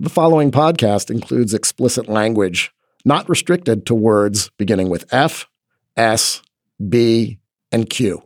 The 0.00 0.10
following 0.10 0.52
podcast 0.52 1.10
includes 1.10 1.52
explicit 1.52 2.08
language, 2.08 2.70
not 3.04 3.28
restricted 3.28 3.84
to 3.86 3.96
words 3.96 4.48
beginning 4.56 4.90
with 4.90 5.12
F, 5.12 5.48
S, 5.96 6.40
B, 6.88 7.40
and 7.72 7.90
Q. 7.90 8.22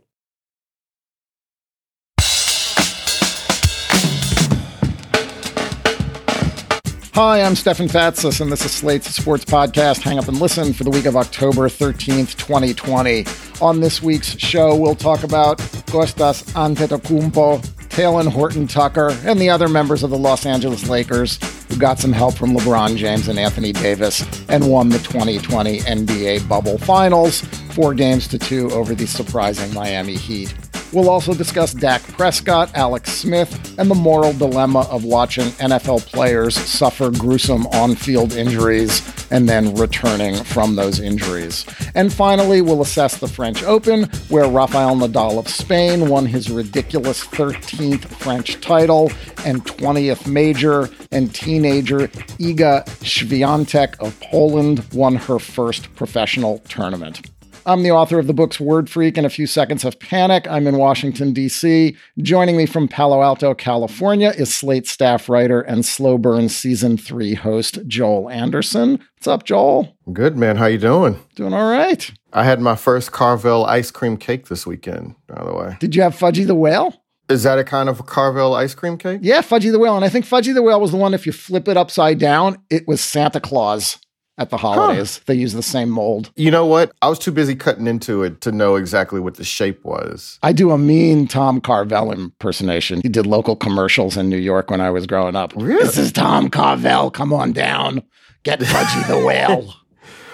Hi, 7.15 7.41
I'm 7.41 7.55
Stefan 7.55 7.87
Fatsis, 7.87 8.39
and 8.39 8.51
this 8.51 8.63
is 8.63 8.71
Slate's 8.71 9.15
Sports 9.15 9.43
Podcast. 9.43 10.03
Hang 10.03 10.19
up 10.19 10.27
and 10.27 10.39
listen 10.39 10.73
for 10.73 10.83
the 10.83 10.91
week 10.91 11.05
of 11.05 11.15
October 11.15 11.69
13th, 11.69 12.35
2020. 12.37 13.25
On 13.63 13.79
this 13.79 13.99
week's 13.99 14.37
show, 14.37 14.75
we'll 14.75 14.93
talk 14.93 15.23
about 15.23 15.57
Kostas 15.87 16.43
Antetokounmpo, 16.53 17.82
Talen 17.93 18.27
Horton 18.27 18.65
Tucker, 18.65 19.15
and 19.23 19.39
the 19.39 19.51
other 19.51 19.69
members 19.69 20.01
of 20.01 20.09
the 20.09 20.17
Los 20.17 20.47
Angeles 20.47 20.89
Lakers 20.89 21.37
who 21.69 21.77
got 21.77 21.99
some 21.99 22.11
help 22.11 22.35
from 22.35 22.55
LeBron 22.55 22.97
James 22.97 23.27
and 23.27 23.37
Anthony 23.37 23.71
Davis 23.71 24.25
and 24.49 24.67
won 24.67 24.89
the 24.89 24.97
2020 24.97 25.79
NBA 25.81 26.47
Bubble 26.49 26.79
Finals, 26.79 27.41
four 27.71 27.93
games 27.93 28.27
to 28.29 28.39
two 28.39 28.69
over 28.71 28.95
the 28.95 29.05
surprising 29.05 29.71
Miami 29.75 30.15
Heat. 30.15 30.53
We'll 30.93 31.09
also 31.09 31.33
discuss 31.33 31.73
Dak 31.73 32.03
Prescott, 32.03 32.69
Alex 32.75 33.11
Smith, 33.11 33.79
and 33.79 33.89
the 33.89 33.95
moral 33.95 34.31
dilemma 34.31 34.81
of 34.91 35.03
watching 35.03 35.45
NFL 35.53 36.05
players 36.05 36.55
suffer 36.55 37.09
gruesome 37.09 37.65
on 37.67 37.95
field 37.95 38.33
injuries 38.33 39.01
and 39.31 39.49
then 39.49 39.73
returning 39.73 40.35
from 40.43 40.75
those 40.75 40.99
injuries. 40.99 41.65
And 41.95 42.13
finally, 42.13 42.61
we'll 42.61 42.83
assess 42.83 43.17
the 43.17 43.27
French 43.27 43.63
Open, 43.63 44.03
where 44.29 44.47
Rafael 44.47 44.95
Nadal 44.95 45.39
of 45.39 45.47
Spain 45.47 46.09
won 46.09 46.27
his 46.27 46.51
ridiculous 46.51 47.25
13th 47.25 48.05
French 48.05 48.61
title 48.61 49.11
and 49.45 49.65
20th 49.65 50.27
major, 50.27 50.89
and 51.11 51.33
teenager 51.33 52.07
Iga 52.37 52.85
Swiatek 53.01 53.99
of 53.99 54.19
Poland 54.19 54.85
won 54.93 55.15
her 55.15 55.39
first 55.39 55.93
professional 55.95 56.59
tournament. 56.69 57.21
I'm 57.65 57.83
the 57.83 57.91
author 57.91 58.19
of 58.19 58.27
the 58.27 58.33
books 58.33 58.59
Word 58.59 58.89
Freak 58.89 59.15
and 59.15 59.25
A 59.25 59.29
Few 59.29 59.47
Seconds 59.47 59.85
of 59.85 59.97
Panic. 59.97 60.45
I'm 60.49 60.67
in 60.67 60.77
Washington, 60.77 61.31
D.C. 61.31 61.95
Joining 62.17 62.57
me 62.57 62.65
from 62.65 62.89
Palo 62.89 63.21
Alto, 63.21 63.53
California 63.53 64.33
is 64.37 64.53
Slate 64.53 64.85
staff 64.85 65.29
writer 65.29 65.61
and 65.61 65.85
Slow 65.85 66.17
Burn 66.17 66.49
Season 66.49 66.97
3 66.97 67.35
host 67.35 67.79
Joel 67.87 68.29
Anderson. 68.29 68.99
What's 69.15 69.27
up, 69.27 69.45
Joel? 69.45 69.95
Good, 70.11 70.35
man. 70.35 70.57
How 70.57 70.65
you 70.65 70.77
doing? 70.77 71.17
Doing 71.35 71.53
all 71.53 71.71
right. 71.71 72.11
I 72.33 72.43
had 72.43 72.59
my 72.59 72.75
first 72.75 73.13
Carvel 73.13 73.65
ice 73.65 73.91
cream 73.91 74.17
cake 74.17 74.49
this 74.49 74.67
weekend, 74.67 75.15
by 75.27 75.41
the 75.45 75.53
way. 75.53 75.77
Did 75.79 75.95
you 75.95 76.01
have 76.01 76.19
Fudgy 76.19 76.45
the 76.45 76.55
Whale? 76.55 77.01
Is 77.29 77.43
that 77.43 77.59
a 77.59 77.63
kind 77.63 77.87
of 77.87 78.01
a 78.01 78.03
Carvel 78.03 78.53
ice 78.55 78.75
cream 78.75 78.97
cake? 78.97 79.21
Yeah, 79.23 79.41
Fudgy 79.41 79.71
the 79.71 79.79
Whale. 79.79 79.95
And 79.95 80.03
I 80.03 80.09
think 80.09 80.25
Fudgy 80.25 80.53
the 80.53 80.61
Whale 80.61 80.81
was 80.81 80.91
the 80.91 80.97
one, 80.97 81.13
if 81.13 81.25
you 81.25 81.31
flip 81.31 81.69
it 81.69 81.77
upside 81.77 82.19
down, 82.19 82.57
it 82.69 82.89
was 82.89 82.99
Santa 82.99 83.39
Claus 83.39 83.99
at 84.37 84.49
the 84.49 84.57
holidays. 84.57 85.17
Huh. 85.17 85.23
They 85.27 85.35
use 85.35 85.53
the 85.53 85.63
same 85.63 85.89
mold. 85.89 86.31
You 86.35 86.51
know 86.51 86.65
what? 86.65 86.91
I 87.01 87.09
was 87.09 87.19
too 87.19 87.31
busy 87.31 87.55
cutting 87.55 87.87
into 87.87 88.23
it 88.23 88.41
to 88.41 88.51
know 88.51 88.75
exactly 88.75 89.19
what 89.19 89.35
the 89.35 89.43
shape 89.43 89.83
was. 89.83 90.39
I 90.41 90.53
do 90.53 90.71
a 90.71 90.77
mean 90.77 91.27
Tom 91.27 91.61
Carvel 91.61 92.11
impersonation. 92.11 93.01
He 93.01 93.09
did 93.09 93.25
local 93.27 93.55
commercials 93.55 94.17
in 94.17 94.29
New 94.29 94.37
York 94.37 94.71
when 94.71 94.81
I 94.81 94.89
was 94.89 95.05
growing 95.05 95.35
up. 95.35 95.53
Really? 95.55 95.83
This 95.83 95.97
is 95.97 96.11
Tom 96.11 96.49
Carvel. 96.49 97.11
Come 97.11 97.33
on 97.33 97.53
down. 97.53 98.03
Get 98.43 98.59
Fudgy 98.59 99.07
the 99.07 99.25
Whale. 99.25 99.73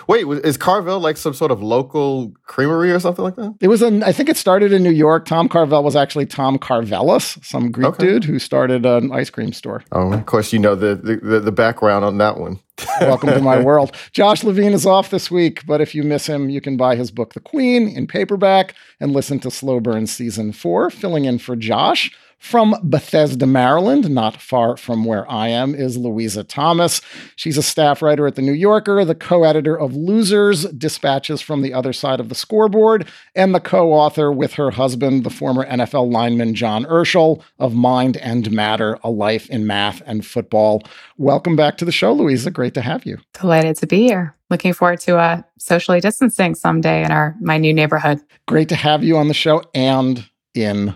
Wait, 0.09 0.25
is 0.43 0.57
Carvel 0.57 0.99
like 0.99 1.17
some 1.17 1.35
sort 1.35 1.52
of 1.52 1.61
local 1.61 2.33
creamery 2.47 2.91
or 2.91 2.99
something 2.99 3.23
like 3.23 3.35
that? 3.35 3.53
It 3.61 3.67
was 3.67 3.83
an, 3.83 4.02
I 4.02 4.11
think 4.11 4.27
it 4.27 4.38
started 4.38 4.73
in 4.73 4.81
New 4.81 4.89
York. 4.89 5.25
Tom 5.25 5.47
Carvel 5.47 5.83
was 5.83 5.95
actually 5.95 6.25
Tom 6.25 6.57
Carvelis, 6.57 7.45
some 7.45 7.71
Greek 7.71 7.89
okay. 7.89 8.05
dude 8.05 8.23
who 8.23 8.39
started 8.39 8.87
an 8.87 9.11
ice 9.11 9.30
cream 9.30 9.53
store. 9.53 9.83
Oh, 9.91 10.11
of 10.11 10.25
course, 10.25 10.52
you 10.52 10.57
know 10.57 10.73
the, 10.73 10.95
the, 10.95 11.39
the 11.39 11.52
background 11.52 12.05
on 12.05 12.17
that 12.17 12.39
one. 12.39 12.59
Welcome 13.02 13.30
to 13.30 13.39
my 13.39 13.61
world. 13.61 13.95
Josh 14.11 14.43
Levin 14.43 14.73
is 14.73 14.83
off 14.83 15.11
this 15.11 15.30
week, 15.30 15.63
but 15.67 15.80
if 15.80 15.93
you 15.93 16.02
miss 16.02 16.25
him, 16.25 16.49
you 16.49 16.59
can 16.59 16.75
buy 16.75 16.95
his 16.95 17.11
book, 17.11 17.33
The 17.33 17.39
Queen, 17.39 17.87
in 17.87 18.07
paperback 18.07 18.73
and 18.99 19.11
listen 19.11 19.39
to 19.41 19.52
Slow 19.52 19.80
Burn 19.80 20.08
Season 20.08 20.53
4, 20.53 20.89
filling 20.89 21.26
in 21.26 21.37
for 21.37 21.55
Josh. 21.55 22.11
From 22.39 22.73
Bethesda, 22.83 23.45
Maryland, 23.45 24.10
not 24.10 24.42
far 24.42 24.77
from 24.77 25.04
where 25.04 25.30
I 25.30 25.50
am, 25.50 25.76
is 25.76 25.98
Louisa 25.98 26.44
Thomas. 26.45 27.02
She's 27.36 27.58
a 27.58 27.61
staff 27.61 28.02
writer 28.02 28.26
at 28.27 28.36
The 28.36 28.42
New 28.42 28.54
Yorker, 28.54 29.04
the 29.04 29.14
co 29.14 29.44
editor 29.44 29.77
of 29.77 29.94
Losers, 29.94 30.64
Dispatches 30.64 31.42
from 31.42 31.61
the 31.61 31.73
Other 31.73 31.92
Side 31.92 32.22
of 32.22 32.30
the 32.30 32.36
Scoreboard, 32.36 33.05
and 33.36 33.54
the 33.54 33.60
co 33.60 33.92
author 33.92 34.32
with 34.32 34.54
her 34.54 34.72
husband, 34.72 35.26
the 35.26 35.30
former 35.30 35.66
NFL 35.66 36.11
lineman 36.11 36.55
John 36.55 36.86
Urschel, 36.86 37.44
of 37.60 37.76
Mind 37.76 38.16
and 38.17 38.50
Matter 38.52 38.98
A 39.04 39.11
Life 39.11 39.50
in 39.50 39.67
Math 39.67 40.02
and 40.06 40.26
Football. 40.26 40.82
Welcome 41.17 41.58
back 41.58 41.77
to 41.77 41.86
the 41.86 41.92
show, 41.92 42.14
Louisa. 42.14 42.52
Great 42.52 42.73
to 42.76 42.82
have 42.82 43.06
you. 43.06 43.17
Delighted 43.33 43.76
to 43.77 43.86
be 43.86 44.04
here. 44.04 44.33
Looking 44.50 44.71
forward 44.71 45.02
to 45.02 45.17
uh, 45.17 45.42
socially 45.60 46.00
distancing 46.00 46.56
someday 46.56 47.04
in 47.04 47.11
our 47.11 47.36
my 47.42 47.58
new 47.58 47.73
neighborhood. 47.73 48.21
Great 48.48 48.70
to 48.70 48.76
have 48.76 49.04
you 49.04 49.17
on 49.17 49.27
the 49.27 49.33
show 49.33 49.61
and 49.76 50.27
in 50.56 50.95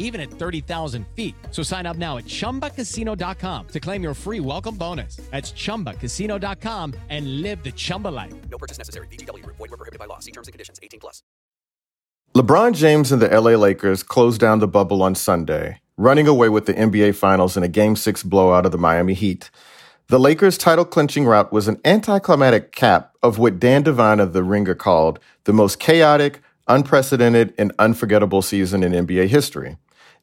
even 0.00 0.20
at 0.20 0.30
30,000 0.30 1.06
feet. 1.14 1.36
So 1.52 1.62
sign 1.62 1.86
up 1.86 1.96
now 1.96 2.18
at 2.18 2.24
chumbacasino.com 2.24 3.68
to 3.68 3.80
claim 3.80 4.02
your 4.02 4.14
free 4.14 4.40
welcome 4.40 4.74
bonus. 4.74 5.16
That's 5.30 5.52
chumbacasino.com 5.52 6.94
and 7.08 7.42
live 7.42 7.62
the 7.62 7.70
Chumba 7.70 8.08
life. 8.08 8.34
No 8.50 8.58
purchase 8.58 8.78
necessary. 8.78 9.06
DTW, 9.12 9.46
void, 9.46 9.60
were 9.60 9.68
prohibited 9.68 10.00
by 10.00 10.06
law. 10.06 10.18
See 10.18 10.32
terms 10.32 10.48
and 10.48 10.52
conditions 10.52 10.80
18 10.82 10.98
plus. 10.98 11.22
LeBron 12.34 12.74
James 12.74 13.10
and 13.10 13.20
the 13.20 13.26
LA 13.28 13.56
Lakers 13.56 14.04
closed 14.04 14.40
down 14.40 14.60
the 14.60 14.68
bubble 14.68 15.02
on 15.02 15.16
Sunday, 15.16 15.80
running 15.96 16.28
away 16.28 16.48
with 16.48 16.66
the 16.66 16.74
NBA 16.74 17.16
Finals 17.16 17.56
in 17.56 17.64
a 17.64 17.68
Game 17.68 17.96
6 17.96 18.22
blowout 18.22 18.64
of 18.64 18.70
the 18.70 18.78
Miami 18.78 19.14
Heat. 19.14 19.50
The 20.06 20.18
Lakers' 20.20 20.56
title 20.56 20.84
clinching 20.84 21.24
route 21.26 21.52
was 21.52 21.66
an 21.66 21.80
anticlimactic 21.84 22.70
cap 22.70 23.14
of 23.20 23.38
what 23.38 23.58
Dan 23.58 23.82
Devine 23.82 24.20
of 24.20 24.32
The 24.32 24.44
Ringer 24.44 24.76
called 24.76 25.18
the 25.42 25.52
most 25.52 25.80
chaotic, 25.80 26.40
unprecedented, 26.68 27.52
and 27.58 27.72
unforgettable 27.80 28.42
season 28.42 28.82
in 28.82 28.92
NBA 28.92 29.26
history. 29.26 29.76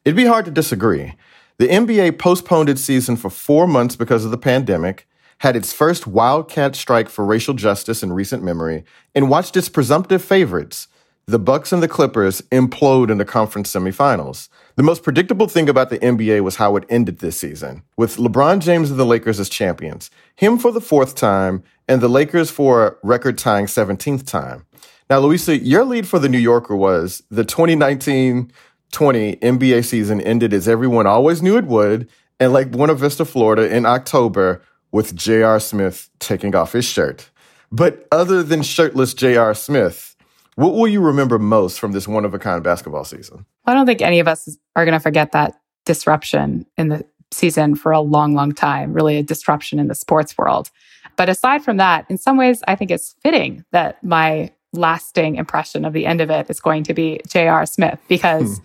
It'd 0.08 0.16
be 0.16 0.24
hard 0.24 0.46
to 0.46 0.50
disagree. 0.50 1.12
The 1.58 1.68
NBA 1.68 2.18
postponed 2.18 2.70
its 2.70 2.80
season 2.80 3.14
for 3.14 3.28
four 3.28 3.66
months 3.66 3.94
because 3.94 4.24
of 4.24 4.30
the 4.30 4.38
pandemic, 4.38 5.06
had 5.40 5.54
its 5.54 5.74
first 5.74 6.06
wildcat 6.06 6.74
strike 6.74 7.10
for 7.10 7.26
racial 7.26 7.52
justice 7.52 8.02
in 8.02 8.14
recent 8.14 8.42
memory, 8.42 8.84
and 9.14 9.28
watched 9.28 9.54
its 9.54 9.68
presumptive 9.68 10.24
favorites, 10.24 10.88
the 11.26 11.38
Bucks 11.38 11.72
and 11.72 11.82
the 11.82 11.88
Clippers, 11.88 12.40
implode 12.50 13.10
in 13.10 13.18
the 13.18 13.26
conference 13.26 13.70
semifinals. 13.70 14.48
The 14.76 14.82
most 14.82 15.02
predictable 15.02 15.46
thing 15.46 15.68
about 15.68 15.90
the 15.90 15.98
NBA 15.98 16.40
was 16.40 16.56
how 16.56 16.76
it 16.76 16.86
ended 16.88 17.18
this 17.18 17.36
season, 17.36 17.82
with 17.98 18.16
LeBron 18.16 18.60
James 18.60 18.90
and 18.90 18.98
the 18.98 19.04
Lakers 19.04 19.38
as 19.38 19.50
champions, 19.50 20.10
him 20.36 20.56
for 20.56 20.72
the 20.72 20.80
fourth 20.80 21.16
time, 21.16 21.62
and 21.86 22.00
the 22.00 22.08
Lakers 22.08 22.50
for 22.50 22.86
a 22.86 22.94
record 23.02 23.36
tying 23.36 23.66
17th 23.66 24.26
time. 24.26 24.64
Now, 25.10 25.20
Louisa, 25.20 25.56
your 25.56 25.84
lead 25.84 26.06
for 26.06 26.18
the 26.18 26.28
New 26.28 26.38
Yorker 26.38 26.76
was 26.76 27.22
the 27.30 27.44
2019 27.44 28.52
20 28.92 29.36
NBA 29.36 29.84
season 29.84 30.20
ended 30.20 30.52
as 30.52 30.68
everyone 30.68 31.06
always 31.06 31.42
knew 31.42 31.56
it 31.56 31.66
would, 31.66 32.08
in 32.40 32.52
Lake 32.52 32.70
Buena 32.70 32.94
Vista, 32.94 33.24
Florida 33.24 33.74
in 33.74 33.84
October, 33.84 34.62
with 34.92 35.14
J.R. 35.14 35.60
Smith 35.60 36.08
taking 36.18 36.54
off 36.54 36.72
his 36.72 36.84
shirt. 36.84 37.30
But 37.70 38.06
other 38.10 38.42
than 38.42 38.62
shirtless 38.62 39.12
J.R. 39.12 39.54
Smith, 39.54 40.16
what 40.54 40.74
will 40.74 40.88
you 40.88 41.00
remember 41.00 41.38
most 41.38 41.78
from 41.78 41.92
this 41.92 42.08
one 42.08 42.24
of 42.24 42.34
a 42.34 42.38
kind 42.38 42.62
basketball 42.64 43.04
season? 43.04 43.44
I 43.66 43.74
don't 43.74 43.86
think 43.86 44.02
any 44.02 44.18
of 44.20 44.28
us 44.28 44.56
are 44.74 44.84
going 44.84 44.94
to 44.94 45.00
forget 45.00 45.32
that 45.32 45.60
disruption 45.84 46.66
in 46.76 46.88
the 46.88 47.04
season 47.30 47.74
for 47.74 47.92
a 47.92 48.00
long, 48.00 48.34
long 48.34 48.52
time, 48.52 48.92
really 48.92 49.18
a 49.18 49.22
disruption 49.22 49.78
in 49.78 49.88
the 49.88 49.94
sports 49.94 50.36
world. 50.38 50.70
But 51.16 51.28
aside 51.28 51.62
from 51.62 51.76
that, 51.76 52.06
in 52.08 52.16
some 52.16 52.36
ways, 52.36 52.62
I 52.66 52.74
think 52.74 52.90
it's 52.90 53.14
fitting 53.22 53.64
that 53.72 54.02
my 54.02 54.50
lasting 54.72 55.36
impression 55.36 55.84
of 55.84 55.92
the 55.92 56.06
end 56.06 56.20
of 56.20 56.30
it 56.30 56.48
is 56.50 56.60
going 56.60 56.84
to 56.84 56.94
be 56.94 57.20
J.R. 57.26 57.66
Smith 57.66 58.00
because 58.08 58.58
hmm. 58.58 58.64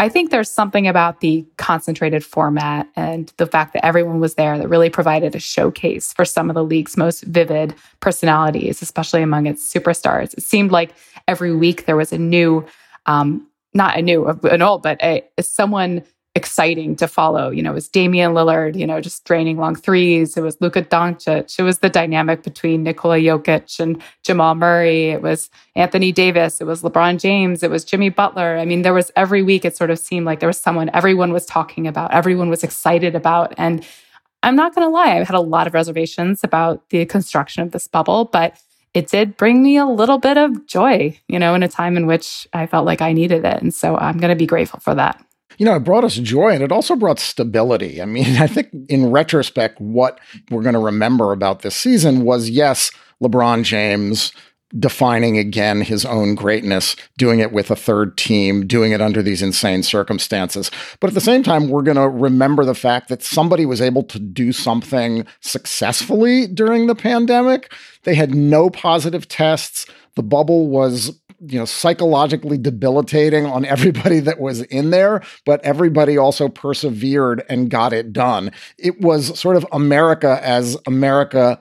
I 0.00 0.08
think 0.08 0.30
there's 0.30 0.50
something 0.50 0.88
about 0.88 1.20
the 1.20 1.46
concentrated 1.58 2.24
format 2.24 2.88
and 2.96 3.30
the 3.36 3.46
fact 3.46 3.74
that 3.74 3.84
everyone 3.84 4.18
was 4.18 4.34
there 4.34 4.56
that 4.56 4.66
really 4.66 4.88
provided 4.88 5.34
a 5.34 5.38
showcase 5.38 6.14
for 6.14 6.24
some 6.24 6.48
of 6.48 6.54
the 6.54 6.64
league's 6.64 6.96
most 6.96 7.22
vivid 7.24 7.74
personalities, 8.00 8.80
especially 8.80 9.20
among 9.20 9.44
its 9.44 9.70
superstars. 9.70 10.32
It 10.32 10.42
seemed 10.42 10.70
like 10.70 10.94
every 11.28 11.54
week 11.54 11.84
there 11.84 11.96
was 11.96 12.12
a 12.12 12.18
new, 12.18 12.64
um, 13.04 13.46
not 13.74 13.98
a 13.98 14.02
new, 14.02 14.26
an 14.26 14.62
old, 14.62 14.82
but 14.82 14.98
a, 15.02 15.22
someone 15.38 16.02
exciting 16.36 16.94
to 16.94 17.08
follow. 17.08 17.50
You 17.50 17.62
know, 17.62 17.72
it 17.72 17.74
was 17.74 17.88
Damian 17.88 18.32
Lillard, 18.32 18.76
you 18.76 18.86
know, 18.86 19.00
just 19.00 19.24
draining 19.24 19.56
long 19.56 19.74
threes. 19.74 20.36
It 20.36 20.42
was 20.42 20.60
Luka 20.60 20.82
Doncic. 20.82 21.58
It 21.58 21.62
was 21.62 21.80
the 21.80 21.90
dynamic 21.90 22.44
between 22.44 22.84
Nikola 22.84 23.16
Jokic 23.18 23.80
and 23.80 24.00
Jamal 24.22 24.54
Murray. 24.54 25.10
It 25.10 25.22
was 25.22 25.50
Anthony 25.74 26.12
Davis. 26.12 26.60
It 26.60 26.64
was 26.64 26.82
LeBron 26.82 27.18
James. 27.18 27.64
It 27.64 27.70
was 27.70 27.84
Jimmy 27.84 28.10
Butler. 28.10 28.58
I 28.58 28.64
mean, 28.64 28.82
there 28.82 28.94
was 28.94 29.10
every 29.16 29.42
week 29.42 29.64
it 29.64 29.76
sort 29.76 29.90
of 29.90 29.98
seemed 29.98 30.24
like 30.24 30.38
there 30.38 30.48
was 30.48 30.60
someone 30.60 30.90
everyone 30.94 31.32
was 31.32 31.46
talking 31.46 31.88
about, 31.88 32.14
everyone 32.14 32.48
was 32.48 32.62
excited 32.62 33.16
about. 33.16 33.52
And 33.58 33.84
I'm 34.44 34.56
not 34.56 34.74
going 34.74 34.86
to 34.86 34.92
lie, 34.92 35.18
I 35.18 35.24
had 35.24 35.30
a 35.30 35.40
lot 35.40 35.66
of 35.66 35.74
reservations 35.74 36.44
about 36.44 36.88
the 36.90 37.04
construction 37.06 37.62
of 37.62 37.72
this 37.72 37.88
bubble, 37.88 38.24
but 38.24 38.56
it 38.94 39.08
did 39.08 39.36
bring 39.36 39.62
me 39.62 39.76
a 39.76 39.86
little 39.86 40.18
bit 40.18 40.38
of 40.38 40.66
joy, 40.66 41.18
you 41.28 41.38
know, 41.38 41.54
in 41.54 41.62
a 41.62 41.68
time 41.68 41.96
in 41.96 42.06
which 42.06 42.46
I 42.52 42.66
felt 42.66 42.86
like 42.86 43.02
I 43.02 43.12
needed 43.12 43.44
it. 43.44 43.62
And 43.62 43.74
so 43.74 43.96
I'm 43.96 44.18
going 44.18 44.30
to 44.30 44.36
be 44.36 44.46
grateful 44.46 44.80
for 44.80 44.94
that 44.94 45.24
you 45.60 45.66
know, 45.66 45.76
it 45.76 45.84
brought 45.84 46.04
us 46.04 46.14
joy 46.14 46.48
and 46.48 46.62
it 46.62 46.72
also 46.72 46.96
brought 46.96 47.18
stability. 47.18 48.00
I 48.00 48.06
mean, 48.06 48.36
I 48.38 48.46
think 48.46 48.70
in 48.88 49.10
retrospect, 49.10 49.78
what 49.78 50.18
we're 50.50 50.62
going 50.62 50.72
to 50.72 50.80
remember 50.80 51.32
about 51.32 51.60
this 51.60 51.76
season 51.76 52.24
was 52.24 52.48
yes, 52.48 52.90
LeBron 53.22 53.62
James 53.62 54.32
defining 54.78 55.36
again 55.36 55.82
his 55.82 56.06
own 56.06 56.34
greatness, 56.34 56.96
doing 57.18 57.40
it 57.40 57.52
with 57.52 57.70
a 57.70 57.76
third 57.76 58.16
team, 58.16 58.66
doing 58.66 58.92
it 58.92 59.02
under 59.02 59.20
these 59.20 59.42
insane 59.42 59.82
circumstances. 59.82 60.70
But 60.98 61.10
at 61.10 61.14
the 61.14 61.20
same 61.20 61.42
time, 61.42 61.68
we're 61.68 61.82
going 61.82 61.96
to 61.96 62.08
remember 62.08 62.64
the 62.64 62.74
fact 62.74 63.08
that 63.08 63.22
somebody 63.22 63.66
was 63.66 63.82
able 63.82 64.04
to 64.04 64.18
do 64.18 64.52
something 64.52 65.26
successfully 65.40 66.46
during 66.46 66.86
the 66.86 66.94
pandemic. 66.94 67.70
They 68.04 68.14
had 68.14 68.34
no 68.34 68.70
positive 68.70 69.28
tests. 69.28 69.86
The 70.14 70.22
bubble 70.22 70.68
was 70.68 71.20
you 71.40 71.58
know 71.58 71.64
psychologically 71.64 72.58
debilitating 72.58 73.46
on 73.46 73.64
everybody 73.64 74.20
that 74.20 74.40
was 74.40 74.62
in 74.62 74.90
there 74.90 75.22
but 75.44 75.60
everybody 75.64 76.16
also 76.16 76.48
persevered 76.48 77.44
and 77.48 77.70
got 77.70 77.92
it 77.92 78.12
done. 78.12 78.52
It 78.78 79.00
was 79.00 79.38
sort 79.38 79.56
of 79.56 79.66
america 79.72 80.40
as 80.42 80.76
america 80.86 81.60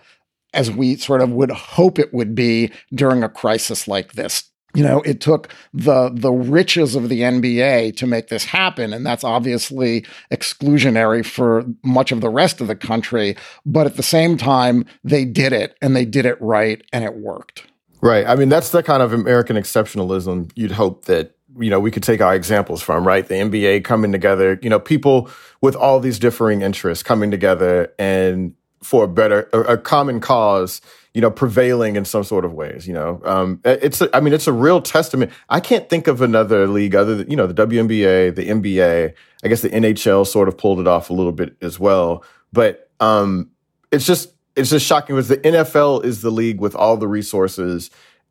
as 0.54 0.72
we 0.72 0.96
sort 0.96 1.22
of 1.22 1.32
would 1.32 1.52
hope 1.52 2.00
it 2.00 2.14
would 2.14 2.36
be 2.36 2.72
during 2.94 3.24
a 3.24 3.30
crisis 3.30 3.88
like 3.88 4.14
this. 4.14 4.50
You 4.76 4.84
know 4.84 5.02
it 5.02 5.20
took 5.20 5.52
the 5.74 6.12
the 6.14 6.32
riches 6.32 6.96
of 6.96 7.10
the 7.10 7.22
NBA 7.22 7.96
to 7.98 8.06
make 8.06 8.28
this 8.28 8.46
happen 8.46 8.94
and 8.94 9.04
that's 9.04 9.24
obviously 9.24 10.06
exclusionary 10.32 11.26
for 11.26 11.66
much 11.84 12.12
of 12.12 12.22
the 12.22 12.30
rest 12.30 12.62
of 12.62 12.68
the 12.68 12.76
country 12.76 13.36
but 13.66 13.88
at 13.88 13.98
the 13.98 14.04
same 14.04 14.38
time 14.38 14.86
they 15.04 15.26
did 15.26 15.54
it 15.54 15.76
and 15.82 15.96
they 15.96 16.06
did 16.06 16.28
it 16.28 16.40
right 16.40 16.84
and 16.94 17.04
it 17.04 17.16
worked 17.16 17.64
Right. 18.02 18.26
I 18.26 18.36
mean, 18.36 18.50
that's 18.50 18.70
the 18.70 18.82
kind 18.82 19.04
of 19.04 19.14
American 19.14 19.58
exceptionalism 19.58 20.52
you'd 20.56 20.72
hope 20.72 21.06
that, 21.06 21.36
you 21.60 21.70
know, 21.70 21.80
we 21.80 21.92
could 21.92 22.04
take 22.04 22.22
our 22.22 22.34
examples 22.34 22.82
from, 22.82 23.06
right? 23.06 23.28
The 23.28 23.36
NBA 23.36 23.84
coming 23.84 24.12
together, 24.12 24.60
you 24.62 24.70
know, 24.70 24.80
people 24.80 25.30
with 25.62 25.76
all 25.76 26.00
these 26.00 26.18
differing 26.20 26.62
interests 26.62 27.04
coming 27.04 27.30
together 27.32 27.94
and 28.00 28.54
for 28.82 29.04
a 29.04 29.08
better, 29.08 29.50
a, 29.52 29.78
common 29.78 30.22
cause, 30.22 30.80
you 31.14 31.20
know, 31.20 31.30
prevailing 31.30 31.98
in 31.98 32.06
some 32.06 32.24
sort 32.24 32.46
of 32.46 32.54
ways, 32.54 32.88
you 32.88 32.94
know. 32.94 33.22
Um, 33.26 33.60
it's, 33.66 34.00
a, 34.00 34.16
I 34.16 34.22
mean, 34.22 34.34
it's 34.34 34.48
a 34.48 34.54
real 34.54 34.82
testament. 34.82 35.34
I 35.50 35.60
can't 35.60 35.90
think 35.90 36.08
of 36.08 36.22
another 36.22 36.66
league 36.68 36.96
other 36.96 37.16
than, 37.16 37.30
you 37.30 37.36
know, 37.36 37.48
the 37.48 37.68
WNBA, 37.68 38.36
the 38.36 38.48
NBA, 38.48 39.14
I 39.44 39.48
guess 39.50 39.62
the 39.62 39.70
NHL 39.70 40.26
sort 40.26 40.48
of 40.48 40.58
pulled 40.58 40.80
it 40.80 40.88
off 40.88 41.10
a 41.10 41.14
little 41.14 41.34
bit 41.34 41.58
as 41.62 41.78
well. 41.78 42.24
But, 42.54 42.90
um, 43.02 43.50
it's 43.92 44.06
just, 44.06 44.30
it's 44.56 44.70
just 44.70 44.86
shocking 44.86 45.16
because 45.16 45.30
the 45.30 45.38
NFL 45.38 46.04
is 46.04 46.22
the 46.22 46.32
league 46.32 46.60
with 46.60 46.76
all 46.76 46.98
the 46.98 47.08
resources, 47.08 47.90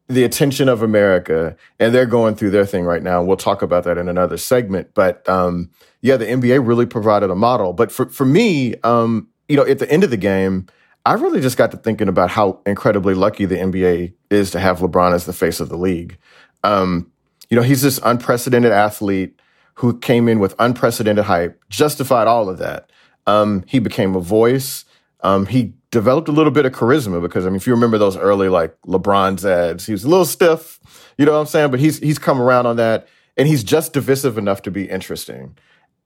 the 0.08 0.24
attention 0.24 0.68
of 0.68 0.82
America, 0.82 1.56
and 1.78 1.94
they're 1.94 2.06
going 2.06 2.34
through 2.34 2.50
their 2.50 2.66
thing 2.66 2.84
right 2.84 3.02
now. 3.02 3.22
We'll 3.22 3.36
talk 3.36 3.62
about 3.62 3.84
that 3.84 3.98
in 3.98 4.08
another 4.08 4.36
segment. 4.36 4.94
But 4.94 5.28
um, 5.28 5.70
yeah, 6.00 6.16
the 6.16 6.26
NBA 6.26 6.66
really 6.66 6.86
provided 6.86 7.30
a 7.30 7.34
model. 7.34 7.72
But 7.72 7.92
for 7.92 8.08
for 8.08 8.24
me, 8.24 8.74
um, 8.82 9.28
you 9.48 9.56
know, 9.56 9.66
at 9.66 9.78
the 9.78 9.90
end 9.90 10.04
of 10.04 10.10
the 10.10 10.16
game, 10.16 10.66
I 11.04 11.14
really 11.14 11.40
just 11.40 11.56
got 11.56 11.70
to 11.70 11.76
thinking 11.76 12.08
about 12.08 12.30
how 12.30 12.60
incredibly 12.66 13.14
lucky 13.14 13.46
the 13.46 13.56
NBA 13.56 14.12
is 14.30 14.50
to 14.50 14.60
have 14.60 14.80
LeBron 14.80 15.14
as 15.14 15.24
the 15.24 15.32
face 15.32 15.60
of 15.60 15.68
the 15.68 15.76
league. 15.78 16.18
Um, 16.64 17.10
you 17.48 17.56
know, 17.56 17.62
he's 17.62 17.82
this 17.82 17.98
unprecedented 18.04 18.72
athlete 18.72 19.40
who 19.74 19.98
came 19.98 20.28
in 20.28 20.38
with 20.38 20.54
unprecedented 20.58 21.24
hype, 21.24 21.62
justified 21.70 22.26
all 22.26 22.48
of 22.48 22.58
that. 22.58 22.90
Um, 23.26 23.64
he 23.66 23.78
became 23.78 24.16
a 24.16 24.20
voice. 24.20 24.84
Um, 25.20 25.46
he 25.46 25.72
developed 25.90 26.28
a 26.28 26.32
little 26.32 26.52
bit 26.52 26.66
of 26.66 26.72
charisma 26.72 27.20
because 27.20 27.46
I 27.46 27.48
mean, 27.48 27.56
if 27.56 27.66
you 27.66 27.72
remember 27.72 27.98
those 27.98 28.16
early 28.16 28.48
like 28.48 28.76
LeBron's 28.82 29.44
ads, 29.44 29.86
he 29.86 29.92
was 29.92 30.04
a 30.04 30.08
little 30.08 30.24
stiff, 30.24 30.80
you 31.16 31.24
know 31.24 31.32
what 31.32 31.38
I'm 31.38 31.46
saying? 31.46 31.70
But 31.70 31.80
he's 31.80 31.98
he's 31.98 32.18
come 32.18 32.40
around 32.40 32.66
on 32.66 32.76
that, 32.76 33.08
and 33.36 33.48
he's 33.48 33.64
just 33.64 33.92
divisive 33.92 34.38
enough 34.38 34.62
to 34.62 34.70
be 34.70 34.88
interesting, 34.88 35.56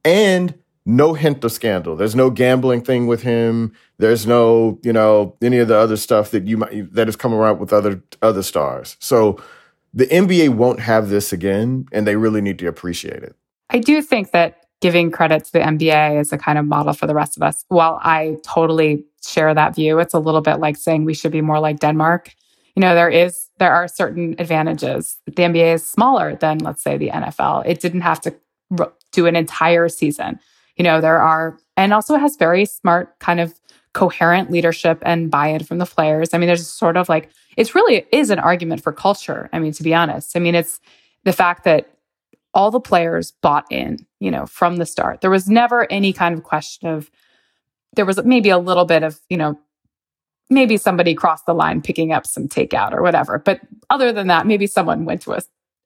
and 0.05 0.55
no 0.85 1.15
hint 1.15 1.45
of 1.45 1.53
scandal. 1.53 1.97
There's 1.97 2.17
no 2.17 2.31
gambling 2.31 2.83
thing 2.83 3.07
with 3.07 3.23
him. 3.23 3.73
There's 3.99 4.27
no 4.27 4.79
you 4.83 4.93
know 4.93 5.37
any 5.43 5.59
of 5.59 5.69
the 5.69 5.77
other 5.77 5.97
stuff 5.97 6.31
that 6.31 6.47
you 6.47 6.59
might 6.59 6.93
that 6.95 7.09
has 7.09 7.17
come 7.17 7.35
around 7.35 7.59
with 7.59 7.73
other 7.73 8.03
other 8.21 8.43
stars. 8.43 8.97
So 9.01 9.43
the 9.95 10.07
NBA 10.07 10.51
won't 10.51 10.81
have 10.81 11.09
this 11.09 11.33
again, 11.33 11.87
and 11.93 12.07
they 12.07 12.17
really 12.17 12.41
need 12.41 12.59
to 12.61 12.67
appreciate 12.67 13.23
it. 13.23 13.37
I 13.71 13.79
do 13.79 14.01
think 14.03 14.31
that 14.33 14.67
giving 14.81 15.11
credit 15.11 15.45
to 15.45 15.53
the 15.53 15.61
NBA 15.61 16.21
is 16.21 16.33
a 16.33 16.39
kind 16.39 16.59
of 16.59 16.67
model 16.67 16.93
for 16.93 17.07
the 17.07 17.15
rest 17.15 17.37
of 17.37 17.43
us. 17.43 17.65
While 17.69 17.99
I 18.03 18.37
totally 18.45 19.05
share 19.25 19.55
that 19.55 19.75
view, 19.75 19.99
it's 19.99 20.15
a 20.15 20.19
little 20.19 20.41
bit 20.41 20.61
like 20.61 20.77
saying 20.77 21.05
we 21.05 21.15
should 21.15 21.33
be 21.33 21.41
more 21.41 21.61
like 21.61 21.81
Denmark. 21.81 22.35
You 22.75 22.81
know, 22.81 22.95
there 22.95 23.11
is 23.11 23.49
there 23.59 23.73
are 23.73 23.87
certain 23.87 24.35
advantages. 24.39 25.19
The 25.27 25.43
NBA 25.43 25.75
is 25.75 25.87
smaller 25.87 26.37
than 26.37 26.59
let's 26.59 26.83
say 26.83 26.97
the 26.97 27.11
NFL. 27.11 27.65
It 27.67 27.81
didn't 27.81 28.01
have 28.01 28.21
to 28.23 28.35
do 29.13 29.27
an 29.27 29.37
entire 29.37 29.89
season. 29.89 30.41
You 30.77 30.85
know, 30.85 31.01
there 31.01 31.21
are 31.21 31.59
and 31.77 31.93
also 31.93 32.17
has 32.17 32.37
very 32.37 32.65
smart 32.65 33.19
kind 33.19 33.41
of 33.41 33.55
coherent 33.93 34.51
leadership 34.51 35.03
and 35.03 35.31
buy-in 35.31 35.65
from 35.65 35.79
the 35.79 35.87
players. 35.87 36.33
I 36.33 36.39
mean, 36.39 36.47
there's 36.47 36.67
sort 36.67 36.97
of 36.97 37.09
like 37.09 37.29
it's 37.57 37.75
really 37.75 38.07
is 38.11 38.31
an 38.31 38.39
argument 38.39 38.83
for 38.83 38.93
culture. 38.93 39.51
I 39.53 39.59
mean, 39.59 39.73
to 39.73 39.83
be 39.83 39.95
honest. 39.95 40.37
I 40.37 40.41
mean, 40.41 40.55
it's 40.55 40.81
the 41.25 41.33
fact 41.33 41.65
that 41.65 41.93
all 42.55 42.71
the 42.71 42.81
players 42.81 43.33
bought 43.43 43.67
in, 43.71 43.99
you 44.21 44.31
know, 44.31 44.47
from 44.47 44.77
the 44.77 44.87
start. 44.87 45.21
There 45.21 45.31
was 45.31 45.49
never 45.49 45.91
any 45.91 46.13
kind 46.13 46.35
of 46.35 46.43
question 46.43 46.89
of, 46.89 47.11
there 47.95 48.05
was 48.05 48.23
maybe 48.25 48.51
a 48.51 48.59
little 48.59 48.85
bit 48.85 49.03
of, 49.03 49.21
you 49.29 49.37
know, 49.37 49.59
maybe 50.51 50.77
somebody 50.77 51.15
crossed 51.15 51.47
the 51.47 51.55
line 51.55 51.81
picking 51.83 52.13
up 52.13 52.27
some 52.27 52.49
takeout 52.49 52.93
or 52.93 53.03
whatever. 53.03 53.39
But 53.39 53.61
other 53.91 54.13
than 54.13 54.27
that, 54.29 54.47
maybe 54.47 54.67
someone 54.67 55.05
went 55.05 55.23
to 55.23 55.33
a, 55.33 55.41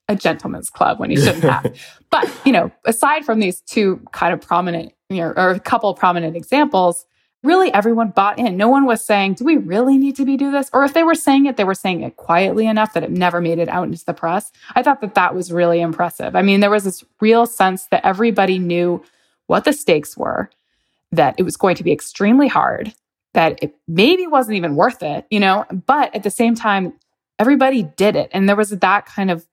a 0.09 0.17
gentleman's 0.17 0.71
club 0.71 0.99
when 0.99 1.11
he 1.11 1.17
shouldn't 1.17 1.45
have. 1.45 1.75
but, 2.11 2.31
you 2.45 2.53
know, 2.53 2.71
aside 2.85 3.25
from 3.25 3.41
these 3.41 3.61
two 3.61 4.01
kind 4.13 4.33
of 4.33 4.41
prominent, 4.41 4.93
you 5.09 5.19
know, 5.19 5.33
or 5.37 5.51
a 5.51 5.61
couple 5.61 5.93
prominent 5.95 6.37
examples, 6.37 7.07
really 7.43 7.73
everyone 7.73 8.11
bought 8.11 8.39
in. 8.39 8.57
No 8.57 8.69
one 8.69 8.87
was 8.87 9.05
saying, 9.05 9.35
do 9.35 9.45
we 9.45 9.57
really 9.57 9.97
need 9.97 10.17
to 10.17 10.25
be 10.25 10.37
do 10.37 10.51
this? 10.51 10.69
Or 10.73 10.85
if 10.85 10.95
they 10.95 11.05
were 11.05 11.15
saying 11.15 11.47
it, 11.47 11.57
they 11.57 11.65
were 11.65 11.75
saying 11.75 12.03
it 12.03 12.17
quietly 12.17 12.67
enough 12.67 12.93
that 12.95 13.05
it 13.05 13.11
never 13.11 13.41
made 13.41 13.59
it 13.59 13.69
out 13.69 13.87
into 13.87 14.05
the 14.05 14.15
press. 14.15 14.53
I 14.75 14.83
thought 14.83 15.01
that 15.01 15.15
that 15.15 15.35
was 15.35 15.53
really 15.53 15.81
impressive. 15.81 16.35
I 16.35 16.43
mean, 16.43 16.61
there 16.61 16.71
was 16.71 16.85
this 16.85 17.05
real 17.21 17.47
sense 17.47 17.87
that 17.87 18.05
everybody 18.05 18.59
knew 18.59 19.03
what 19.47 19.65
the 19.65 19.73
stakes 19.73 20.17
were, 20.17 20.51
that 21.13 21.35
it 21.39 21.43
was 21.43 21.57
going 21.57 21.77
to 21.77 21.85
be 21.85 21.93
extremely 21.93 22.49
hard, 22.49 22.95
that 23.35 23.63
it 23.63 23.75
maybe 23.87 24.27
wasn't 24.27 24.57
even 24.57 24.77
worth 24.77 25.03
it, 25.03 25.27
you 25.31 25.41
know, 25.41 25.65
but 25.87 26.15
at 26.15 26.23
the 26.23 26.31
same 26.31 26.55
time, 26.55 26.93
everybody 27.39 27.83
did 27.83 28.17
it. 28.17 28.31
And 28.33 28.49
there 28.49 28.57
was 28.57 28.71
that 28.71 29.07
kind 29.07 29.31
of 29.31 29.47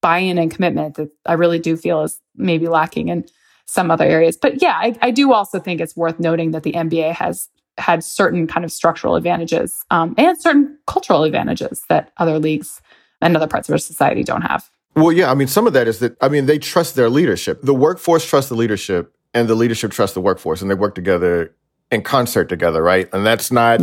buy 0.00 0.18
in 0.18 0.38
and 0.38 0.50
commitment 0.50 0.96
that 0.96 1.10
I 1.24 1.34
really 1.34 1.58
do 1.58 1.76
feel 1.76 2.02
is 2.02 2.20
maybe 2.34 2.68
lacking 2.68 3.08
in 3.08 3.26
some 3.66 3.90
other 3.90 4.04
areas. 4.04 4.36
But 4.36 4.62
yeah, 4.62 4.74
I, 4.76 4.96
I 5.02 5.10
do 5.10 5.32
also 5.32 5.58
think 5.58 5.80
it's 5.80 5.96
worth 5.96 6.20
noting 6.20 6.52
that 6.52 6.62
the 6.62 6.72
NBA 6.72 7.12
has 7.14 7.48
had 7.78 8.02
certain 8.02 8.46
kind 8.46 8.64
of 8.64 8.72
structural 8.72 9.16
advantages 9.16 9.84
um, 9.90 10.14
and 10.16 10.40
certain 10.40 10.78
cultural 10.86 11.24
advantages 11.24 11.84
that 11.88 12.12
other 12.16 12.38
leagues 12.38 12.80
and 13.20 13.36
other 13.36 13.46
parts 13.46 13.68
of 13.68 13.72
our 13.72 13.78
society 13.78 14.22
don't 14.22 14.42
have. 14.42 14.70
Well, 14.94 15.12
yeah, 15.12 15.30
I 15.30 15.34
mean, 15.34 15.48
some 15.48 15.66
of 15.66 15.74
that 15.74 15.88
is 15.88 15.98
that, 15.98 16.16
I 16.22 16.28
mean, 16.28 16.46
they 16.46 16.58
trust 16.58 16.94
their 16.94 17.10
leadership. 17.10 17.60
The 17.62 17.74
workforce 17.74 18.24
trusts 18.24 18.48
the 18.48 18.54
leadership, 18.54 19.14
and 19.36 19.48
the 19.48 19.54
leadership 19.54 19.92
trusts 19.92 20.14
the 20.14 20.20
workforce, 20.20 20.62
and 20.62 20.70
they 20.70 20.74
work 20.74 20.94
together 20.94 21.54
in 21.90 22.02
concert 22.02 22.48
together, 22.48 22.82
right? 22.82 23.08
And 23.12 23.24
that's 23.24 23.52
not 23.52 23.80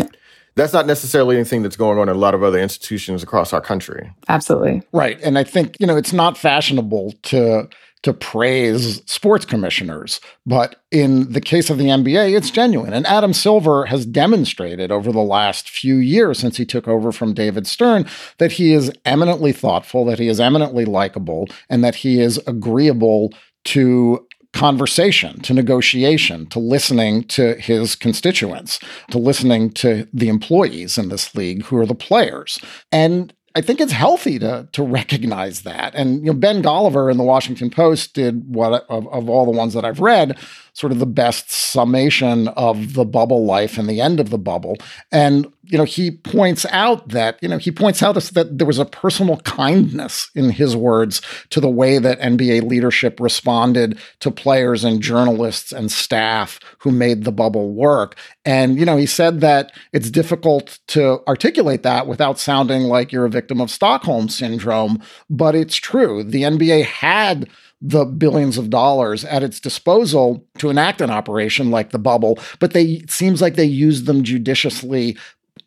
that's 0.56 0.74
not 0.74 0.86
necessarily 0.86 1.36
anything 1.36 1.64
that's 1.64 1.76
going 1.76 1.98
on 1.98 2.10
in 2.10 2.16
a 2.16 2.20
lot 2.20 2.36
of 2.36 2.44
other 2.44 2.60
institutions 2.60 3.24
across 3.24 3.54
our 3.54 3.62
country. 3.62 4.12
Absolutely. 4.30 4.84
Right. 4.92 5.20
And 5.24 5.38
I 5.40 5.44
think, 5.44 5.78
you 5.80 5.88
know, 5.88 5.98
it's 5.98 6.14
not 6.14 6.38
fashionable 6.38 7.14
to 7.24 7.70
to 8.04 8.14
praise 8.14 9.02
sports 9.10 9.46
commissioners. 9.46 10.20
But 10.46 10.84
in 10.92 11.32
the 11.32 11.40
case 11.40 11.70
of 11.70 11.78
the 11.78 11.86
NBA, 11.86 12.36
it's 12.36 12.52
genuine. 12.52 12.92
And 12.92 13.08
Adam 13.08 13.32
Silver 13.32 13.86
has 13.86 14.06
demonstrated 14.06 14.92
over 14.92 15.14
the 15.14 15.22
last 15.22 15.70
few 15.70 15.96
years 15.96 16.38
since 16.38 16.58
he 16.58 16.66
took 16.66 16.86
over 16.86 17.14
from 17.14 17.34
David 17.34 17.66
Stern 17.66 18.06
that 18.40 18.52
he 18.52 18.74
is 18.74 18.92
eminently 19.06 19.54
thoughtful, 19.54 20.04
that 20.06 20.20
he 20.20 20.28
is 20.28 20.42
eminently 20.42 20.84
likable, 20.84 21.48
and 21.70 21.82
that 21.82 21.96
he 21.96 22.20
is 22.20 22.40
agreeable 22.46 23.34
to 23.64 24.28
conversation, 24.54 25.42
to 25.42 25.54
negotiation, 25.54 26.46
to 26.48 26.60
listening 26.60 27.24
to 27.26 27.56
his 27.56 27.96
constituents, 27.96 28.80
to 29.12 29.18
listening 29.18 29.72
to 29.72 30.08
the 30.14 30.30
employees 30.30 30.98
in 30.98 31.10
this 31.10 31.36
league 31.36 31.64
who 31.64 31.78
are 31.78 31.86
the 31.86 31.96
players. 31.96 32.60
And 32.92 33.34
I 33.56 33.62
think 33.62 33.80
it's 33.80 33.92
healthy 33.92 34.40
to 34.40 34.68
to 34.72 34.84
recognize 34.84 35.62
that. 35.62 35.94
And 35.94 36.20
you 36.20 36.28
know, 36.28 36.34
Ben 36.34 36.64
Golliver 36.64 37.12
in 37.12 37.18
the 37.18 37.24
Washington 37.24 37.70
Post 37.70 38.14
did 38.14 38.56
what 38.56 38.86
of, 38.90 39.08
of 39.10 39.30
all 39.30 39.46
the 39.46 39.52
ones 39.52 39.74
that 39.74 39.86
I've 39.86 40.00
read, 40.00 40.38
sort 40.74 40.92
of 40.92 41.00
the 41.00 41.06
best 41.06 41.52
summation 41.52 42.48
of 42.50 42.94
the 42.94 43.06
bubble 43.06 43.46
life 43.46 43.78
and 43.78 43.88
the 43.88 44.02
end 44.02 44.20
of 44.20 44.32
the 44.32 44.38
bubble. 44.40 44.76
And 45.12 45.52
you 45.66 45.78
know, 45.78 45.86
he 45.86 46.12
points 46.12 46.66
out 46.72 47.10
that 47.10 47.38
you 47.42 47.48
know 47.48 47.58
he 47.58 47.72
points 47.72 48.04
out 48.04 48.14
this, 48.14 48.32
that 48.32 48.58
there 48.58 48.68
was 48.68 48.80
a 48.80 48.86
personal 48.86 49.38
kindness 49.38 50.30
in 50.36 50.50
his 50.50 50.76
words 50.76 51.22
to 51.52 51.62
the 51.62 51.70
way 51.70 52.00
that 52.00 52.20
NBA 52.20 52.68
leadership 52.68 53.20
responded 53.20 53.98
to 54.20 54.32
players 54.32 54.84
and 54.84 55.02
journalists 55.02 55.72
and 55.72 55.92
staff 55.92 56.60
who 56.80 56.92
made 56.92 57.24
the 57.24 57.32
bubble 57.32 57.72
work. 57.72 58.16
And 58.44 58.78
you 58.78 58.86
know, 58.86 58.98
he 58.98 59.06
said 59.06 59.40
that 59.42 59.72
it's 59.94 60.10
difficult 60.10 60.80
to 60.88 61.22
articulate 61.28 61.84
that 61.84 62.08
without 62.08 62.40
sounding 62.40 62.84
like 62.84 63.12
you're 63.12 63.26
a 63.26 63.30
victim 63.30 63.62
of 63.62 63.72
Stockholm 63.72 64.28
syndrome, 64.28 65.02
but 65.30 65.56
it's 65.56 65.76
true. 65.76 66.24
The 66.24 66.44
NBA 66.44 66.86
had 66.86 67.48
the 67.86 68.06
billions 68.06 68.58
of 68.58 68.70
dollars 68.70 69.26
at 69.26 69.44
its 69.44 69.60
disposal 69.60 70.48
to 70.58 70.70
enact 70.70 71.02
an 71.02 71.10
operation 71.10 71.70
like 71.70 71.92
the 71.92 72.00
bubble, 72.00 72.40
but 72.60 72.72
they 72.72 72.84
it 72.84 73.12
seems 73.12 73.42
like 73.42 73.56
they 73.56 73.66
used 73.66 74.06
them 74.06 74.24
judiciously 74.24 75.18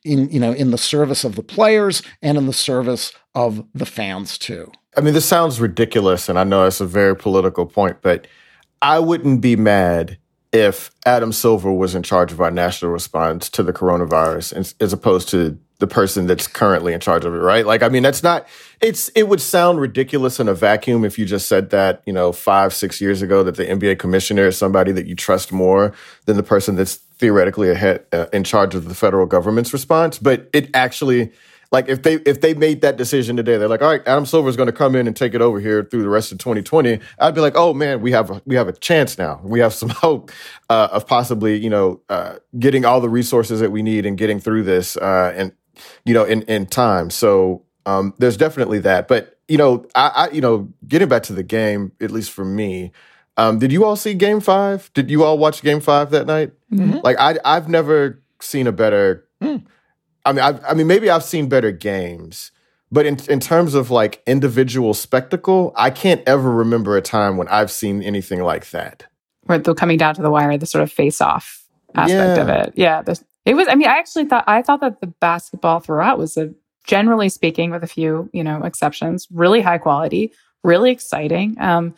in 0.03 0.31
you 0.31 0.41
know 0.41 0.53
in 0.53 0.71
the 0.71 0.79
service 0.79 1.25
of 1.25 1.37
the 1.37 1.43
players 1.43 2.03
and 2.23 2.39
in 2.39 2.47
the 2.47 2.53
service 2.55 3.13
of 3.35 3.65
the 3.75 3.87
fans 3.87 4.39
too. 4.39 4.73
I 4.97 5.03
mean, 5.03 5.13
this 5.13 5.27
sounds 5.27 5.61
ridiculous, 5.61 6.31
and 6.31 6.39
I 6.39 6.45
know 6.45 6.65
it's 6.65 6.81
a 6.81 6.87
very 6.87 7.15
political 7.15 7.67
point, 7.67 7.99
but 8.01 8.27
I 8.81 8.99
wouldn't 8.99 9.43
be 9.43 9.55
mad 9.55 10.17
if 10.53 10.91
Adam 11.05 11.33
Silver 11.33 11.71
was 11.71 11.95
in 11.95 12.03
charge 12.03 12.33
of 12.33 12.41
our 12.41 12.51
national 12.51 12.93
response 12.93 13.51
to 13.51 13.63
the 13.63 13.75
coronavirus 13.75 14.75
as 14.81 14.93
opposed 14.95 15.29
to 15.29 15.59
the 15.79 15.87
person 15.87 16.27
that's 16.27 16.47
currently 16.47 16.95
in 16.95 17.01
charge 17.01 17.25
of 17.25 17.35
it, 17.35 17.39
right? 17.39 17.67
Like, 17.67 17.83
I 17.83 17.89
mean, 17.89 18.03
that's 18.03 18.23
not, 18.23 18.47
it's, 18.81 19.09
it 19.11 19.29
would 19.29 19.41
sound 19.41 19.79
ridiculous 19.79 20.41
in 20.41 20.49
a 20.49 20.55
vacuum 20.55 21.05
if 21.05 21.19
you 21.19 21.27
just 21.27 21.49
said 21.49 21.71
that, 21.71 22.03
you 22.07 22.13
know, 22.13 22.33
five, 22.33 22.73
six 22.73 23.01
years 23.01 23.21
ago 23.21 23.43
that 23.43 23.57
the 23.57 23.65
NBA 23.65 23.99
commissioner 23.99 24.47
is 24.47 24.57
somebody 24.57 24.93
that 24.93 25.07
you 25.07 25.15
trust 25.15 25.53
more 25.53 25.93
than 26.25 26.37
the 26.37 26.43
person 26.43 26.77
that's 26.77 26.95
theoretically 27.19 27.71
ahead, 27.71 28.05
uh, 28.13 28.27
in 28.33 28.45
charge 28.45 28.75
of 28.75 28.89
the 28.89 28.95
federal 28.95 29.27
government's 29.27 29.73
response. 29.73 30.19
But 30.19 30.49
it 30.53 30.71
actually, 30.75 31.33
like 31.73 31.89
if 31.89 32.03
they 32.03 32.15
if 32.15 32.41
they 32.41 32.55
made 32.55 32.81
that 32.83 32.97
decision 32.97 33.37
today, 33.37 33.57
they're 33.57 33.69
like, 33.69 33.83
all 33.83 33.89
right, 33.89 34.03
Adam 34.07 34.27
Silver 34.27 34.49
is 34.49 34.57
going 34.57 34.69
to 34.69 34.73
come 34.73 34.95
in 34.95 35.07
and 35.07 35.17
take 35.17 35.35
it 35.35 35.41
over 35.41 35.59
here 35.61 35.85
through 35.85 36.03
the 36.03 36.09
rest 36.09 36.33
of 36.33 36.39
2020. 36.39 37.01
I'd 37.19 37.35
be 37.35 37.41
like, 37.41 37.57
oh 37.57 37.75
man, 37.75 38.01
we 38.01 38.13
have 38.13 38.31
a, 38.31 38.43
we 38.47 38.55
have 38.57 38.69
a 38.69 38.73
chance 38.73 39.19
now. 39.19 39.41
We 39.43 39.61
have 39.61 39.75
some 39.75 39.89
hope 39.91 40.31
uh, 40.71 40.89
of 40.93 41.07
possibly 41.07 41.57
you 41.57 41.71
know 41.71 42.01
uh, 42.09 42.37
getting 42.59 42.85
all 42.85 43.01
the 43.01 43.09
resources 43.09 43.61
that 43.61 43.73
we 43.73 43.83
need 43.83 44.07
and 44.07 44.17
getting 44.17 44.41
through 44.41 44.63
this 44.63 44.97
uh, 44.97 45.33
and 45.37 45.53
you 46.05 46.15
know 46.15 46.25
in 46.25 46.43
in 46.43 46.67
time. 46.67 47.11
So 47.11 47.63
um, 47.85 48.15
there's 48.19 48.37
definitely 48.37 48.81
that. 48.81 49.09
But 49.09 49.39
you 49.49 49.59
know, 49.59 49.87
I, 49.95 50.09
I 50.15 50.31
you 50.31 50.41
know 50.41 50.73
getting 50.87 51.09
back 51.09 51.23
to 51.25 51.33
the 51.33 51.43
game, 51.43 51.93
at 52.01 52.11
least 52.11 52.31
for 52.31 52.45
me. 52.45 52.93
Um, 53.39 53.59
did 53.59 53.71
you 53.71 53.85
all 53.85 53.97
see 53.97 54.15
Game 54.15 54.41
Five? 54.41 54.91
Did 54.95 55.11
you 55.11 55.23
all 55.23 55.37
watch 55.37 55.63
Game 55.63 55.81
Five 55.81 56.11
that 56.11 56.27
night? 56.27 56.53
Mm-hmm. 56.73 56.99
Like 57.05 57.17
I, 57.19 57.39
I've 57.45 57.69
never 57.69 58.23
seen 58.41 58.67
a 58.67 58.73
better. 58.73 59.27
Mm 59.43 59.67
I 60.27 60.33
mean, 60.33 60.41
I've, 60.45 60.65
I 60.65 60.75
mean, 60.75 60.89
maybe 60.89 61.09
I've 61.09 61.23
seen 61.23 61.49
better 61.49 61.71
games, 61.71 62.51
but 62.91 63.07
in 63.07 63.19
in 63.29 63.39
terms 63.39 63.75
of 63.75 63.91
like 63.91 64.23
individual 64.27 64.93
spectacle, 64.93 65.73
I 65.77 65.91
can't 65.91 66.21
ever 66.27 66.51
remember 66.51 66.97
a 66.97 67.01
time 67.01 67.37
when 67.37 67.47
I've 67.49 67.71
seen 67.71 68.03
anything 68.03 68.43
like 68.43 68.71
that. 68.71 69.07
Where 69.45 69.59
the 69.59 69.73
coming 69.75 69.99
down 69.99 70.17
to 70.17 70.23
the 70.23 70.31
wire, 70.31 70.59
the 70.59 70.67
sort 70.67 70.83
of 70.83 70.93
face 70.93 71.21
off 71.21 71.65
aspect 71.95 72.37
yeah. 72.37 72.43
of 72.43 72.49
it. 72.49 72.73
Yeah, 72.75 73.03
it 73.47 73.55
was. 73.55 73.67
I 73.69 73.75
mean, 73.75 73.89
I 73.89 73.99
actually 73.99 74.27
thought 74.27 74.45
I 74.47 74.61
thought 74.61 74.81
that 74.81 75.01
the 75.01 75.07
basketball 75.07 75.81
throughout 75.81 76.19
was 76.19 76.37
a 76.37 76.53
generally 76.85 77.31
speaking, 77.31 77.71
with 77.71 77.83
a 77.83 77.87
few 77.87 78.29
you 78.33 78.45
know 78.45 78.63
exceptions, 78.63 79.27
really 79.31 79.63
high 79.63 79.79
quality, 79.79 80.33
really 80.63 80.91
exciting. 80.91 81.57
Um, 81.59 81.95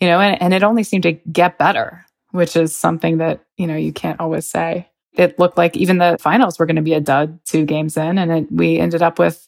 you 0.00 0.08
know, 0.08 0.20
and, 0.20 0.40
and 0.40 0.54
it 0.54 0.62
only 0.62 0.82
seemed 0.82 1.02
to 1.02 1.12
get 1.12 1.58
better, 1.58 2.06
which 2.30 2.56
is 2.56 2.74
something 2.74 3.18
that 3.18 3.44
you 3.58 3.66
know 3.66 3.76
you 3.76 3.92
can't 3.92 4.20
always 4.20 4.48
say 4.48 4.88
it 5.14 5.38
looked 5.38 5.58
like 5.58 5.76
even 5.76 5.98
the 5.98 6.16
finals 6.20 6.58
were 6.58 6.66
going 6.66 6.76
to 6.76 6.82
be 6.82 6.94
a 6.94 7.00
dud 7.00 7.38
two 7.44 7.64
games 7.64 7.96
in. 7.96 8.18
And 8.18 8.32
it, 8.32 8.52
we 8.52 8.78
ended 8.78 9.02
up 9.02 9.18
with 9.18 9.46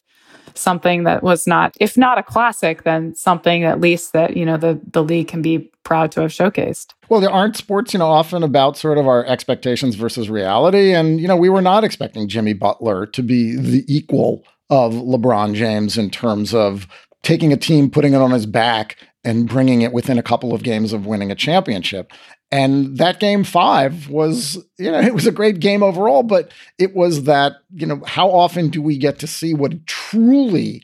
something 0.57 1.03
that 1.03 1.23
was 1.23 1.47
not, 1.47 1.75
if 1.79 1.97
not 1.97 2.17
a 2.17 2.23
classic, 2.23 2.83
then 2.83 3.15
something 3.15 3.63
at 3.63 3.79
least 3.81 4.13
that, 4.13 4.35
you 4.35 4.45
know, 4.45 4.57
the, 4.57 4.79
the 4.91 5.03
league 5.03 5.27
can 5.27 5.41
be 5.41 5.69
proud 5.83 6.11
to 6.11 6.21
have 6.21 6.31
showcased. 6.31 6.93
Well, 7.09 7.21
there 7.21 7.29
aren't 7.29 7.55
sports, 7.55 7.93
you 7.93 7.99
know, 7.99 8.09
often 8.09 8.43
about 8.43 8.77
sort 8.77 8.97
of 8.97 9.07
our 9.07 9.25
expectations 9.25 9.95
versus 9.95 10.29
reality. 10.29 10.93
And, 10.93 11.19
you 11.21 11.27
know, 11.27 11.37
we 11.37 11.49
were 11.49 11.61
not 11.61 11.83
expecting 11.83 12.27
Jimmy 12.27 12.53
Butler 12.53 13.05
to 13.07 13.21
be 13.21 13.55
the 13.55 13.85
equal 13.87 14.43
of 14.69 14.93
LeBron 14.93 15.53
James 15.53 15.97
in 15.97 16.09
terms 16.09 16.53
of 16.53 16.87
taking 17.25 17.51
a 17.51 17.57
team, 17.57 17.89
putting 17.89 18.13
it 18.13 18.21
on 18.21 18.31
his 18.31 18.45
back, 18.45 18.97
and 19.25 19.49
bringing 19.49 19.81
it 19.81 19.91
within 19.91 20.19
a 20.19 20.23
couple 20.23 20.53
of 20.53 20.63
games 20.63 20.93
of 20.93 21.07
winning 21.07 21.31
a 21.31 21.35
championship. 21.35 22.13
And 22.51 22.97
that 22.99 23.19
game 23.19 23.43
five 23.43 24.07
was, 24.07 24.63
you 24.77 24.91
know, 24.91 24.99
it 25.01 25.13
was 25.13 25.27
a 25.27 25.31
great 25.31 25.59
game 25.59 25.83
overall, 25.83 26.23
but 26.23 26.51
it 26.77 26.95
was 26.95 27.23
that, 27.23 27.53
you 27.73 27.87
know, 27.87 28.01
how 28.05 28.29
often 28.29 28.69
do 28.69 28.81
we 28.81 28.97
get 28.97 29.19
to 29.19 29.27
see 29.27 29.53
what 29.53 29.85
truly 29.87 30.83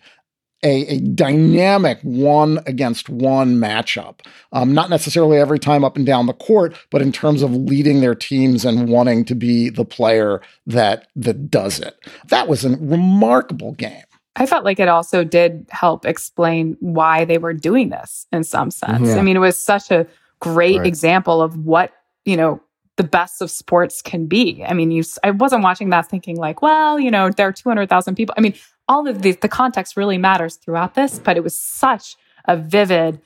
a, 0.64 0.86
a 0.88 1.00
dynamic 1.00 2.00
one 2.02 2.60
against 2.66 3.08
one 3.08 3.58
matchup? 3.58 4.22
Um, 4.52 4.74
not 4.74 4.90
necessarily 4.90 5.38
every 5.38 5.60
time 5.60 5.84
up 5.84 5.96
and 5.96 6.06
down 6.06 6.26
the 6.26 6.34
court, 6.34 6.76
but 6.90 7.04
in 7.04 7.12
terms 7.12 7.44
of 7.44 7.52
leading 7.52 8.02
their 8.02 8.16
teams 8.16 8.66
and 8.66 8.90
wanting 8.90 9.26
to 9.26 9.36
be 9.36 9.70
the 9.70 9.86
player 9.86 10.42
that 10.66 11.08
that 11.16 11.52
does 11.52 11.80
it. 11.80 11.96
That 12.30 12.48
was 12.48 12.66
a 12.66 12.76
remarkable 12.78 13.74
game. 13.74 14.04
I 14.36 14.46
felt 14.46 14.64
like 14.64 14.80
it 14.80 14.88
also 14.88 15.24
did 15.24 15.68
help 15.70 16.06
explain 16.06 16.78
why 16.80 17.26
they 17.26 17.38
were 17.38 17.54
doing 17.54 17.90
this 17.90 18.28
in 18.32 18.44
some 18.44 18.72
sense. 18.72 19.10
Yeah. 19.10 19.18
I 19.18 19.22
mean, 19.22 19.36
it 19.36 19.40
was 19.40 19.58
such 19.58 19.92
a 19.92 20.08
great 20.40 20.78
right. 20.80 20.88
example 20.88 21.42
of 21.42 21.58
what, 21.66 21.92
you 22.24 22.38
know, 22.38 22.62
the 22.98 23.04
best 23.04 23.42
of 23.42 23.52
sports 23.52 24.02
can 24.02 24.28
be. 24.28 24.64
I 24.66 24.74
mean, 24.74 24.92
you 24.92 25.04
I 25.24 25.32
wasn't 25.32 25.64
watching 25.64 25.90
that 25.90 26.10
thinking 26.10 26.38
like, 26.38 26.62
well, 26.62 27.00
you 27.00 27.12
know, 27.12 27.30
there 27.30 27.48
are 27.48 27.52
200,000 27.52 28.16
people. 28.16 28.36
I 28.38 28.42
mean, 28.42 28.54
all 28.88 29.08
of 29.08 29.22
the 29.22 29.32
the 29.34 29.50
context 29.50 29.98
really 29.98 30.18
matters 30.18 30.56
throughout 30.56 30.96
this, 30.96 31.20
but 31.20 31.36
it 31.36 31.44
was 31.44 31.58
such 31.60 32.16
a 32.46 32.56
vivid 32.56 33.20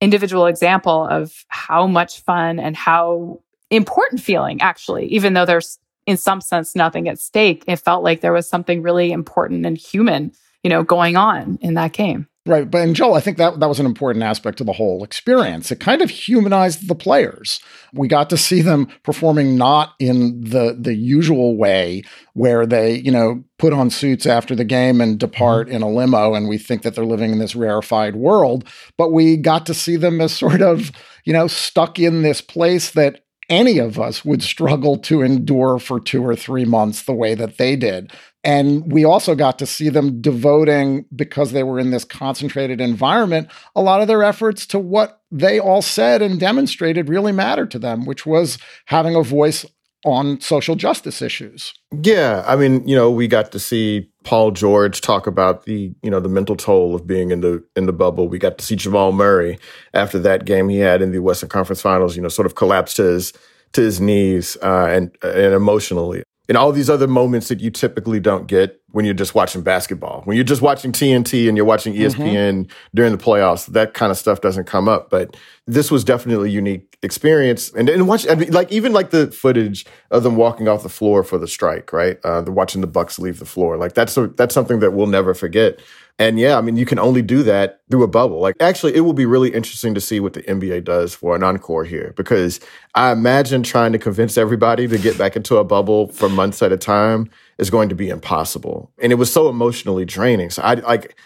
individual 0.00 0.46
example 0.46 1.06
of 1.08 1.44
how 1.48 1.86
much 1.86 2.20
fun 2.20 2.58
and 2.58 2.76
how 2.76 3.40
important 3.70 4.20
feeling 4.20 4.60
actually, 4.60 5.06
even 5.06 5.32
though 5.32 5.46
there's 5.46 5.78
in 6.06 6.16
some 6.16 6.40
sense 6.40 6.74
nothing 6.74 7.08
at 7.08 7.18
stake, 7.18 7.64
it 7.66 7.76
felt 7.76 8.02
like 8.02 8.20
there 8.20 8.32
was 8.32 8.48
something 8.48 8.82
really 8.82 9.12
important 9.12 9.66
and 9.66 9.76
human, 9.76 10.32
you 10.62 10.70
know, 10.70 10.82
going 10.82 11.16
on 11.16 11.58
in 11.60 11.74
that 11.74 11.92
game. 11.92 12.28
Right. 12.46 12.70
But 12.70 12.82
and 12.82 12.94
Joel, 12.94 13.14
I 13.14 13.20
think 13.20 13.38
that 13.38 13.58
that 13.58 13.68
was 13.68 13.80
an 13.80 13.86
important 13.86 14.22
aspect 14.22 14.60
of 14.60 14.66
the 14.66 14.72
whole 14.72 15.02
experience. 15.02 15.72
It 15.72 15.80
kind 15.80 16.00
of 16.00 16.10
humanized 16.10 16.86
the 16.86 16.94
players. 16.94 17.60
We 17.92 18.06
got 18.06 18.30
to 18.30 18.36
see 18.36 18.62
them 18.62 18.86
performing 19.02 19.56
not 19.56 19.94
in 19.98 20.42
the 20.42 20.76
the 20.78 20.94
usual 20.94 21.56
way 21.56 22.04
where 22.34 22.64
they, 22.64 22.94
you 22.98 23.10
know, 23.10 23.42
put 23.58 23.72
on 23.72 23.90
suits 23.90 24.26
after 24.26 24.54
the 24.54 24.64
game 24.64 25.00
and 25.00 25.18
depart 25.18 25.66
mm-hmm. 25.66 25.76
in 25.76 25.82
a 25.82 25.90
limo 25.90 26.34
and 26.34 26.48
we 26.48 26.56
think 26.56 26.82
that 26.82 26.94
they're 26.94 27.04
living 27.04 27.32
in 27.32 27.40
this 27.40 27.56
rarefied 27.56 28.14
world, 28.14 28.64
but 28.96 29.10
we 29.10 29.36
got 29.36 29.66
to 29.66 29.74
see 29.74 29.96
them 29.96 30.20
as 30.20 30.32
sort 30.32 30.62
of, 30.62 30.92
you 31.24 31.32
know, 31.32 31.48
stuck 31.48 31.98
in 31.98 32.22
this 32.22 32.40
place 32.40 32.92
that 32.92 33.22
any 33.48 33.78
of 33.78 33.98
us 33.98 34.24
would 34.24 34.42
struggle 34.42 34.98
to 34.98 35.22
endure 35.22 35.78
for 35.78 36.00
two 36.00 36.24
or 36.24 36.34
three 36.34 36.64
months 36.64 37.02
the 37.02 37.12
way 37.12 37.34
that 37.34 37.58
they 37.58 37.76
did. 37.76 38.12
And 38.42 38.92
we 38.92 39.04
also 39.04 39.34
got 39.34 39.58
to 39.58 39.66
see 39.66 39.88
them 39.88 40.20
devoting, 40.20 41.04
because 41.14 41.52
they 41.52 41.62
were 41.62 41.80
in 41.80 41.90
this 41.90 42.04
concentrated 42.04 42.80
environment, 42.80 43.48
a 43.74 43.80
lot 43.80 44.00
of 44.00 44.08
their 44.08 44.22
efforts 44.22 44.66
to 44.68 44.78
what 44.78 45.20
they 45.32 45.58
all 45.58 45.82
said 45.82 46.22
and 46.22 46.38
demonstrated 46.38 47.08
really 47.08 47.32
mattered 47.32 47.70
to 47.72 47.78
them, 47.78 48.04
which 48.04 48.24
was 48.24 48.58
having 48.84 49.16
a 49.16 49.22
voice 49.22 49.66
on 50.04 50.40
social 50.40 50.76
justice 50.76 51.22
issues. 51.22 51.74
Yeah, 52.02 52.44
I 52.46 52.56
mean, 52.56 52.86
you 52.86 52.94
know, 52.94 53.10
we 53.10 53.26
got 53.28 53.52
to 53.52 53.58
see 53.58 54.08
Paul 54.24 54.50
George 54.50 55.00
talk 55.00 55.26
about 55.26 55.64
the, 55.64 55.94
you 56.02 56.10
know, 56.10 56.20
the 56.20 56.28
mental 56.28 56.56
toll 56.56 56.94
of 56.94 57.06
being 57.06 57.30
in 57.30 57.40
the 57.40 57.64
in 57.74 57.86
the 57.86 57.92
bubble. 57.92 58.28
We 58.28 58.38
got 58.38 58.58
to 58.58 58.64
see 58.64 58.76
Jamal 58.76 59.12
Murray 59.12 59.58
after 59.94 60.18
that 60.20 60.44
game 60.44 60.68
he 60.68 60.78
had 60.78 61.02
in 61.02 61.12
the 61.12 61.20
Western 61.20 61.48
Conference 61.48 61.80
Finals, 61.80 62.16
you 62.16 62.22
know, 62.22 62.28
sort 62.28 62.46
of 62.46 62.54
collapse 62.54 62.94
to 62.94 63.02
his 63.02 63.32
to 63.72 63.80
his 63.80 64.00
knees 64.00 64.56
uh, 64.62 64.86
and 64.86 65.16
and 65.22 65.54
emotionally 65.54 66.22
and 66.48 66.56
all 66.56 66.72
these 66.72 66.88
other 66.88 67.08
moments 67.08 67.48
that 67.48 67.60
you 67.60 67.70
typically 67.70 68.20
don't 68.20 68.46
get 68.46 68.80
when 68.92 69.04
you're 69.04 69.14
just 69.14 69.34
watching 69.34 69.62
basketball. 69.62 70.22
When 70.24 70.36
you're 70.36 70.44
just 70.44 70.62
watching 70.62 70.92
TNT 70.92 71.48
and 71.48 71.56
you're 71.56 71.66
watching 71.66 71.94
ESPN 71.94 72.14
mm-hmm. 72.16 72.72
during 72.94 73.12
the 73.12 73.22
playoffs, 73.22 73.66
that 73.66 73.94
kind 73.94 74.12
of 74.12 74.18
stuff 74.18 74.40
doesn't 74.40 74.64
come 74.64 74.88
up. 74.88 75.10
But 75.10 75.36
this 75.66 75.90
was 75.90 76.04
definitely 76.04 76.50
unique 76.50 76.95
experience. 77.06 77.72
And 77.72 77.88
and 77.88 78.06
watch, 78.06 78.28
I 78.28 78.34
mean, 78.34 78.52
like 78.52 78.70
even 78.70 78.92
like 78.92 79.10
the 79.10 79.28
footage 79.30 79.86
of 80.10 80.22
them 80.22 80.36
walking 80.36 80.68
off 80.68 80.82
the 80.82 80.90
floor 80.90 81.22
for 81.22 81.38
the 81.38 81.48
strike, 81.48 81.92
right? 81.94 82.18
Uh, 82.22 82.42
the 82.42 82.52
watching 82.52 82.82
the 82.82 82.86
Bucks 82.86 83.18
leave 83.18 83.38
the 83.38 83.46
floor, 83.46 83.78
like 83.78 83.94
that's 83.94 84.14
a, 84.18 84.26
that's 84.26 84.52
something 84.52 84.80
that 84.80 84.92
we'll 84.92 85.06
never 85.06 85.32
forget. 85.32 85.80
And 86.18 86.38
yeah, 86.38 86.56
I 86.56 86.62
mean, 86.62 86.76
you 86.76 86.86
can 86.86 86.98
only 86.98 87.20
do 87.20 87.42
that 87.42 87.80
through 87.90 88.02
a 88.02 88.08
bubble. 88.08 88.40
Like, 88.40 88.56
actually, 88.58 88.94
it 88.94 89.00
will 89.00 89.12
be 89.12 89.26
really 89.26 89.52
interesting 89.52 89.94
to 89.94 90.00
see 90.00 90.18
what 90.18 90.32
the 90.32 90.42
NBA 90.42 90.84
does 90.84 91.14
for 91.14 91.36
an 91.36 91.42
encore 91.42 91.84
here 91.84 92.14
because 92.16 92.58
I 92.94 93.12
imagine 93.12 93.62
trying 93.62 93.92
to 93.92 93.98
convince 93.98 94.38
everybody 94.38 94.88
to 94.88 94.98
get 94.98 95.18
back 95.18 95.36
into 95.36 95.58
a 95.58 95.64
bubble 95.64 96.08
for 96.08 96.30
months 96.30 96.62
at 96.62 96.72
a 96.72 96.78
time 96.78 97.28
is 97.58 97.68
going 97.68 97.90
to 97.90 97.94
be 97.94 98.08
impossible. 98.08 98.90
And 98.98 99.12
it 99.12 99.16
was 99.16 99.30
so 99.30 99.50
emotionally 99.50 100.06
draining. 100.06 100.48
So 100.48 100.62
I 100.62 100.74
like, 100.74 101.16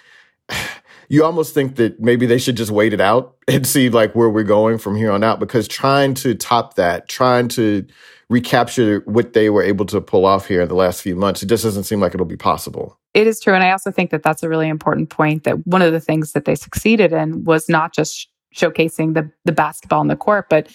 you 1.10 1.24
almost 1.24 1.52
think 1.52 1.74
that 1.74 1.98
maybe 1.98 2.24
they 2.24 2.38
should 2.38 2.56
just 2.56 2.70
wait 2.70 2.94
it 2.94 3.00
out 3.00 3.36
and 3.48 3.66
see 3.66 3.90
like 3.90 4.14
where 4.14 4.30
we're 4.30 4.44
going 4.44 4.78
from 4.78 4.96
here 4.96 5.10
on 5.10 5.22
out 5.24 5.40
because 5.40 5.66
trying 5.68 6.14
to 6.14 6.34
top 6.34 6.74
that, 6.74 7.08
trying 7.08 7.48
to 7.48 7.84
recapture 8.30 9.00
what 9.06 9.32
they 9.32 9.50
were 9.50 9.62
able 9.62 9.84
to 9.84 10.00
pull 10.00 10.24
off 10.24 10.46
here 10.46 10.62
in 10.62 10.68
the 10.68 10.74
last 10.76 11.02
few 11.02 11.16
months, 11.16 11.42
it 11.42 11.46
just 11.46 11.64
doesn't 11.64 11.82
seem 11.82 12.00
like 12.00 12.14
it'll 12.14 12.24
be 12.24 12.36
possible. 12.36 12.96
It 13.12 13.26
is 13.26 13.40
true. 13.40 13.54
And 13.54 13.64
I 13.64 13.72
also 13.72 13.90
think 13.90 14.10
that 14.12 14.22
that's 14.22 14.44
a 14.44 14.48
really 14.48 14.68
important 14.68 15.10
point 15.10 15.42
that 15.42 15.66
one 15.66 15.82
of 15.82 15.92
the 15.92 15.98
things 15.98 16.30
that 16.32 16.44
they 16.44 16.54
succeeded 16.54 17.12
in 17.12 17.42
was 17.42 17.68
not 17.68 17.92
just 17.92 18.28
showcasing 18.54 19.14
the, 19.14 19.28
the 19.44 19.52
basketball 19.52 19.98
on 19.98 20.06
the 20.06 20.14
court, 20.14 20.46
but, 20.48 20.68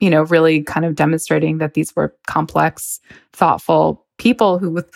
you 0.00 0.08
know, 0.08 0.22
really 0.22 0.62
kind 0.62 0.86
of 0.86 0.94
demonstrating 0.94 1.58
that 1.58 1.74
these 1.74 1.94
were 1.94 2.16
complex, 2.26 3.00
thoughtful 3.34 4.06
people 4.16 4.58
who 4.58 4.70
with, 4.70 4.90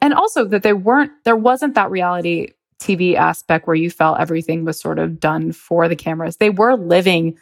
and 0.00 0.12
also 0.12 0.44
that 0.44 0.64
they 0.64 0.72
weren't, 0.72 1.12
there 1.24 1.36
wasn't 1.36 1.76
that 1.76 1.88
reality 1.92 2.48
TV 2.84 3.14
aspect 3.14 3.66
where 3.66 3.76
you 3.76 3.90
felt 3.90 4.20
everything 4.20 4.64
was 4.64 4.78
sort 4.78 4.98
of 4.98 5.18
done 5.18 5.52
for 5.52 5.88
the 5.88 5.96
cameras. 5.96 6.36
They 6.36 6.50
were 6.50 6.76
living 6.76 7.38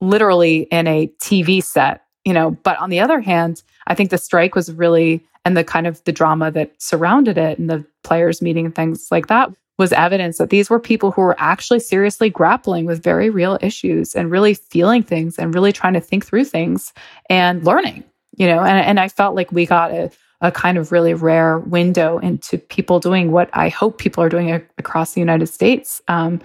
literally 0.00 0.62
in 0.70 0.86
a 0.86 1.08
TV 1.20 1.62
set, 1.62 2.04
you 2.24 2.32
know, 2.32 2.50
but 2.50 2.78
on 2.78 2.90
the 2.90 3.00
other 3.00 3.20
hand, 3.20 3.62
I 3.86 3.94
think 3.94 4.10
the 4.10 4.18
strike 4.18 4.54
was 4.54 4.72
really 4.72 5.24
and 5.44 5.56
the 5.56 5.64
kind 5.64 5.86
of 5.86 6.02
the 6.04 6.12
drama 6.12 6.50
that 6.50 6.70
surrounded 6.78 7.38
it 7.38 7.58
and 7.58 7.70
the 7.70 7.84
players 8.04 8.42
meeting 8.42 8.66
and 8.66 8.74
things 8.74 9.08
like 9.10 9.28
that 9.28 9.50
was 9.78 9.92
evidence 9.92 10.36
that 10.36 10.50
these 10.50 10.68
were 10.68 10.78
people 10.78 11.10
who 11.10 11.22
were 11.22 11.36
actually 11.38 11.80
seriously 11.80 12.28
grappling 12.28 12.84
with 12.84 13.02
very 13.02 13.30
real 13.30 13.58
issues 13.62 14.14
and 14.14 14.30
really 14.30 14.52
feeling 14.52 15.02
things 15.02 15.38
and 15.38 15.54
really 15.54 15.72
trying 15.72 15.94
to 15.94 16.00
think 16.00 16.26
through 16.26 16.44
things 16.44 16.92
and 17.30 17.64
learning, 17.64 18.04
you 18.36 18.46
know, 18.46 18.60
and, 18.60 18.78
and 18.78 19.00
I 19.00 19.08
felt 19.08 19.34
like 19.34 19.50
we 19.50 19.64
got 19.64 19.90
a, 19.90 20.10
a 20.40 20.50
kind 20.50 20.78
of 20.78 20.92
really 20.92 21.14
rare 21.14 21.58
window 21.58 22.18
into 22.18 22.58
people 22.58 22.98
doing 23.00 23.30
what 23.30 23.50
I 23.52 23.68
hope 23.68 23.98
people 23.98 24.22
are 24.24 24.28
doing 24.28 24.50
a- 24.50 24.62
across 24.78 25.12
the 25.12 25.20
United 25.20 25.46
States. 25.48 26.00
Um, 26.08 26.40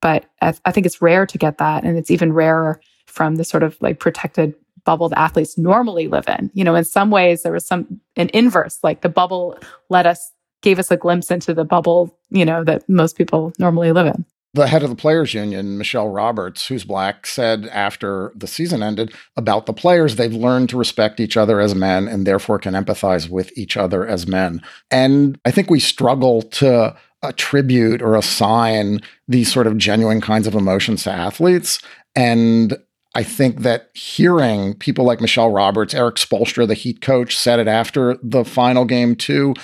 but 0.00 0.24
I, 0.40 0.52
th- 0.52 0.60
I 0.64 0.72
think 0.72 0.86
it's 0.86 1.02
rare 1.02 1.26
to 1.26 1.38
get 1.38 1.58
that. 1.58 1.84
And 1.84 1.96
it's 1.98 2.10
even 2.10 2.32
rarer 2.32 2.80
from 3.06 3.36
the 3.36 3.44
sort 3.44 3.62
of 3.62 3.76
like 3.80 4.00
protected 4.00 4.54
bubble 4.84 5.08
the 5.08 5.18
athletes 5.18 5.56
normally 5.56 6.08
live 6.08 6.28
in. 6.28 6.50
You 6.54 6.64
know, 6.64 6.74
in 6.74 6.84
some 6.84 7.10
ways 7.10 7.42
there 7.42 7.52
was 7.52 7.66
some 7.66 8.00
an 8.16 8.30
inverse, 8.34 8.78
like 8.82 9.00
the 9.00 9.08
bubble 9.08 9.58
let 9.88 10.06
us 10.06 10.32
gave 10.62 10.78
us 10.78 10.90
a 10.90 10.96
glimpse 10.96 11.30
into 11.30 11.52
the 11.52 11.64
bubble, 11.64 12.18
you 12.30 12.44
know, 12.44 12.64
that 12.64 12.88
most 12.88 13.16
people 13.16 13.52
normally 13.58 13.92
live 13.92 14.06
in. 14.06 14.24
The 14.54 14.68
head 14.68 14.84
of 14.84 14.90
the 14.90 14.96
players 14.96 15.34
union, 15.34 15.78
Michelle 15.78 16.08
Roberts, 16.08 16.68
who's 16.68 16.84
black, 16.84 17.26
said 17.26 17.66
after 17.66 18.32
the 18.36 18.46
season 18.46 18.82
ended 18.82 19.12
about 19.36 19.66
the 19.66 19.72
players, 19.72 20.14
they've 20.14 20.32
learned 20.32 20.68
to 20.70 20.76
respect 20.76 21.18
each 21.18 21.36
other 21.36 21.60
as 21.60 21.74
men 21.74 22.06
and 22.06 22.24
therefore 22.24 22.60
can 22.60 22.74
empathize 22.74 23.28
with 23.28 23.56
each 23.58 23.76
other 23.76 24.06
as 24.06 24.26
men. 24.28 24.62
And 24.92 25.38
I 25.44 25.50
think 25.50 25.70
we 25.70 25.80
struggle 25.80 26.42
to 26.42 26.96
attribute 27.22 28.00
or 28.00 28.14
assign 28.14 29.00
these 29.26 29.52
sort 29.52 29.66
of 29.66 29.76
genuine 29.76 30.20
kinds 30.20 30.46
of 30.46 30.54
emotions 30.54 31.02
to 31.04 31.10
athletes. 31.10 31.80
And 32.14 32.76
I 33.14 33.22
think 33.22 33.60
that 33.60 33.90
hearing 33.94 34.74
people 34.74 35.04
like 35.04 35.20
Michelle 35.20 35.50
Roberts, 35.50 35.94
Erik 35.94 36.16
Spoelstra, 36.16 36.66
the 36.66 36.74
Heat 36.74 37.00
coach, 37.00 37.36
said 37.36 37.58
it 37.58 37.68
after 37.68 38.18
the 38.22 38.44
final 38.44 38.84
game 38.84 39.16
too, 39.16 39.54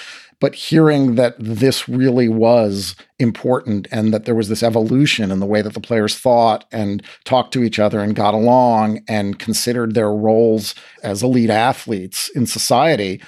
but 0.41 0.55
hearing 0.55 1.15
that 1.15 1.35
this 1.39 1.89
really 1.89 2.29
was 2.29 2.97
important 3.19 3.87
and 3.93 4.13
that 4.13 4.25
there 4.25 4.35
was 4.35 4.49
this 4.49 4.63
evolution 4.63 5.31
in 5.31 5.39
the 5.39 5.47
way 5.47 5.63
that 5.63 5.75
the 5.75 5.81
players 5.81 6.19
thought 6.19 6.65
and 6.73 7.03
talked 7.25 7.53
to 7.53 7.63
each 7.63 7.79
other 7.79 8.01
and 8.01 8.17
got 8.17 8.35
along 8.35 9.01
and 9.07 9.39
considered 9.39 9.95
their 9.95 10.11
roles 10.11 10.75
as 11.03 11.23
elite 11.23 11.51
athletes 11.51 12.29
in 12.31 12.47
society 12.47 13.21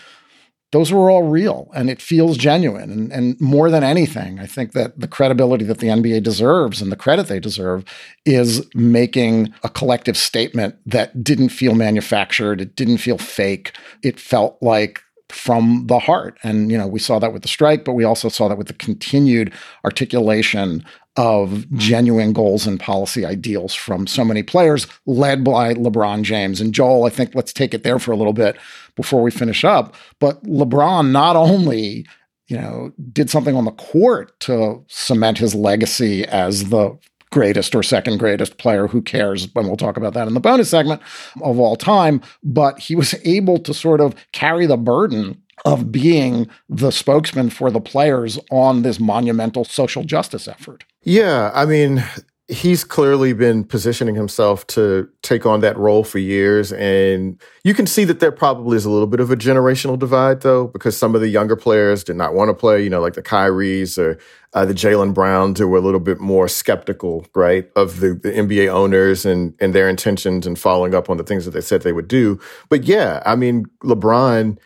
those 0.73 0.91
were 0.91 1.11
all 1.11 1.25
real 1.25 1.71
and 1.75 1.91
it 1.91 2.01
feels 2.01 2.39
genuine. 2.39 2.91
And, 2.91 3.13
and 3.13 3.41
more 3.41 3.71
than 3.71 3.85
anything, 3.85 4.41
I 4.41 4.47
think 4.47 4.73
that 4.73 4.99
the 4.99 5.07
credibility 5.07 5.67
that 5.67 5.79
the 5.79 5.89
NBA 5.89 6.23
deserves 6.23 6.81
and 6.81 6.91
the 6.91 6.97
credit 6.97 7.27
they 7.27 7.39
deserve 7.39 7.85
is 8.25 8.67
making 8.75 9.53
a 9.63 9.69
collective 9.69 10.17
statement 10.17 10.77
that 10.87 11.23
didn't 11.23 11.51
feel 11.51 11.75
manufactured. 11.75 12.63
It 12.63 12.75
didn't 12.75 12.99
feel 12.99 13.19
fake. 13.19 13.77
It 14.03 14.19
felt 14.19 14.57
like 14.63 15.03
from 15.33 15.87
the 15.87 15.99
heart. 15.99 16.39
And, 16.43 16.71
you 16.71 16.79
know, 16.79 16.87
we 16.87 16.99
saw 16.99 17.19
that 17.19 17.33
with 17.33 17.43
the 17.43 17.49
strike, 17.49 17.85
but 17.85 17.95
we 17.95 18.05
also 18.05 18.29
saw 18.29 18.49
that 18.49 18.59
with 18.59 18.69
the 18.69 18.75
continued 18.75 19.53
articulation 19.85 20.85
of 21.17 21.71
genuine 21.73 22.33
goals 22.33 22.67
and 22.67 22.81
policy 22.81 23.25
ideals 23.27 23.75
from 23.75 24.07
so 24.07 24.25
many 24.25 24.43
players 24.43 24.87
led 25.05 25.45
by 25.45 25.75
LeBron 25.75 26.23
James. 26.23 26.61
And 26.61 26.73
Joel, 26.73 27.05
I 27.05 27.11
think 27.11 27.35
let's 27.35 27.53
take 27.53 27.75
it 27.75 27.83
there 27.83 27.99
for 27.99 28.13
a 28.13 28.17
little 28.17 28.33
bit 28.33 28.57
before 28.97 29.23
we 29.23 29.31
finish 29.31 29.65
up. 29.65 29.95
But 30.21 30.43
LeBron 30.45 31.11
not 31.11 31.37
only 31.37 32.07
you 32.53 32.59
know, 32.59 32.93
did 33.13 33.31
something 33.31 33.57
on 33.57 33.65
the 33.65 33.71
court 33.73 34.39
to 34.41 34.85
cement 34.87 35.39
his 35.39 35.55
legacy 35.55 36.27
as 36.27 36.69
the 36.69 36.99
greatest 37.33 37.75
or 37.75 37.83
second 37.83 38.19
greatest 38.19 38.59
player, 38.59 38.87
who 38.87 39.03
cares? 39.03 39.49
And 39.57 39.67
we'll 39.67 39.77
talk 39.77 39.97
about 39.97 40.15
that 40.15 40.29
in 40.29 40.35
the 40.35 40.41
bonus 40.41 40.71
segment 40.71 41.03
of 41.43 41.59
all 41.59 41.75
time. 41.75 42.23
But 42.45 42.79
he 42.79 42.95
was 42.95 43.15
able 43.25 43.59
to 43.59 43.75
sort 43.75 44.01
of 44.01 44.15
carry 44.31 44.67
the 44.67 44.77
burden 44.77 45.43
of 45.65 45.93
being 45.93 46.49
the 46.69 46.91
spokesman 46.91 47.51
for 47.51 47.71
the 47.71 47.81
players 47.81 48.39
on 48.51 48.83
this 48.83 48.99
monumental 48.99 49.65
social 49.65 50.05
justice 50.05 50.49
effort. 50.49 50.85
Yeah, 51.03 51.51
I 51.55 51.67
mean, 51.67 52.05
he's 52.53 52.85
clearly 52.85 53.33
been 53.33 53.65
positioning 53.65 54.15
himself 54.15 54.67
to 54.67 55.09
take 55.23 55.47
on 55.47 55.61
that 55.61 55.77
role 55.79 56.05
for 56.05 56.19
years. 56.19 56.73
And 56.73 57.41
you 57.65 57.73
can 57.73 57.87
see 57.87 58.05
that 58.05 58.21
there 58.21 58.31
probably 58.31 58.77
is 58.77 58.85
a 58.85 58.91
little 58.91 59.07
bit 59.07 59.21
of 59.21 59.31
a 59.31 59.37
generational 59.37 59.99
divide, 59.99 60.43
though, 60.43 60.67
because 60.67 60.97
some 60.97 61.15
of 61.15 61.23
the 61.23 61.29
younger 61.29 61.57
players 61.57 62.05
did 62.05 62.17
not 62.17 62.35
want 62.35 62.51
to 62.51 62.55
play, 62.55 62.83
you 62.83 62.91
know, 62.91 63.01
like 63.01 63.15
the 63.15 63.23
Kyries 63.23 63.97
or 63.97 64.19
uh, 64.53 64.67
the 64.67 64.75
Jalen 64.75 65.15
Browns, 65.15 65.59
who 65.59 65.67
were 65.67 65.79
a 65.79 65.83
little 65.83 66.01
bit 66.01 66.21
more 66.21 66.47
skeptical, 66.47 67.27
right, 67.35 67.71
of 67.75 68.01
the, 68.01 68.15
the 68.15 68.31
NBA 68.31 68.69
owners 68.69 69.25
and, 69.25 69.55
and 69.59 69.75
their 69.75 69.89
intentions 69.89 70.47
and 70.47 70.59
following 70.59 70.95
up 70.95 71.09
on 71.09 71.17
the 71.17 71.25
things 71.25 71.47
that 71.47 71.53
they 71.53 71.63
said 71.63 71.83
they 71.83 71.93
would 71.93 72.09
do. 72.09 72.39
But 72.69 72.85
yeah, 72.85 73.23
I 73.25 73.35
mean, 73.35 73.65
LeBron 73.83 74.59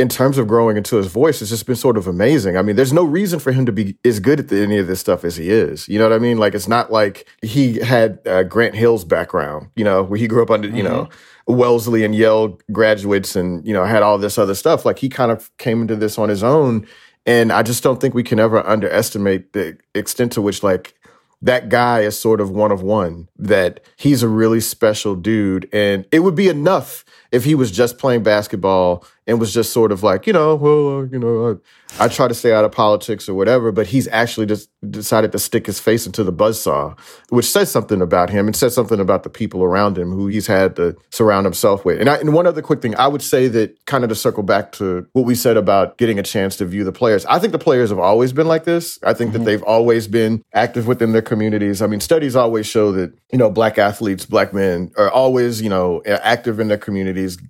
in 0.00 0.08
terms 0.08 0.38
of 0.38 0.48
growing 0.48 0.78
into 0.78 0.96
his 0.96 1.08
voice, 1.08 1.42
it's 1.42 1.50
just 1.50 1.66
been 1.66 1.76
sort 1.76 1.98
of 1.98 2.06
amazing. 2.06 2.56
I 2.56 2.62
mean, 2.62 2.74
there's 2.74 2.92
no 2.92 3.04
reason 3.04 3.38
for 3.38 3.52
him 3.52 3.66
to 3.66 3.72
be 3.72 3.98
as 4.02 4.18
good 4.18 4.40
at 4.40 4.48
the, 4.48 4.62
any 4.62 4.78
of 4.78 4.86
this 4.86 4.98
stuff 4.98 5.24
as 5.24 5.36
he 5.36 5.50
is. 5.50 5.86
You 5.90 5.98
know 5.98 6.08
what 6.08 6.14
I 6.14 6.18
mean? 6.18 6.38
Like, 6.38 6.54
it's 6.54 6.66
not 6.66 6.90
like 6.90 7.28
he 7.42 7.78
had 7.80 8.18
uh, 8.26 8.44
Grant 8.44 8.74
Hill's 8.74 9.04
background, 9.04 9.68
you 9.76 9.84
know, 9.84 10.02
where 10.02 10.18
he 10.18 10.26
grew 10.26 10.42
up 10.42 10.50
under, 10.50 10.68
mm-hmm. 10.68 10.76
you 10.78 10.82
know, 10.82 11.04
mm-hmm. 11.04 11.54
Wellesley 11.54 12.02
and 12.02 12.14
Yale 12.14 12.58
graduates 12.72 13.36
and, 13.36 13.66
you 13.66 13.74
know, 13.74 13.84
had 13.84 14.02
all 14.02 14.16
this 14.16 14.38
other 14.38 14.54
stuff. 14.54 14.86
Like, 14.86 14.98
he 14.98 15.10
kind 15.10 15.30
of 15.30 15.54
came 15.58 15.82
into 15.82 15.96
this 15.96 16.16
on 16.16 16.30
his 16.30 16.42
own. 16.42 16.86
And 17.26 17.52
I 17.52 17.62
just 17.62 17.82
don't 17.82 18.00
think 18.00 18.14
we 18.14 18.22
can 18.22 18.40
ever 18.40 18.66
underestimate 18.66 19.52
the 19.52 19.76
extent 19.94 20.32
to 20.32 20.40
which, 20.40 20.62
like, 20.62 20.94
that 21.42 21.68
guy 21.68 22.00
is 22.00 22.18
sort 22.18 22.40
of 22.40 22.50
one 22.50 22.72
of 22.72 22.82
one, 22.82 23.28
that 23.38 23.80
he's 23.96 24.22
a 24.22 24.28
really 24.28 24.60
special 24.60 25.14
dude. 25.14 25.68
And 25.74 26.06
it 26.10 26.20
would 26.20 26.34
be 26.34 26.48
enough 26.48 27.04
if 27.32 27.44
he 27.44 27.54
was 27.54 27.70
just 27.70 27.98
playing 27.98 28.22
basketball 28.22 29.04
and 29.26 29.38
was 29.38 29.54
just 29.54 29.72
sort 29.72 29.92
of 29.92 30.02
like, 30.02 30.26
you 30.26 30.32
know, 30.32 30.56
well, 30.56 30.98
uh, 30.98 31.02
you 31.04 31.18
know, 31.18 31.60
I, 31.98 32.04
I, 32.04 32.08
try 32.08 32.26
to 32.26 32.34
stay 32.34 32.52
out 32.52 32.64
of 32.64 32.72
politics 32.72 33.28
or 33.28 33.34
whatever, 33.34 33.70
but 33.70 33.86
he's 33.86 34.08
actually 34.08 34.46
just 34.46 34.68
decided 34.90 35.30
to 35.32 35.38
stick 35.38 35.66
his 35.66 35.78
face 35.78 36.04
into 36.04 36.24
the 36.24 36.32
buzzsaw, 36.32 36.98
which 37.28 37.48
says 37.48 37.70
something 37.70 38.00
about 38.00 38.30
him 38.30 38.46
and 38.46 38.56
says 38.56 38.74
something 38.74 38.98
about 38.98 39.22
the 39.22 39.30
people 39.30 39.62
around 39.62 39.96
him 39.96 40.10
who 40.10 40.26
he's 40.26 40.48
had 40.48 40.74
to 40.76 40.96
surround 41.10 41.46
himself 41.46 41.84
with. 41.84 42.00
And, 42.00 42.08
I, 42.08 42.16
and 42.16 42.34
one 42.34 42.46
other 42.46 42.62
quick 42.62 42.82
thing, 42.82 42.96
I 42.96 43.06
would 43.06 43.22
say 43.22 43.46
that 43.48 43.84
kind 43.86 44.02
of 44.02 44.10
to 44.10 44.16
circle 44.16 44.42
back 44.42 44.72
to 44.72 45.06
what 45.12 45.26
we 45.26 45.36
said 45.36 45.56
about 45.56 45.96
getting 45.98 46.18
a 46.18 46.24
chance 46.24 46.56
to 46.56 46.64
view 46.64 46.82
the 46.82 46.92
players. 46.92 47.24
I 47.26 47.38
think 47.38 47.52
the 47.52 47.58
players 47.58 47.90
have 47.90 48.00
always 48.00 48.32
been 48.32 48.48
like 48.48 48.64
this. 48.64 48.98
I 49.04 49.12
think 49.12 49.30
mm-hmm. 49.30 49.38
that 49.38 49.44
they've 49.44 49.62
always 49.62 50.08
been 50.08 50.42
active 50.52 50.88
within 50.88 51.12
their 51.12 51.22
communities. 51.22 51.82
I 51.82 51.86
mean, 51.86 52.00
studies 52.00 52.34
always 52.34 52.66
show 52.66 52.90
that, 52.92 53.12
you 53.30 53.38
know, 53.38 53.50
black 53.50 53.78
athletes, 53.78 54.26
black 54.26 54.52
men 54.52 54.90
are 54.96 55.10
always, 55.10 55.62
you 55.62 55.68
know, 55.68 56.02
active 56.04 56.58
in 56.58 56.66
their 56.66 56.78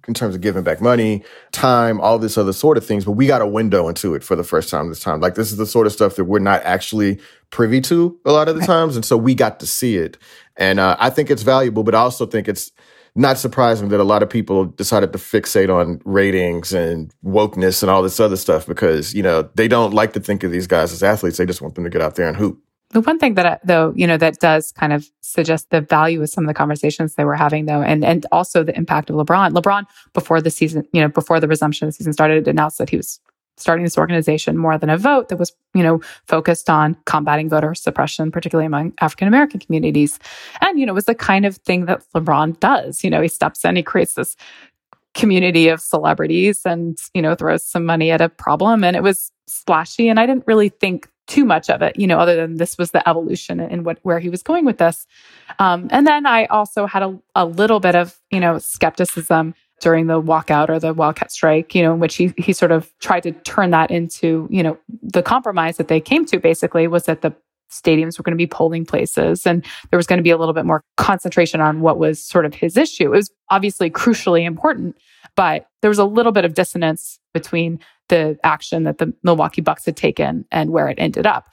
in 0.09 0.15
terms 0.15 0.35
of 0.35 0.41
giving 0.41 0.63
back 0.63 0.81
money, 0.81 1.23
time, 1.53 2.01
all 2.01 2.19
this 2.19 2.39
other 2.39 2.53
sort 2.53 2.77
of 2.77 2.85
things. 2.85 3.05
But 3.05 3.13
we 3.13 3.27
got 3.27 3.43
a 3.43 3.47
window 3.47 3.89
into 3.89 4.15
it 4.15 4.25
for 4.25 4.37
the 4.37 4.45
first 4.45 4.71
time 4.71 4.89
this 4.89 5.01
time. 5.01 5.21
Like 5.21 5.35
this 5.35 5.51
is 5.51 5.57
the 5.57 5.67
sort 5.67 5.87
of 5.87 5.93
stuff 5.93 6.17
that 6.17 6.25
we're 6.25 6.39
not 6.39 6.63
actually 6.65 7.21
privy 7.51 7.81
to 7.83 8.19
a 8.25 8.33
lot 8.33 8.49
of 8.49 8.57
the 8.57 8.67
times. 8.67 8.97
And 8.97 9.05
so 9.05 9.17
we 9.17 9.35
got 9.35 9.61
to 9.61 9.67
see 9.67 9.97
it. 9.97 10.17
And 10.57 10.79
uh, 10.79 10.97
I 10.99 11.11
think 11.11 11.31
it's 11.31 11.43
valuable, 11.43 11.83
but 11.83 11.95
I 11.95 12.01
also 12.01 12.27
think 12.27 12.49
it's 12.49 12.73
not 13.15 13.39
surprising 13.39 13.89
that 13.89 14.01
a 14.01 14.05
lot 14.05 14.23
of 14.23 14.31
people 14.31 14.67
decided 14.67 15.13
to 15.13 15.19
fixate 15.19 15.75
on 15.75 16.01
ratings 16.05 16.73
and 16.73 17.13
wokeness 17.25 17.83
and 17.83 17.91
all 17.91 18.03
this 18.03 18.21
other 18.21 18.37
stuff 18.37 18.67
because, 18.67 19.15
you 19.15 19.23
know, 19.23 19.49
they 19.55 19.69
don't 19.69 19.93
like 19.93 20.13
to 20.13 20.21
think 20.21 20.45
of 20.45 20.53
these 20.53 20.67
guys 20.67 20.93
as 20.93 21.03
athletes. 21.03 21.37
They 21.39 21.47
just 21.47 21.61
want 21.61 21.75
them 21.75 21.85
to 21.85 21.91
get 21.91 22.03
out 22.03 22.15
there 22.15 22.29
and 22.29 22.37
hoop. 22.37 22.63
The 22.90 23.00
one 23.00 23.20
thing 23.20 23.35
that, 23.35 23.61
though, 23.64 23.92
you 23.94 24.07
know, 24.07 24.16
that 24.16 24.40
does 24.40 24.72
kind 24.72 24.92
of 24.92 25.09
suggest 25.20 25.70
the 25.70 25.81
value 25.81 26.22
of 26.22 26.29
some 26.29 26.44
of 26.44 26.48
the 26.48 26.55
conversations 26.55 27.14
they 27.14 27.24
were 27.24 27.37
having, 27.37 27.66
though, 27.66 27.83
and 27.83 28.05
and 28.05 28.26
also 28.33 28.64
the 28.64 28.76
impact 28.76 29.11
of 29.11 29.16
LeBron. 29.16 29.53
LeBron, 29.53 29.85
before 30.12 30.40
the 30.40 30.50
season, 30.50 30.85
you 30.92 31.00
know, 31.00 31.09
before 31.09 31.38
the 31.38 31.46
resumption 31.46 31.87
of 31.87 31.94
the 31.94 31.96
season 31.96 32.12
started, 32.12 32.48
announced 32.48 32.79
that 32.79 32.90
he 32.90 32.96
was 32.96 33.20
starting 33.57 33.85
this 33.85 33.98
organization 33.98 34.57
more 34.57 34.79
than 34.79 34.90
a 34.90 34.96
vote 34.96 35.29
that 35.29 35.38
was, 35.38 35.53
you 35.74 35.83
know, 35.83 36.00
focused 36.26 36.68
on 36.68 36.96
combating 37.05 37.48
voter 37.48 37.74
suppression, 37.74 38.33
particularly 38.33 38.66
among 38.66 38.92
African 39.00 39.29
American 39.29 39.61
communities. 39.61 40.18
And, 40.61 40.81
you 40.81 40.87
know, 40.87 40.92
it 40.92 40.94
was 40.94 41.05
the 41.05 41.14
kind 41.14 41.46
of 41.46 41.57
thing 41.59 41.85
that 41.87 42.03
LeBron 42.14 42.59
does. 42.59 43.05
You 43.05 43.11
know, 43.11 43.20
he 43.20 43.29
steps 43.29 43.64
in, 43.64 43.76
he 43.76 43.83
creates 43.83 44.14
this 44.14 44.37
community 45.14 45.68
of 45.68 45.81
celebrities 45.81 46.62
and, 46.64 46.98
you 47.14 47.22
know, 47.22 47.35
throws 47.35 47.64
some 47.64 47.85
money 47.85 48.11
at 48.11 48.20
a 48.20 48.29
problem. 48.29 48.83
And 48.83 48.96
it 48.96 49.03
was 49.03 49.31
splashy. 49.46 50.09
And 50.09 50.18
I 50.18 50.26
didn't 50.26 50.46
really 50.46 50.70
think 50.70 51.10
too 51.31 51.45
much 51.45 51.71
of 51.71 51.81
it, 51.81 51.97
you 51.97 52.09
know, 52.09 52.19
other 52.19 52.35
than 52.35 52.57
this 52.57 52.77
was 52.77 52.90
the 52.90 53.09
evolution 53.09 53.61
and 53.61 53.85
what 53.85 53.99
where 54.03 54.19
he 54.19 54.29
was 54.29 54.43
going 54.43 54.64
with 54.64 54.79
this. 54.79 55.07
Um, 55.61 55.87
and 55.90 56.05
then 56.05 56.27
I 56.27 56.47
also 56.47 56.87
had 56.87 57.05
a, 57.05 57.16
a 57.37 57.47
little 57.47 57.79
bit 57.79 57.95
of, 57.95 58.19
you 58.31 58.40
know, 58.40 58.59
skepticism 58.59 59.55
during 59.81 60.09
the 60.09 60.21
walkout 60.21 60.69
or 60.69 60.81
the 60.81 60.93
wildcat 60.93 61.31
strike, 61.31 61.73
you 61.75 61.83
know, 61.83 61.95
in 61.95 62.01
which 62.01 62.16
he 62.16 62.35
he 62.37 62.53
sort 62.53 62.73
of 62.73 62.93
tried 62.99 63.23
to 63.23 63.33
turn 63.33 63.71
that 63.71 63.93
into, 63.93 64.49
you 64.51 64.62
know, 64.62 64.77
the 65.03 65.23
compromise 65.23 65.77
that 65.77 65.87
they 65.87 66.01
came 66.01 66.27
to 66.27 66.40
basically 66.40 66.88
was 66.88 67.05
that 67.05 67.23
the 67.23 67.33
stadiums 67.71 68.19
were 68.19 68.23
going 68.23 68.33
to 68.33 68.37
be 68.37 68.47
polling 68.47 68.85
places 68.85 69.47
and 69.47 69.65
there 69.91 69.97
was 69.97 70.07
going 70.07 70.19
to 70.19 70.23
be 70.23 70.31
a 70.31 70.37
little 70.37 70.55
bit 70.55 70.67
more 70.67 70.83
concentration 70.97 71.61
on 71.61 71.81
what 71.81 71.99
was 71.99 72.23
sort 72.23 72.45
of 72.45 72.55
his 72.55 72.77
issue. 72.77 73.05
It 73.05 73.17
was 73.17 73.31
obviously 73.51 73.91
crucially 73.91 74.45
important, 74.45 74.97
but 75.37 75.67
there 75.83 75.91
was 75.91 75.99
a 75.99 76.05
little 76.05 76.33
bit 76.33 76.45
of 76.45 76.55
dissonance 76.55 77.19
between 77.33 77.81
the 78.09 78.39
action 78.45 78.85
that 78.85 78.99
the 78.99 79.15
Milwaukee 79.23 79.61
Bucks 79.61 79.87
had 79.87 79.97
taken 79.97 80.45
and 80.51 80.71
where 80.71 80.89
it 80.89 80.99
ended 80.99 81.27
up. 81.27 81.47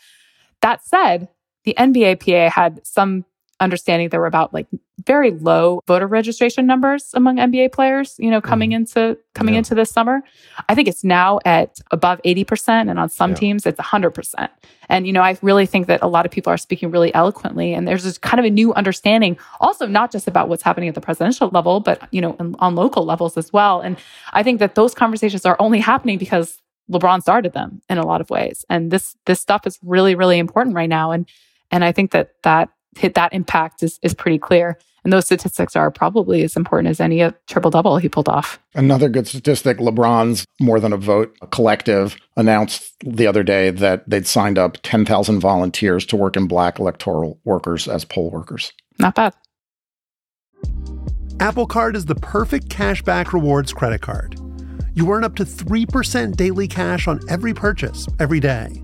That 0.61 0.83
said, 0.83 1.29
the 1.63 1.75
NBAPA 1.77 2.49
had 2.49 2.85
some 2.85 3.25
understanding 3.59 4.09
there 4.09 4.19
were 4.19 4.27
about 4.27 4.53
like 4.53 4.67
very 5.07 5.31
low 5.31 5.81
voter 5.87 6.05
registration 6.05 6.67
numbers 6.67 7.11
among 7.13 7.37
NBA 7.37 7.71
players, 7.71 8.15
you 8.19 8.29
know, 8.29 8.41
coming 8.41 8.71
mm. 8.71 8.75
into 8.75 9.17
coming 9.33 9.53
yeah. 9.53 9.59
into 9.59 9.73
this 9.73 9.89
summer. 9.89 10.21
I 10.67 10.75
think 10.75 10.87
it's 10.87 11.03
now 11.03 11.39
at 11.45 11.79
above 11.91 12.21
80% 12.23 12.89
and 12.89 12.99
on 12.99 13.09
some 13.09 13.31
yeah. 13.31 13.37
teams 13.37 13.65
it's 13.65 13.79
100%. 13.79 14.49
And 14.89 15.07
you 15.07 15.13
know, 15.13 15.21
I 15.21 15.37
really 15.41 15.65
think 15.65 15.87
that 15.87 16.03
a 16.03 16.07
lot 16.07 16.25
of 16.25 16.31
people 16.31 16.51
are 16.51 16.57
speaking 16.57 16.91
really 16.91 17.13
eloquently 17.15 17.73
and 17.73 17.87
there's 17.87 18.03
this 18.03 18.17
kind 18.17 18.39
of 18.39 18.45
a 18.45 18.49
new 18.49 18.73
understanding 18.73 19.37
also 19.61 19.87
not 19.87 20.11
just 20.11 20.27
about 20.27 20.49
what's 20.49 20.63
happening 20.63 20.89
at 20.89 20.95
the 20.95 21.01
presidential 21.01 21.49
level, 21.49 21.79
but 21.79 22.07
you 22.11 22.21
know, 22.21 22.35
on 22.59 22.75
local 22.75 23.05
levels 23.05 23.37
as 23.37 23.51
well. 23.53 23.79
And 23.79 23.97
I 24.33 24.43
think 24.43 24.59
that 24.59 24.75
those 24.75 24.93
conversations 24.93 25.45
are 25.45 25.55
only 25.59 25.79
happening 25.79 26.17
because 26.17 26.61
LeBron 26.91 27.21
started 27.21 27.53
them 27.53 27.81
in 27.89 27.97
a 27.97 28.05
lot 28.05 28.21
of 28.21 28.29
ways. 28.29 28.65
And 28.69 28.91
this 28.91 29.15
this 29.25 29.39
stuff 29.39 29.65
is 29.65 29.79
really 29.81 30.15
really 30.15 30.37
important 30.37 30.75
right 30.75 30.89
now 30.89 31.11
and 31.11 31.27
and 31.71 31.83
I 31.83 31.91
think 31.91 32.11
that 32.11 32.31
that 32.43 32.69
hit 32.97 33.13
that 33.15 33.33
impact 33.33 33.83
is, 33.83 33.99
is 34.01 34.13
pretty 34.13 34.37
clear. 34.37 34.77
And 35.07 35.13
those 35.13 35.23
statistics 35.23 35.77
are 35.77 35.89
probably 35.89 36.43
as 36.43 36.57
important 36.57 36.89
as 36.89 36.99
any 36.99 37.23
uh, 37.23 37.31
triple 37.47 37.71
double 37.71 37.95
he 37.95 38.09
pulled 38.09 38.27
off. 38.27 38.59
Another 38.75 39.07
good 39.07 39.25
statistic 39.25 39.77
LeBron's 39.77 40.45
More 40.59 40.81
Than 40.81 40.91
a 40.91 40.97
Vote 40.97 41.33
collective 41.49 42.17
announced 42.35 42.93
the 43.05 43.25
other 43.25 43.41
day 43.41 43.69
that 43.69 44.03
they'd 44.09 44.27
signed 44.27 44.57
up 44.57 44.79
10,000 44.83 45.39
volunteers 45.39 46.05
to 46.07 46.17
work 46.17 46.35
in 46.35 46.45
black 46.45 46.77
electoral 46.77 47.39
workers 47.45 47.87
as 47.87 48.03
poll 48.03 48.29
workers. 48.31 48.73
Not 48.99 49.15
bad. 49.15 49.33
Apple 51.39 51.67
Card 51.67 51.95
is 51.95 52.03
the 52.03 52.15
perfect 52.15 52.67
cashback 52.67 53.31
rewards 53.31 53.71
credit 53.71 54.01
card. 54.01 54.37
You 54.93 55.09
earn 55.09 55.23
up 55.23 55.35
to 55.35 55.45
3% 55.45 56.35
daily 56.35 56.67
cash 56.67 57.07
on 57.07 57.21
every 57.29 57.53
purchase 57.53 58.07
every 58.19 58.41
day. 58.41 58.83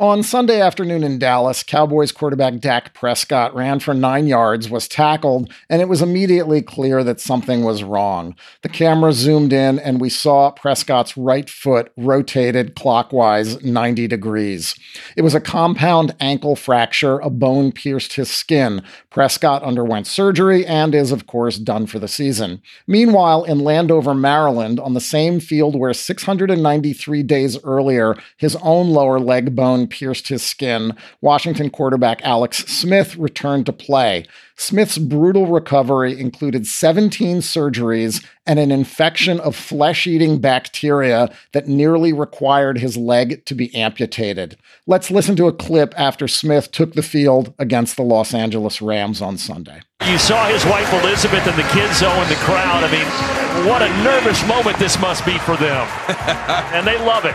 On 0.00 0.22
Sunday 0.22 0.62
afternoon 0.62 1.04
in 1.04 1.18
Dallas, 1.18 1.62
Cowboys 1.62 2.10
quarterback 2.10 2.58
Dak 2.58 2.94
Prescott 2.94 3.54
ran 3.54 3.80
for 3.80 3.92
nine 3.92 4.26
yards, 4.26 4.70
was 4.70 4.88
tackled, 4.88 5.52
and 5.68 5.82
it 5.82 5.90
was 5.90 6.00
immediately 6.00 6.62
clear 6.62 7.04
that 7.04 7.20
something 7.20 7.64
was 7.64 7.84
wrong. 7.84 8.34
The 8.62 8.70
camera 8.70 9.12
zoomed 9.12 9.52
in, 9.52 9.78
and 9.78 10.00
we 10.00 10.08
saw 10.08 10.52
Prescott's 10.52 11.18
right 11.18 11.50
foot 11.50 11.92
rotated 11.98 12.76
clockwise 12.76 13.62
90 13.62 14.08
degrees. 14.08 14.74
It 15.18 15.20
was 15.20 15.34
a 15.34 15.40
compound 15.40 16.16
ankle 16.18 16.56
fracture, 16.56 17.18
a 17.18 17.28
bone 17.28 17.70
pierced 17.70 18.14
his 18.14 18.30
skin. 18.30 18.82
Prescott 19.10 19.64
underwent 19.64 20.06
surgery 20.06 20.64
and 20.64 20.94
is, 20.94 21.10
of 21.10 21.26
course, 21.26 21.58
done 21.58 21.86
for 21.86 21.98
the 21.98 22.06
season. 22.06 22.62
Meanwhile, 22.86 23.42
in 23.42 23.58
Landover, 23.58 24.14
Maryland, 24.14 24.78
on 24.78 24.94
the 24.94 25.00
same 25.00 25.40
field 25.40 25.74
where 25.74 25.92
693 25.92 27.22
days 27.24 27.62
earlier 27.64 28.16
his 28.36 28.56
own 28.62 28.90
lower 28.90 29.18
leg 29.18 29.56
bone 29.56 29.88
pierced 29.88 30.28
his 30.28 30.44
skin, 30.44 30.96
Washington 31.20 31.70
quarterback 31.70 32.20
Alex 32.22 32.58
Smith 32.66 33.16
returned 33.16 33.66
to 33.66 33.72
play. 33.72 34.26
Smith's 34.60 34.98
brutal 34.98 35.46
recovery 35.46 36.20
included 36.20 36.66
17 36.66 37.38
surgeries 37.38 38.22
and 38.46 38.58
an 38.58 38.70
infection 38.70 39.40
of 39.40 39.56
flesh 39.56 40.06
eating 40.06 40.38
bacteria 40.38 41.34
that 41.52 41.66
nearly 41.66 42.12
required 42.12 42.76
his 42.76 42.94
leg 42.94 43.42
to 43.46 43.54
be 43.54 43.74
amputated. 43.74 44.58
Let's 44.86 45.10
listen 45.10 45.34
to 45.36 45.46
a 45.46 45.52
clip 45.54 45.94
after 45.98 46.28
Smith 46.28 46.72
took 46.72 46.92
the 46.92 47.02
field 47.02 47.54
against 47.58 47.96
the 47.96 48.02
Los 48.02 48.34
Angeles 48.34 48.82
Rams 48.82 49.22
on 49.22 49.38
Sunday. 49.38 49.80
You 50.06 50.18
saw 50.18 50.46
his 50.48 50.66
wife 50.66 50.92
Elizabeth 50.92 51.46
and 51.46 51.56
the 51.56 51.68
kids, 51.72 51.98
though, 52.00 52.22
in 52.22 52.28
the 52.28 52.34
crowd. 52.34 52.84
I 52.84 52.92
mean, 52.92 53.66
what 53.66 53.80
a 53.80 53.88
nervous 54.04 54.46
moment 54.46 54.78
this 54.78 55.00
must 55.00 55.24
be 55.24 55.38
for 55.38 55.56
them. 55.56 55.88
and 56.74 56.86
they 56.86 56.98
love 56.98 57.24
it. 57.24 57.34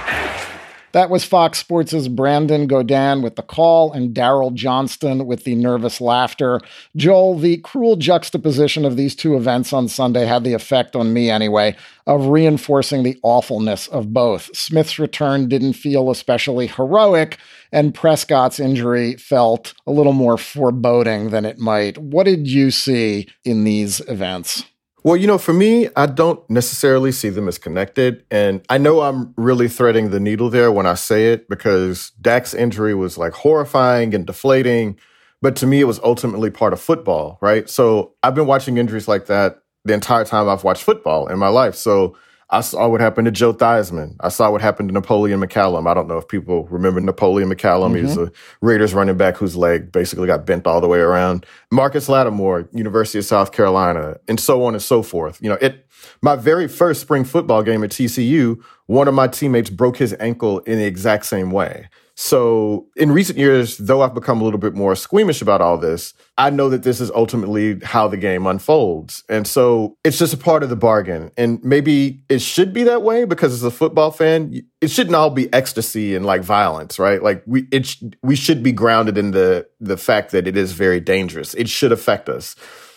That 0.95 1.10
was 1.10 1.25
Fox 1.25 1.60
Sports' 1.60 2.08
Brandon 2.08 2.69
Gaudin 2.69 3.21
with 3.21 3.36
the 3.36 3.41
call 3.41 3.91
and 3.91 4.15
Daryl 4.15 4.53
Johnston 4.53 5.25
with 5.25 5.43
the 5.43 5.53
nervous 5.53 5.99
laughter. 5.99 6.62
Joel, 6.95 7.38
the 7.38 7.58
cruel 7.58 7.97
juxtaposition 7.97 8.86
of 8.86 8.95
these 8.95 9.13
two 9.13 9.36
events 9.36 9.73
on 9.73 9.89
Sunday 9.89 10.25
had 10.25 10.45
the 10.45 10.53
effect 10.53 10.95
on 10.95 11.12
me 11.12 11.29
anyway 11.29 11.75
of 12.08 12.27
reinforcing 12.27 13.03
the 13.03 13.19
awfulness 13.23 13.88
of 13.89 14.13
both. 14.13 14.55
Smith's 14.55 14.97
return 14.97 15.49
didn't 15.49 15.73
feel 15.73 16.10
especially 16.10 16.67
heroic, 16.67 17.39
and 17.73 17.93
Prescott's 17.93 18.58
injury 18.58 19.17
felt 19.17 19.73
a 19.86 19.91
little 19.91 20.13
more 20.13 20.38
foreboding 20.38 21.29
than 21.29 21.43
it 21.43 21.60
might. 21.60 21.97
What 21.97 22.23
did 22.23 22.47
you 22.47 22.71
see 22.71 23.27
in 23.43 23.65
these 23.65 23.99
events? 24.08 24.63
Well, 25.06 25.15
you 25.15 25.28
know, 25.28 25.38
for 25.38 25.54
me, 25.54 25.88
I 25.96 26.08
don't 26.08 26.50
necessarily 26.50 27.12
see 27.12 27.30
them 27.30 27.48
as 27.48 27.60
connected. 27.60 28.26
And 28.32 28.65
I 28.70 28.80
know 28.80 29.02
I'm 29.02 29.36
really 29.38 29.68
threading 29.68 30.10
the 30.10 30.20
needle 30.20 30.50
there 30.50 30.72
when 30.72 30.88
I 30.88 30.96
say 30.96 31.32
it 31.32 31.48
because 31.48 32.10
Dak's 32.20 32.56
injury 32.56 32.96
was 32.96 33.15
like 33.15 33.34
horrifying 33.34 34.15
and 34.15 34.26
deflating. 34.26 34.98
But 35.44 35.56
to 35.58 35.68
me, 35.68 35.80
it 35.80 35.84
was 35.84 36.00
ultimately 36.00 36.50
part 36.50 36.74
of 36.74 36.82
football, 36.82 37.38
right? 37.39 37.70
So 37.70 38.13
I've 38.24 38.34
been 38.34 38.48
watching 38.48 38.80
injuries 38.80 39.08
like 39.08 39.28
that 39.28 39.62
the 39.84 39.94
entire 39.94 40.26
time 40.26 40.50
I've 40.50 40.63
watched 40.63 40.82
football 40.82 41.28
in 41.28 41.38
my 41.38 41.50
life. 41.50 41.76
So 41.76 42.18
I 42.49 42.62
saw 42.62 42.88
what 42.88 43.01
happened 43.01 43.25
to 43.25 43.31
Joe 43.31 43.53
Theismann. 43.53 44.15
I 44.19 44.29
saw 44.29 44.51
what 44.51 44.62
happened 44.62 44.89
to 44.89 44.93
Napoleon 44.93 45.39
McCallum. 45.39 45.89
I 45.89 45.95
don't 45.95 46.08
know 46.08 46.17
if 46.17 46.27
people 46.27 46.65
remember 46.67 47.01
Napoleon 47.01 47.49
McCallum. 47.49 47.93
Mm-hmm. 47.93 47.95
He 47.95 48.01
was 48.03 48.17
a 48.17 48.31
Raiders 48.62 48.93
running 48.93 49.17
back 49.17 49.38
whose 49.38 49.55
leg 49.55 49.91
basically 49.91 50.27
got 50.27 50.45
bent 50.45 50.67
all 50.67 50.79
the 50.79 50.88
way 50.88 50.99
around. 50.99 51.45
Marcus 51.71 52.08
Lattimore, 52.08 52.69
University 52.71 53.17
of 53.17 53.25
South 53.25 53.51
Carolina, 53.51 54.17
and 54.27 54.39
so 54.39 54.63
on 54.63 54.75
and 54.75 54.84
so 54.84 55.01
forth. 55.01 55.41
You 55.41 55.49
know, 55.49 55.58
it, 55.60 55.88
my 56.21 56.36
very 56.36 56.67
first 56.67 57.01
spring 57.01 57.23
football 57.23 57.63
game 57.63 57.84
at 57.84 57.89
TCU, 57.89 58.62
one 58.86 59.08
of 59.08 59.15
my 59.15 59.27
teammates 59.27 59.71
broke 59.71 59.97
his 59.97 60.15
ankle 60.19 60.60
in 60.60 60.77
the 60.77 60.86
exact 60.86 61.25
same 61.25 61.49
way. 61.49 61.89
So 62.17 62.88
in 62.95 63.12
recent 63.12 63.38
years, 63.38 63.78
though 63.78 64.01
I've 64.01 64.13
become 64.13 64.39
a 64.39 64.43
little 64.45 64.60
bit 64.60 64.73
more 64.73 64.95
squeamish 64.95 65.41
about 65.41 65.60
all 65.60 65.78
this, 65.78 66.13
I 66.38 66.49
know 66.49 66.69
that 66.69 66.84
this 66.84 67.01
is 67.01 67.12
ultimately 67.12 67.80
how 67.84 68.08
the 68.08 68.15
game 68.15 68.47
unfolds. 68.47 69.23
And 69.28 69.45
so 69.45 69.97
it's 70.06 70.17
just 70.17 70.34
a 70.34 70.38
part 70.38 70.63
of 70.63 70.69
the 70.69 70.78
bargain. 70.78 71.32
And 71.36 71.62
maybe 71.62 72.23
it 72.30 72.41
should 72.41 72.71
be 72.71 72.84
that 72.84 73.01
way 73.01 73.25
because 73.25 73.51
as 73.51 73.63
a 73.63 73.71
football 73.71 74.12
fan, 74.12 74.62
it 74.80 74.91
shouldn't 74.91 75.15
all 75.15 75.30
be 75.30 75.51
ecstasy 75.54 76.15
and 76.15 76.25
like 76.25 76.41
violence, 76.41 76.97
right? 76.97 77.21
Like 77.21 77.43
we, 77.45 77.67
it, 77.71 77.86
sh- 77.86 78.04
we 78.23 78.38
should 78.38 78.63
be 78.63 78.71
grounded 78.71 79.17
in 79.17 79.32
the, 79.32 79.67
the 79.82 79.97
fact 79.97 80.32
that 80.32 80.47
it 80.47 80.56
is 80.56 80.71
very 80.71 81.01
dangerous. 81.01 81.54
It 81.56 81.67
should 81.67 81.91
affect 81.91 82.30
us. 82.30 82.56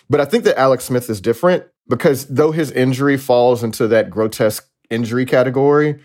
But 0.08 0.20
I 0.20 0.26
think 0.26 0.44
that 0.44 0.56
Alex 0.56 0.84
Smith 0.84 1.10
is 1.10 1.20
different 1.20 1.64
because 1.88 2.26
though 2.26 2.52
his 2.52 2.70
injury 2.70 3.16
falls 3.16 3.64
into 3.64 3.88
that 3.88 4.10
grotesque 4.10 4.68
injury 4.90 5.26
category, 5.26 6.00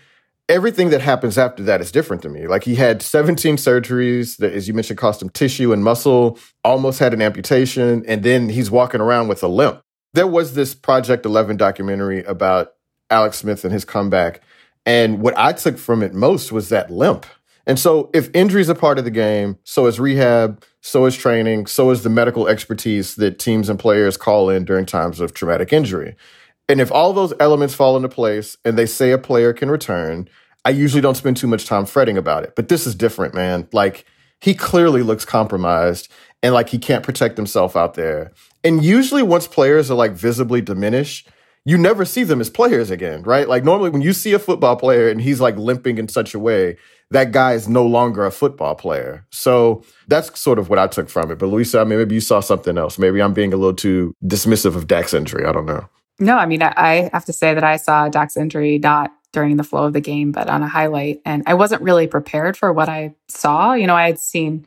everything 0.48 0.90
that 0.90 1.00
happens 1.00 1.38
after 1.38 1.62
that 1.64 1.80
is 1.80 1.90
different 1.90 2.22
to 2.22 2.28
me. 2.28 2.46
Like 2.46 2.64
he 2.64 2.74
had 2.74 3.02
17 3.02 3.56
surgeries 3.56 4.36
that, 4.38 4.52
as 4.52 4.68
you 4.68 4.74
mentioned, 4.74 4.98
cost 4.98 5.22
him 5.22 5.30
tissue 5.30 5.72
and 5.72 5.82
muscle, 5.82 6.38
almost 6.62 6.98
had 6.98 7.14
an 7.14 7.22
amputation, 7.22 8.04
and 8.06 8.22
then 8.22 8.48
he's 8.48 8.70
walking 8.70 9.00
around 9.00 9.28
with 9.28 9.42
a 9.42 9.48
limp. 9.48 9.80
There 10.12 10.26
was 10.26 10.54
this 10.54 10.74
Project 10.74 11.26
11 11.26 11.56
documentary 11.56 12.22
about 12.24 12.74
Alex 13.10 13.38
Smith 13.38 13.64
and 13.64 13.72
his 13.72 13.84
comeback. 13.84 14.42
And 14.86 15.20
what 15.20 15.36
I 15.36 15.52
took 15.52 15.78
from 15.78 16.02
it 16.02 16.14
most 16.14 16.52
was 16.52 16.68
that 16.68 16.90
limp. 16.90 17.26
And 17.66 17.78
so 17.78 18.10
if 18.12 18.28
injury 18.34 18.60
is 18.60 18.68
a 18.68 18.74
part 18.74 18.98
of 18.98 19.04
the 19.04 19.10
game, 19.10 19.58
so 19.64 19.86
is 19.86 19.98
rehab, 19.98 20.62
so 20.82 21.06
is 21.06 21.16
training, 21.16 21.66
so 21.66 21.90
is 21.90 22.02
the 22.02 22.10
medical 22.10 22.46
expertise 22.46 23.14
that 23.16 23.38
teams 23.38 23.70
and 23.70 23.78
players 23.78 24.18
call 24.18 24.50
in 24.50 24.66
during 24.66 24.84
times 24.84 25.18
of 25.18 25.32
traumatic 25.32 25.72
injury. 25.72 26.14
And 26.68 26.80
if 26.80 26.90
all 26.90 27.12
those 27.12 27.34
elements 27.40 27.74
fall 27.74 27.96
into 27.96 28.08
place 28.08 28.56
and 28.64 28.78
they 28.78 28.86
say 28.86 29.10
a 29.10 29.18
player 29.18 29.52
can 29.52 29.70
return, 29.70 30.28
I 30.64 30.70
usually 30.70 31.02
don't 31.02 31.16
spend 31.16 31.36
too 31.36 31.46
much 31.46 31.66
time 31.66 31.84
fretting 31.84 32.16
about 32.16 32.44
it. 32.44 32.54
But 32.56 32.68
this 32.68 32.86
is 32.86 32.94
different, 32.94 33.34
man. 33.34 33.68
Like 33.72 34.06
he 34.40 34.54
clearly 34.54 35.02
looks 35.02 35.24
compromised 35.24 36.10
and 36.42 36.54
like 36.54 36.70
he 36.70 36.78
can't 36.78 37.04
protect 37.04 37.36
himself 37.36 37.76
out 37.76 37.94
there. 37.94 38.32
And 38.62 38.84
usually 38.84 39.22
once 39.22 39.46
players 39.46 39.90
are 39.90 39.94
like 39.94 40.12
visibly 40.12 40.62
diminished, 40.62 41.28
you 41.66 41.78
never 41.78 42.04
see 42.04 42.24
them 42.24 42.40
as 42.40 42.50
players 42.50 42.90
again, 42.90 43.22
right? 43.22 43.48
Like 43.48 43.64
normally 43.64 43.90
when 43.90 44.02
you 44.02 44.12
see 44.12 44.32
a 44.32 44.38
football 44.38 44.76
player 44.76 45.08
and 45.08 45.20
he's 45.20 45.40
like 45.40 45.56
limping 45.56 45.98
in 45.98 46.08
such 46.08 46.34
a 46.34 46.38
way, 46.38 46.76
that 47.10 47.32
guy 47.32 47.52
is 47.52 47.68
no 47.68 47.86
longer 47.86 48.24
a 48.24 48.30
football 48.30 48.74
player. 48.74 49.26
So 49.30 49.82
that's 50.08 50.38
sort 50.38 50.58
of 50.58 50.68
what 50.68 50.78
I 50.78 50.86
took 50.86 51.08
from 51.08 51.30
it. 51.30 51.38
But 51.38 51.46
Louisa, 51.46 51.80
I 51.80 51.84
mean, 51.84 51.98
maybe 51.98 52.14
you 52.14 52.20
saw 52.20 52.40
something 52.40 52.76
else. 52.76 52.98
Maybe 52.98 53.20
I'm 53.20 53.34
being 53.34 53.52
a 53.52 53.56
little 53.56 53.74
too 53.74 54.14
dismissive 54.24 54.76
of 54.76 54.86
Dak's 54.86 55.14
injury. 55.14 55.46
I 55.46 55.52
don't 55.52 55.66
know. 55.66 55.88
No, 56.18 56.36
I 56.36 56.46
mean, 56.46 56.62
I 56.62 57.10
have 57.12 57.24
to 57.26 57.32
say 57.32 57.54
that 57.54 57.64
I 57.64 57.76
saw 57.76 58.08
Dak's 58.08 58.36
injury 58.36 58.78
not 58.78 59.12
during 59.32 59.56
the 59.56 59.64
flow 59.64 59.84
of 59.84 59.92
the 59.92 60.00
game, 60.00 60.30
but 60.30 60.48
on 60.48 60.62
a 60.62 60.68
highlight. 60.68 61.20
And 61.24 61.42
I 61.46 61.54
wasn't 61.54 61.82
really 61.82 62.06
prepared 62.06 62.56
for 62.56 62.72
what 62.72 62.88
I 62.88 63.14
saw. 63.28 63.74
You 63.74 63.86
know, 63.86 63.96
I 63.96 64.06
had 64.06 64.18
seen 64.18 64.66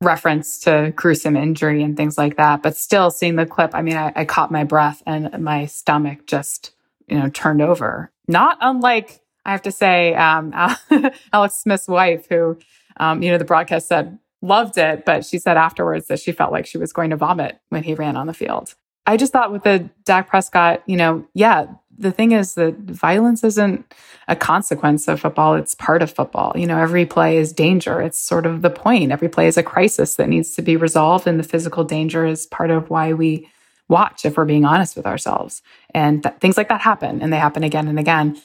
reference 0.00 0.58
to 0.60 0.92
gruesome 0.94 1.36
injury 1.36 1.82
and 1.82 1.96
things 1.96 2.16
like 2.16 2.36
that, 2.36 2.62
but 2.62 2.76
still 2.76 3.10
seeing 3.10 3.36
the 3.36 3.46
clip, 3.46 3.74
I 3.74 3.82
mean, 3.82 3.96
I, 3.96 4.12
I 4.14 4.24
caught 4.24 4.52
my 4.52 4.64
breath 4.64 5.02
and 5.06 5.42
my 5.42 5.66
stomach 5.66 6.26
just, 6.26 6.72
you 7.08 7.18
know, 7.18 7.28
turned 7.28 7.60
over. 7.60 8.12
Not 8.28 8.58
unlike, 8.60 9.20
I 9.44 9.50
have 9.50 9.62
to 9.62 9.72
say, 9.72 10.14
um, 10.14 10.52
Alex 11.32 11.56
Smith's 11.56 11.88
wife, 11.88 12.26
who, 12.28 12.58
um, 12.98 13.22
you 13.22 13.30
know, 13.30 13.38
the 13.38 13.44
broadcast 13.44 13.88
said 13.88 14.18
loved 14.42 14.78
it, 14.78 15.04
but 15.04 15.24
she 15.24 15.38
said 15.38 15.56
afterwards 15.56 16.06
that 16.08 16.20
she 16.20 16.30
felt 16.30 16.52
like 16.52 16.66
she 16.66 16.78
was 16.78 16.92
going 16.92 17.10
to 17.10 17.16
vomit 17.16 17.58
when 17.70 17.82
he 17.82 17.94
ran 17.94 18.16
on 18.16 18.26
the 18.26 18.34
field. 18.34 18.74
I 19.06 19.16
just 19.16 19.32
thought 19.32 19.52
with 19.52 19.64
the 19.64 19.90
Dak 20.04 20.28
Prescott, 20.28 20.82
you 20.86 20.96
know, 20.96 21.26
yeah, 21.34 21.66
the 21.96 22.10
thing 22.10 22.32
is 22.32 22.54
that 22.54 22.76
violence 22.76 23.44
isn't 23.44 23.92
a 24.26 24.34
consequence 24.34 25.06
of 25.08 25.20
football. 25.20 25.54
It's 25.54 25.74
part 25.74 26.02
of 26.02 26.10
football. 26.10 26.52
You 26.56 26.66
know, 26.66 26.78
every 26.78 27.06
play 27.06 27.36
is 27.36 27.52
danger. 27.52 28.00
It's 28.00 28.18
sort 28.18 28.46
of 28.46 28.62
the 28.62 28.70
point. 28.70 29.12
Every 29.12 29.28
play 29.28 29.46
is 29.46 29.56
a 29.56 29.62
crisis 29.62 30.16
that 30.16 30.28
needs 30.28 30.54
to 30.54 30.62
be 30.62 30.76
resolved. 30.76 31.26
And 31.26 31.38
the 31.38 31.44
physical 31.44 31.84
danger 31.84 32.26
is 32.26 32.46
part 32.46 32.70
of 32.70 32.90
why 32.90 33.12
we 33.12 33.48
watch, 33.88 34.24
if 34.24 34.36
we're 34.36 34.44
being 34.44 34.64
honest 34.64 34.96
with 34.96 35.06
ourselves. 35.06 35.62
And 35.92 36.22
th- 36.22 36.36
things 36.40 36.56
like 36.56 36.68
that 36.68 36.80
happen 36.80 37.20
and 37.20 37.32
they 37.32 37.38
happen 37.38 37.62
again 37.62 37.86
and 37.86 37.98
again. 37.98 38.40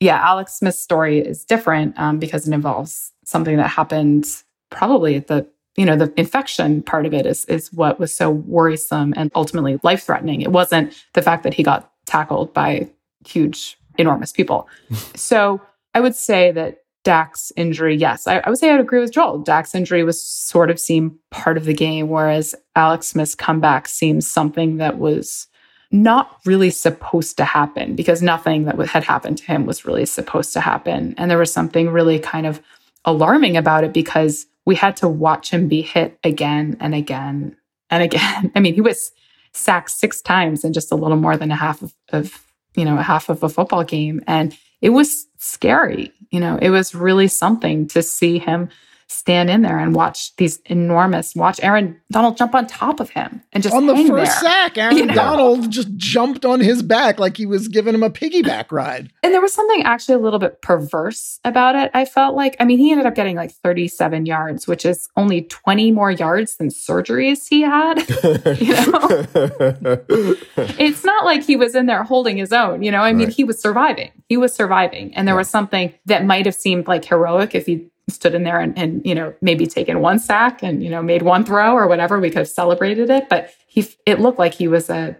Yeah, 0.00 0.18
Alex 0.22 0.54
Smith's 0.54 0.80
story 0.80 1.18
is 1.18 1.44
different 1.44 1.98
um, 1.98 2.18
because 2.18 2.46
it 2.46 2.54
involves 2.54 3.12
something 3.24 3.56
that 3.56 3.68
happened 3.68 4.26
probably 4.70 5.16
at 5.16 5.26
the 5.26 5.48
you 5.76 5.84
know 5.84 5.96
the 5.96 6.12
infection 6.18 6.82
part 6.82 7.06
of 7.06 7.14
it 7.14 7.26
is 7.26 7.44
is 7.46 7.72
what 7.72 7.98
was 7.98 8.14
so 8.14 8.30
worrisome 8.30 9.12
and 9.16 9.30
ultimately 9.34 9.78
life 9.82 10.04
threatening 10.04 10.40
it 10.40 10.52
wasn't 10.52 10.92
the 11.14 11.22
fact 11.22 11.42
that 11.42 11.54
he 11.54 11.62
got 11.62 11.90
tackled 12.06 12.52
by 12.52 12.88
huge 13.26 13.78
enormous 13.98 14.32
people 14.32 14.68
so 15.14 15.60
i 15.94 16.00
would 16.00 16.14
say 16.14 16.52
that 16.52 16.78
Dak's 17.04 17.52
injury, 17.54 17.94
yes, 17.94 18.26
I, 18.26 18.38
I, 18.38 18.48
would 18.48 18.58
say 18.58 18.70
I'd 18.70 18.80
agree 18.80 19.00
with 19.00 19.12
Joel. 19.12 19.38
Dak's 19.40 19.74
injury 19.74 20.02
was 20.04 20.20
sort 20.20 20.70
of 20.70 20.80
seemed 20.80 21.14
part 21.30 21.58
of 21.58 21.66
the 21.66 21.74
game, 21.74 22.08
whereas 22.08 22.54
Alex 22.74 23.08
Smith's 23.08 23.34
comeback 23.34 23.88
seems 23.88 24.26
something 24.26 24.78
that 24.78 24.96
was 24.96 25.46
not 25.90 26.40
really 26.44 26.70
supposed 26.70 27.36
to 27.36 27.44
happen 27.44 27.94
because 27.94 28.22
nothing 28.22 28.64
that 28.64 28.78
had 28.88 29.04
happened 29.04 29.38
to 29.38 29.44
him 29.44 29.66
was 29.66 29.84
really 29.84 30.06
supposed 30.06 30.52
to 30.54 30.60
happen. 30.60 31.14
And 31.18 31.30
there 31.30 31.38
was 31.38 31.52
something 31.52 31.90
really 31.90 32.18
kind 32.18 32.46
of 32.46 32.60
alarming 33.04 33.56
about 33.56 33.84
it 33.84 33.92
because 33.92 34.46
we 34.66 34.74
had 34.74 34.96
to 34.96 35.08
watch 35.08 35.50
him 35.50 35.68
be 35.68 35.82
hit 35.82 36.18
again 36.24 36.76
and 36.80 36.94
again 36.94 37.56
and 37.90 38.02
again. 38.02 38.52
I 38.56 38.60
mean, 38.60 38.74
he 38.74 38.80
was 38.80 39.12
sacked 39.52 39.90
six 39.90 40.20
times 40.20 40.64
in 40.64 40.72
just 40.72 40.92
a 40.92 40.96
little 40.96 41.16
more 41.16 41.36
than 41.36 41.50
a 41.50 41.56
half 41.56 41.82
of, 41.82 41.94
of 42.10 42.44
you 42.74 42.84
know, 42.84 42.98
a 42.98 43.02
half 43.02 43.28
of 43.28 43.42
a 43.42 43.48
football 43.48 43.84
game. 43.84 44.22
And 44.26 44.56
it 44.80 44.90
was 44.90 45.26
scary. 45.38 46.12
You 46.30 46.40
know, 46.40 46.58
it 46.60 46.70
was 46.70 46.94
really 46.94 47.28
something 47.28 47.86
to 47.88 48.02
see 48.02 48.38
him 48.38 48.68
stand 49.14 49.50
in 49.50 49.62
there 49.62 49.78
and 49.78 49.94
watch 49.94 50.34
these 50.36 50.58
enormous 50.66 51.34
watch 51.34 51.60
Aaron 51.62 52.00
Donald 52.10 52.36
jump 52.36 52.54
on 52.54 52.66
top 52.66 53.00
of 53.00 53.10
him 53.10 53.42
and 53.52 53.62
just 53.62 53.74
on 53.74 53.86
the 53.86 53.94
first 53.94 54.08
there, 54.08 54.26
sack. 54.26 54.78
Aaron 54.78 54.96
you 54.96 55.06
know? 55.06 55.14
Donald 55.14 55.70
just 55.70 55.94
jumped 55.96 56.44
on 56.44 56.60
his 56.60 56.82
back 56.82 57.18
like 57.18 57.36
he 57.36 57.46
was 57.46 57.68
giving 57.68 57.94
him 57.94 58.02
a 58.02 58.10
piggyback 58.10 58.70
ride. 58.70 59.10
And 59.22 59.32
there 59.32 59.40
was 59.40 59.52
something 59.52 59.82
actually 59.82 60.16
a 60.16 60.18
little 60.18 60.38
bit 60.38 60.62
perverse 60.62 61.40
about 61.44 61.74
it. 61.76 61.90
I 61.94 62.04
felt 62.04 62.34
like, 62.34 62.56
I 62.60 62.64
mean, 62.64 62.78
he 62.78 62.90
ended 62.90 63.06
up 63.06 63.14
getting 63.14 63.36
like 63.36 63.52
37 63.52 64.26
yards, 64.26 64.66
which 64.66 64.84
is 64.84 65.08
only 65.16 65.42
20 65.42 65.92
more 65.92 66.10
yards 66.10 66.56
than 66.56 66.68
surgeries 66.68 67.48
he 67.48 67.62
had. 67.62 67.98
you 68.60 68.74
know, 68.74 70.36
it's 70.78 71.04
not 71.04 71.24
like 71.24 71.44
he 71.44 71.56
was 71.56 71.74
in 71.74 71.86
there 71.86 72.04
holding 72.04 72.36
his 72.36 72.52
own. 72.52 72.82
You 72.82 72.90
know, 72.90 73.00
I 73.00 73.12
mean, 73.12 73.28
right. 73.28 73.36
he 73.36 73.44
was 73.44 73.60
surviving. 73.60 74.10
He 74.28 74.36
was 74.36 74.54
surviving, 74.54 75.14
and 75.14 75.26
there 75.26 75.34
yeah. 75.34 75.38
was 75.38 75.48
something 75.48 75.94
that 76.06 76.24
might 76.24 76.46
have 76.46 76.54
seemed 76.54 76.86
like 76.86 77.04
heroic 77.04 77.54
if 77.54 77.66
he 77.66 77.88
stood 78.08 78.34
in 78.34 78.42
there 78.42 78.60
and, 78.60 78.76
and, 78.78 79.04
you 79.04 79.14
know 79.14 79.34
maybe 79.40 79.66
taken 79.66 80.00
one 80.00 80.18
sack 80.18 80.62
and 80.62 80.82
you 80.82 80.90
know 80.90 81.02
made 81.02 81.22
one 81.22 81.44
throw 81.44 81.74
or 81.74 81.86
whatever 81.86 82.20
we 82.20 82.28
could 82.28 82.38
have 82.38 82.48
celebrated 82.48 83.10
it. 83.10 83.28
But 83.28 83.50
he 83.66 83.86
it 84.06 84.20
looked 84.20 84.38
like 84.38 84.54
he 84.54 84.68
was 84.68 84.90
a 84.90 85.16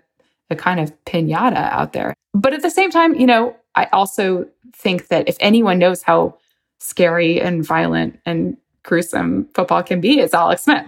a 0.50 0.56
kind 0.56 0.80
of 0.80 0.92
piñata 1.04 1.70
out 1.70 1.92
there. 1.92 2.14
But 2.34 2.52
at 2.52 2.62
the 2.62 2.70
same 2.70 2.90
time 2.90 3.14
you 3.14 3.26
know 3.26 3.56
i 3.74 3.86
also 3.86 4.46
think 4.72 5.08
that 5.08 5.28
if 5.28 5.36
anyone 5.40 5.78
knows 5.78 6.02
how 6.02 6.36
scary 6.78 7.40
and 7.40 7.64
violent 7.64 8.18
and 8.26 8.56
gruesome 8.82 9.48
football 9.54 9.82
can 9.82 10.00
be 10.00 10.20
it's 10.20 10.34
alex 10.34 10.62
smith. 10.62 10.86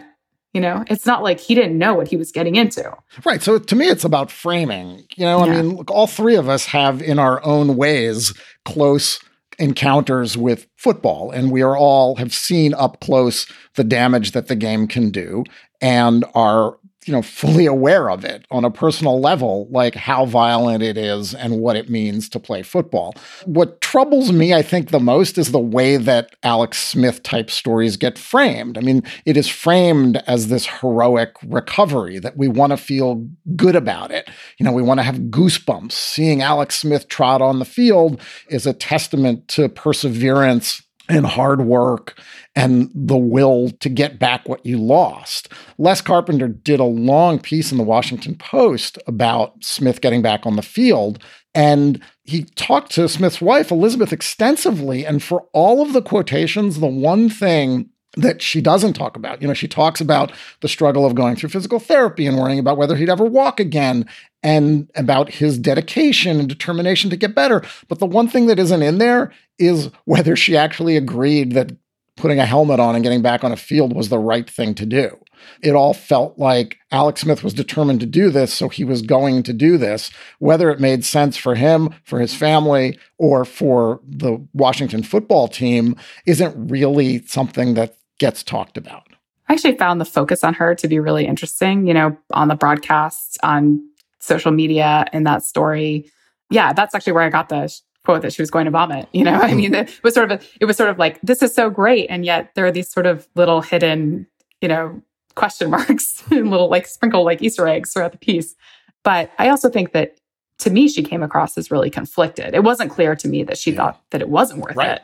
You 0.52 0.61
know 0.61 0.85
it's 0.88 1.06
not 1.06 1.22
like 1.22 1.40
he 1.40 1.54
didn't 1.54 1.78
know 1.78 1.94
what 1.94 2.09
he 2.09 2.16
was 2.16 2.32
getting 2.32 2.56
into. 2.56 2.94
Right. 3.24 3.42
So 3.42 3.59
to 3.59 3.76
me 3.76 3.88
it's 3.88 4.04
about 4.04 4.30
framing. 4.30 5.06
You 5.16 5.24
know 5.24 5.40
i 5.40 5.48
mean 5.48 5.76
look, 5.76 5.90
all 5.90 6.06
three 6.06 6.37
of 6.37 6.48
us 6.48 6.66
have 6.66 7.00
in 7.00 7.18
our 7.18 7.42
own 7.44 7.76
ways 7.76 8.35
close 8.64 9.20
encounters 9.59 10.37
with 10.37 10.66
football 10.77 11.31
and 11.31 11.51
we 11.51 11.62
are 11.62 11.77
all 11.77 12.16
have 12.16 12.33
seen 12.33 12.75
up 12.75 13.01
close 13.01 13.51
the 13.75 13.85
damage 13.85 14.33
that 14.33 14.49
the 14.49 14.57
game 14.57 14.87
can 14.87 15.11
do 15.11 15.45
and 15.81 16.25
are 16.35 16.79
you 17.07 17.12
know 17.12 17.23
fully 17.23 17.66
aware 17.66 18.11
of 18.11 18.25
it 18.25 18.45
on 18.51 18.64
a 18.64 18.71
personal 18.71 19.21
level 19.21 19.69
like 19.71 19.95
how 19.95 20.27
violent 20.27 20.83
it 20.83 20.99
is 20.99 21.35
and 21.35 21.61
what 21.61 21.77
it 21.77 21.88
means 21.88 22.29
to 22.29 22.40
play 22.40 22.62
football. 22.62 23.14
What 23.45 23.81
troubles 23.81 24.33
me 24.33 24.53
i 24.53 24.62
think 24.62 24.90
the 24.90 25.01
most 25.01 25.38
is 25.38 25.53
the 25.53 25.59
way 25.59 25.97
that 25.97 26.35
alex 26.42 26.79
smith 26.79 27.23
type 27.23 27.51
stories 27.51 27.97
get 27.97 28.19
framed. 28.19 28.77
I 28.77 28.81
mean 28.81 29.03
it 29.25 29.37
is 29.37 29.49
framed 29.49 30.23
as 30.27 30.49
this 30.49 30.66
heroic 30.66 31.33
recovery 31.47 32.19
that 32.19 32.37
we 32.37 32.49
want 32.49 32.71
to 32.71 32.77
feel 32.77 33.27
good 33.55 33.77
about 33.77 34.11
it. 34.11 34.29
You 34.59 34.64
know 34.64 34.73
we 34.73 34.83
want 34.83 34.99
to 34.99 35.05
have 35.05 35.16
goosebumps. 35.16 35.92
Seeing 35.92 36.42
alex 36.42 36.79
smith 36.79 37.09
trot 37.09 37.40
on 37.40 37.59
the 37.59 37.64
field 37.64 38.21
is 38.49 38.66
a 38.66 38.73
testament 38.73 39.49
to 39.49 39.69
perseverance 39.69 40.83
and 41.09 41.27
hard 41.27 41.61
work 41.61 42.19
and 42.57 42.90
the 42.95 43.19
will 43.19 43.71
to 43.81 43.88
get 43.90 44.19
back 44.19 44.49
what 44.49 44.64
you 44.64 44.79
lost. 44.79 45.53
Les 45.77 46.01
Carpenter 46.01 46.49
did 46.49 46.81
a 46.81 46.85
long 46.85 47.38
piece 47.38 47.71
in 47.71 47.77
the 47.77 47.85
Washington 47.85 48.35
Post 48.35 48.99
about 49.07 49.62
Smith 49.62 50.01
getting 50.01 50.23
back 50.23 50.47
on 50.47 50.57
the 50.57 50.62
field. 50.62 51.23
And 51.55 52.03
he 52.25 52.45
talked 52.57 52.92
to 52.92 53.09
Smith's 53.09 53.40
wife, 53.40 53.71
Elizabeth, 53.71 54.12
extensively. 54.12 55.05
And 55.05 55.23
for 55.23 55.47
all 55.53 55.83
of 55.83 55.92
the 55.92 56.03
quotations, 56.03 56.81
the 56.81 56.87
one 56.87 57.29
thing 57.29 57.90
that 58.16 58.40
she 58.40 58.62
doesn't 58.62 58.95
talk 58.95 59.14
about. 59.14 59.42
You 59.42 59.49
know, 59.49 59.55
she 59.55 59.69
talks 59.69 60.01
about 60.01 60.33
the 60.61 60.69
struggle 60.69 61.05
of 61.05 61.14
going 61.14 61.37
through 61.37 61.51
physical 61.51 61.79
therapy 61.79 62.27
and 62.27 62.38
worrying 62.38 62.59
about 62.59 62.79
whether 62.79 62.97
he'd 62.97 63.11
ever 63.11 63.27
walk 63.27 63.61
again 63.61 64.07
and 64.42 64.90
about 64.95 65.29
his 65.29 65.59
dedication 65.59 66.40
and 66.40 66.49
determination 66.49 67.11
to 67.11 67.16
get 67.16 67.35
better. 67.35 67.62
But 67.88 67.99
the 67.99 68.07
one 68.07 68.29
thing 68.29 68.47
that 68.47 68.59
isn't 68.59 68.83
in 68.83 68.97
there 68.97 69.33
is 69.59 69.90
whether 70.07 70.35
she 70.35 70.57
actually 70.57 70.97
agreed 70.97 71.53
that 71.53 71.73
putting 72.16 72.38
a 72.38 72.46
helmet 72.46 72.81
on 72.81 72.94
and 72.94 73.05
getting 73.05 73.22
back 73.22 73.44
on 73.44 73.52
a 73.52 73.57
field 73.57 73.94
was 73.94 74.09
the 74.09 74.18
right 74.18 74.48
thing 74.48 74.74
to 74.74 74.87
do. 74.87 75.18
It 75.62 75.72
all 75.72 75.94
felt 75.94 76.38
like 76.38 76.79
Alex 76.90 77.20
Smith 77.20 77.44
was 77.44 77.55
determined 77.55 78.00
to 78.00 78.07
do 78.07 78.31
this, 78.31 78.52
so 78.52 78.68
he 78.68 78.85
was 78.85 79.02
going 79.02 79.42
to 79.44 79.52
do 79.52 79.79
this. 79.79 80.11
Whether 80.38 80.70
it 80.70 80.81
made 80.81 81.05
sense 81.05 81.37
for 81.37 81.55
him, 81.55 81.94
for 82.05 82.18
his 82.18 82.35
family, 82.35 82.98
or 83.18 83.44
for 83.44 84.00
the 84.07 84.44
Washington 84.55 85.02
football 85.02 85.46
team 85.46 85.96
isn't 86.26 86.70
really 86.70 87.24
something 87.26 87.74
that 87.74 87.96
gets 88.18 88.42
talked 88.42 88.76
about. 88.76 89.05
I 89.48 89.52
actually 89.52 89.76
found 89.76 90.00
the 90.00 90.07
focus 90.07 90.42
on 90.42 90.55
her 90.55 90.74
to 90.74 90.88
be 90.88 90.98
really 90.98 91.26
interesting, 91.26 91.87
you 91.87 91.94
know, 91.94 92.16
on 92.33 92.48
the 92.48 92.57
broadcasts, 92.57 93.38
on 93.42 93.81
social 94.18 94.50
media, 94.50 95.07
in 95.12 95.22
that 95.24 95.44
story. 95.44 96.11
Yeah, 96.50 96.72
that's 96.72 96.94
actually 96.94 97.12
where 97.12 97.22
I 97.22 97.31
got 97.31 97.48
the 97.48 97.72
quote 98.07 98.23
that 98.23 98.33
she 98.33 98.40
was 98.40 98.51
going 98.51 98.64
to 98.64 98.71
vomit. 98.71 99.09
You 99.12 99.25
know, 99.25 99.35
I 99.42 99.53
mean, 99.53 99.75
it 99.75 100.01
was 100.03 100.14
sort 100.14 100.31
of, 100.31 100.40
a, 100.40 100.45
it 100.61 100.64
was 100.64 100.77
sort 100.77 100.88
of 100.88 100.99
like, 100.99 101.21
this 101.23 101.42
is 101.42 101.55
so 101.55 101.69
great. 101.69 102.07
And 102.09 102.25
yet 102.25 102.53
there 102.55 102.64
are 102.64 102.73
these 102.73 102.88
sort 102.88 103.05
of 103.05 103.29
little 103.35 103.61
hidden, 103.61 104.27
you 104.62 104.69
know, 104.69 105.03
question 105.35 105.71
marks 105.77 106.23
and 106.31 106.51
little 106.51 106.71
like 106.71 106.87
sprinkle 106.87 107.25
like 107.25 107.42
Easter 107.42 107.69
eggs 107.69 107.92
throughout 107.92 108.12
the 108.12 108.19
piece. 108.19 108.55
But 109.03 109.31
I 109.38 109.49
also 109.49 109.69
think 109.69 109.92
that 109.92 110.16
to 110.61 110.71
me, 110.71 110.88
she 110.88 111.03
came 111.03 111.23
across 111.23 111.59
as 111.59 111.71
really 111.71 111.90
conflicted. 111.90 112.55
It 112.55 112.64
wasn't 112.64 112.90
clear 112.90 113.14
to 113.16 113.29
me 113.29 113.42
that 113.45 113.59
she 113.59 113.73
yeah. 113.73 113.77
thought 113.77 114.03
that 114.11 114.23
it 114.23 114.29
wasn't 114.31 114.61
worth 114.61 114.77
right. 114.77 114.92
it. 114.92 115.03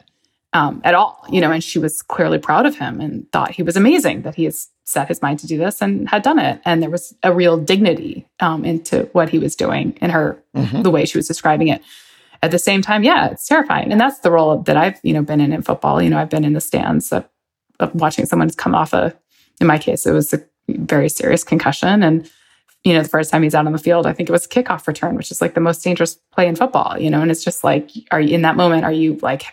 um, 0.54 0.80
at 0.84 0.94
all, 0.94 1.24
you 1.30 1.40
know, 1.40 1.50
and 1.50 1.62
she 1.62 1.78
was 1.78 2.02
clearly 2.02 2.38
proud 2.38 2.66
of 2.66 2.76
him 2.76 3.00
and 3.00 3.30
thought 3.32 3.50
he 3.50 3.62
was 3.62 3.76
amazing 3.76 4.22
that 4.22 4.34
he 4.34 4.44
has 4.44 4.68
set 4.84 5.08
his 5.08 5.20
mind 5.22 5.38
to 5.40 5.46
do 5.46 5.58
this 5.58 5.82
and 5.82 6.08
had 6.08 6.22
done 6.22 6.38
it. 6.38 6.60
And 6.64 6.82
there 6.82 6.90
was 6.90 7.14
a 7.22 7.32
real 7.34 7.58
dignity 7.58 8.26
um, 8.40 8.64
into 8.64 9.08
what 9.12 9.28
he 9.28 9.38
was 9.38 9.54
doing 9.54 9.98
in 10.00 10.10
her, 10.10 10.42
mm-hmm. 10.56 10.82
the 10.82 10.90
way 10.90 11.04
she 11.04 11.18
was 11.18 11.28
describing 11.28 11.68
it. 11.68 11.82
At 12.42 12.50
the 12.50 12.58
same 12.58 12.82
time, 12.82 13.04
yeah, 13.04 13.28
it's 13.28 13.46
terrifying. 13.46 13.92
And 13.92 14.00
that's 14.00 14.18
the 14.20 14.30
role 14.30 14.58
that 14.62 14.76
I've, 14.76 14.98
you 15.02 15.12
know, 15.12 15.22
been 15.22 15.40
in 15.40 15.52
in 15.52 15.62
football. 15.62 16.02
You 16.02 16.10
know, 16.10 16.18
I've 16.18 16.30
been 16.30 16.44
in 16.44 16.54
the 16.54 16.60
stands 16.60 17.12
of, 17.12 17.28
of 17.78 17.94
watching 17.94 18.26
someone 18.26 18.50
come 18.50 18.74
off 18.74 18.92
a, 18.92 19.14
in 19.60 19.66
my 19.66 19.78
case, 19.78 20.06
it 20.06 20.12
was 20.12 20.32
a 20.32 20.42
very 20.68 21.08
serious 21.08 21.44
concussion. 21.44 22.02
And, 22.02 22.28
you 22.82 22.94
know, 22.94 23.02
the 23.02 23.08
first 23.08 23.30
time 23.30 23.44
he's 23.44 23.54
out 23.54 23.66
on 23.66 23.72
the 23.72 23.78
field, 23.78 24.06
I 24.06 24.12
think 24.12 24.28
it 24.28 24.32
was 24.32 24.48
kickoff 24.48 24.88
return, 24.88 25.14
which 25.14 25.30
is 25.30 25.40
like 25.40 25.54
the 25.54 25.60
most 25.60 25.84
dangerous 25.84 26.16
play 26.32 26.48
in 26.48 26.56
football, 26.56 26.98
you 26.98 27.10
know, 27.10 27.22
and 27.22 27.30
it's 27.30 27.44
just 27.44 27.62
like, 27.62 27.90
are 28.10 28.20
you 28.20 28.34
in 28.34 28.42
that 28.42 28.56
moment? 28.56 28.84
Are 28.84 28.92
you 28.92 29.18
like, 29.22 29.44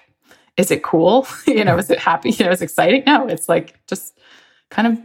is 0.57 0.71
it 0.71 0.83
cool? 0.83 1.27
you 1.47 1.63
know, 1.63 1.77
is 1.77 1.91
it 1.91 1.99
happy? 1.99 2.31
You 2.31 2.45
know, 2.45 2.51
is 2.51 2.61
exciting? 2.61 3.03
No, 3.05 3.27
it's 3.27 3.47
like 3.47 3.79
just 3.85 4.17
kind 4.71 4.87
of 4.87 4.99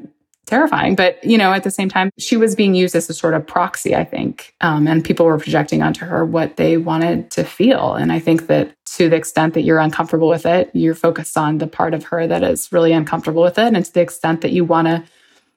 terrifying. 0.46 0.94
But, 0.94 1.22
you 1.24 1.38
know, 1.38 1.52
at 1.52 1.64
the 1.64 1.70
same 1.70 1.88
time, 1.88 2.10
she 2.18 2.36
was 2.36 2.54
being 2.54 2.74
used 2.74 2.94
as 2.94 3.08
a 3.08 3.14
sort 3.14 3.34
of 3.34 3.46
proxy, 3.46 3.94
I 3.94 4.04
think. 4.04 4.54
Um, 4.60 4.86
and 4.86 5.04
people 5.04 5.26
were 5.26 5.38
projecting 5.38 5.82
onto 5.82 6.04
her 6.04 6.24
what 6.24 6.56
they 6.56 6.76
wanted 6.76 7.30
to 7.32 7.44
feel. 7.44 7.94
And 7.94 8.12
I 8.12 8.18
think 8.18 8.46
that 8.48 8.74
to 8.96 9.08
the 9.08 9.16
extent 9.16 9.54
that 9.54 9.62
you're 9.62 9.78
uncomfortable 9.78 10.28
with 10.28 10.46
it, 10.46 10.70
you're 10.74 10.94
focused 10.94 11.36
on 11.36 11.58
the 11.58 11.66
part 11.66 11.94
of 11.94 12.04
her 12.04 12.26
that 12.26 12.42
is 12.42 12.70
really 12.72 12.92
uncomfortable 12.92 13.42
with 13.42 13.58
it. 13.58 13.74
And 13.74 13.84
to 13.84 13.92
the 13.92 14.00
extent 14.00 14.42
that 14.42 14.52
you 14.52 14.64
want 14.64 14.86
to 14.88 15.02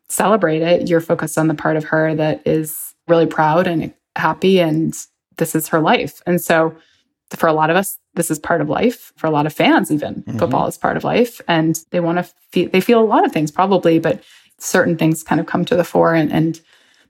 celebrate 0.09 0.61
it, 0.61 0.87
you're 0.87 1.01
focused 1.01 1.37
on 1.37 1.47
the 1.47 1.53
part 1.53 1.75
of 1.75 1.83
her 1.85 2.15
that 2.15 2.45
is 2.45 2.93
really 3.07 3.27
proud 3.27 3.67
and 3.67 3.93
happy. 4.15 4.59
And 4.59 4.95
this 5.37 5.53
is 5.53 5.67
her 5.67 5.79
life. 5.79 6.21
And 6.25 6.41
so 6.41 6.75
for 7.35 7.47
a 7.47 7.53
lot 7.53 7.69
of 7.69 7.75
us, 7.75 7.99
this 8.13 8.31
is 8.31 8.39
part 8.39 8.61
of 8.61 8.69
life. 8.69 9.11
For 9.17 9.27
a 9.27 9.31
lot 9.31 9.45
of 9.45 9.53
fans, 9.53 9.91
even 9.91 10.23
mm-hmm. 10.23 10.37
football 10.37 10.67
is 10.67 10.77
part 10.77 10.97
of 10.97 11.03
life. 11.03 11.41
And 11.47 11.79
they 11.91 11.99
want 11.99 12.17
to 12.17 12.23
feel, 12.51 12.69
they 12.69 12.81
feel 12.81 13.01
a 13.01 13.05
lot 13.05 13.25
of 13.25 13.31
things 13.31 13.51
probably, 13.51 13.99
but 13.99 14.23
certain 14.59 14.97
things 14.97 15.23
kind 15.23 15.39
of 15.39 15.47
come 15.47 15.65
to 15.65 15.75
the 15.75 15.83
fore 15.83 16.13
and, 16.13 16.31
and 16.31 16.61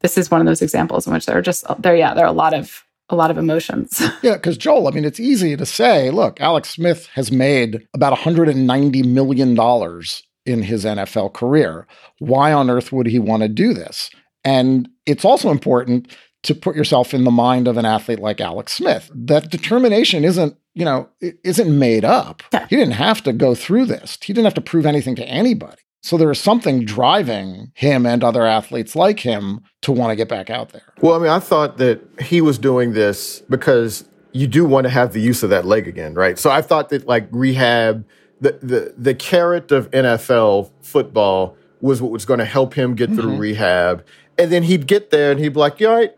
this 0.01 0.17
is 0.17 0.29
one 0.29 0.41
of 0.41 0.47
those 0.47 0.61
examples 0.61 1.07
in 1.07 1.13
which 1.13 1.25
there 1.25 1.37
are 1.37 1.41
just 1.41 1.65
there 1.79 1.95
yeah 1.95 2.13
there 2.13 2.25
are 2.25 2.29
a 2.29 2.33
lot 2.33 2.53
of 2.53 2.83
a 3.09 3.15
lot 3.15 3.31
of 3.31 3.37
emotions. 3.37 4.01
Yeah 4.21 4.33
because 4.33 4.57
joel 4.57 4.87
i 4.87 4.91
mean 4.91 5.05
it's 5.05 5.19
easy 5.19 5.55
to 5.55 5.65
say 5.65 6.09
look 6.09 6.41
alex 6.41 6.69
smith 6.69 7.07
has 7.13 7.31
made 7.31 7.87
about 7.93 8.11
190 8.11 9.03
million 9.03 9.55
dollars 9.55 10.23
in 10.45 10.63
his 10.63 10.85
nfl 10.85 11.31
career. 11.31 11.87
Why 12.19 12.53
on 12.53 12.69
earth 12.69 12.91
would 12.91 13.07
he 13.07 13.19
want 13.19 13.43
to 13.43 13.49
do 13.49 13.73
this? 13.73 14.09
And 14.43 14.87
it's 15.05 15.25
also 15.25 15.51
important 15.51 16.15
to 16.43 16.55
put 16.55 16.75
yourself 16.75 17.13
in 17.13 17.25
the 17.25 17.31
mind 17.31 17.67
of 17.67 17.77
an 17.77 17.85
athlete 17.85 18.19
like 18.19 18.39
alex 18.41 18.73
smith. 18.73 19.11
That 19.13 19.51
determination 19.51 20.23
isn't 20.23 20.55
you 20.73 20.85
know 20.85 21.09
isn't 21.21 21.79
made 21.79 22.05
up. 22.05 22.43
Yeah. 22.53 22.67
he 22.69 22.75
didn't 22.75 22.93
have 22.93 23.21
to 23.23 23.33
go 23.33 23.55
through 23.55 23.85
this. 23.85 24.17
He 24.21 24.33
didn't 24.33 24.45
have 24.45 24.53
to 24.55 24.61
prove 24.61 24.85
anything 24.85 25.15
to 25.15 25.27
anybody 25.27 25.77
so 26.07 26.15
there 26.15 26.31
is 26.31 26.39
something 26.39 26.85
driving 26.85 27.69
him 27.75 28.05
and 28.05 28.23
other 28.23 28.45
athletes 28.45 28.95
like 28.95 29.19
him 29.19 29.59
to 29.81 29.91
want 29.91 30.11
to 30.11 30.15
get 30.15 30.29
back 30.29 30.49
out 30.49 30.69
there. 30.69 30.83
Well, 31.01 31.15
I 31.15 31.19
mean, 31.19 31.29
I 31.29 31.39
thought 31.39 31.77
that 31.79 31.99
he 32.21 32.39
was 32.39 32.57
doing 32.57 32.93
this 32.93 33.41
because 33.49 34.07
you 34.31 34.47
do 34.47 34.63
want 34.63 34.85
to 34.85 34.89
have 34.89 35.11
the 35.11 35.19
use 35.19 35.43
of 35.43 35.49
that 35.49 35.65
leg 35.65 35.85
again, 35.85 36.13
right? 36.13 36.39
So 36.39 36.49
I 36.49 36.61
thought 36.61 36.87
that 36.89 37.07
like 37.07 37.27
rehab, 37.31 38.05
the 38.39 38.57
the 38.61 38.93
the 38.97 39.15
carrot 39.15 39.73
of 39.73 39.91
NFL 39.91 40.71
football 40.81 41.57
was 41.81 42.01
what 42.01 42.11
was 42.11 42.23
going 42.23 42.39
to 42.39 42.45
help 42.45 42.73
him 42.73 42.95
get 42.95 43.09
through 43.09 43.31
mm-hmm. 43.31 43.39
rehab, 43.39 44.05
and 44.37 44.49
then 44.49 44.63
he'd 44.63 44.87
get 44.87 45.09
there 45.09 45.31
and 45.31 45.41
he'd 45.41 45.49
be 45.49 45.59
like, 45.59 45.81
"Yeah, 45.81 45.89
all 45.89 45.95
right, 45.95 46.17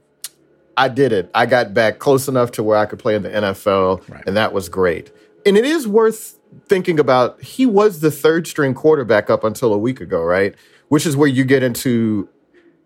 I 0.77 0.87
did 0.87 1.11
it. 1.11 1.31
I 1.33 1.47
got 1.47 1.73
back 1.73 1.97
close 1.97 2.27
enough 2.27 2.51
to 2.51 2.63
where 2.63 2.77
I 2.77 2.85
could 2.85 2.99
play 2.99 3.15
in 3.15 3.23
the 3.23 3.29
NFL, 3.29 4.07
right. 4.07 4.23
and 4.27 4.37
that 4.37 4.53
was 4.53 4.69
great." 4.69 5.11
And 5.47 5.57
it 5.57 5.65
is 5.65 5.87
worth 5.87 6.38
thinking 6.67 6.99
about 6.99 7.41
he 7.41 7.65
was 7.65 7.99
the 7.99 8.11
third 8.11 8.47
string 8.47 8.73
quarterback 8.73 9.29
up 9.29 9.43
until 9.43 9.73
a 9.73 9.77
week 9.77 10.01
ago, 10.01 10.21
right? 10.21 10.55
Which 10.87 11.05
is 11.05 11.15
where 11.15 11.27
you 11.27 11.43
get 11.43 11.63
into 11.63 12.29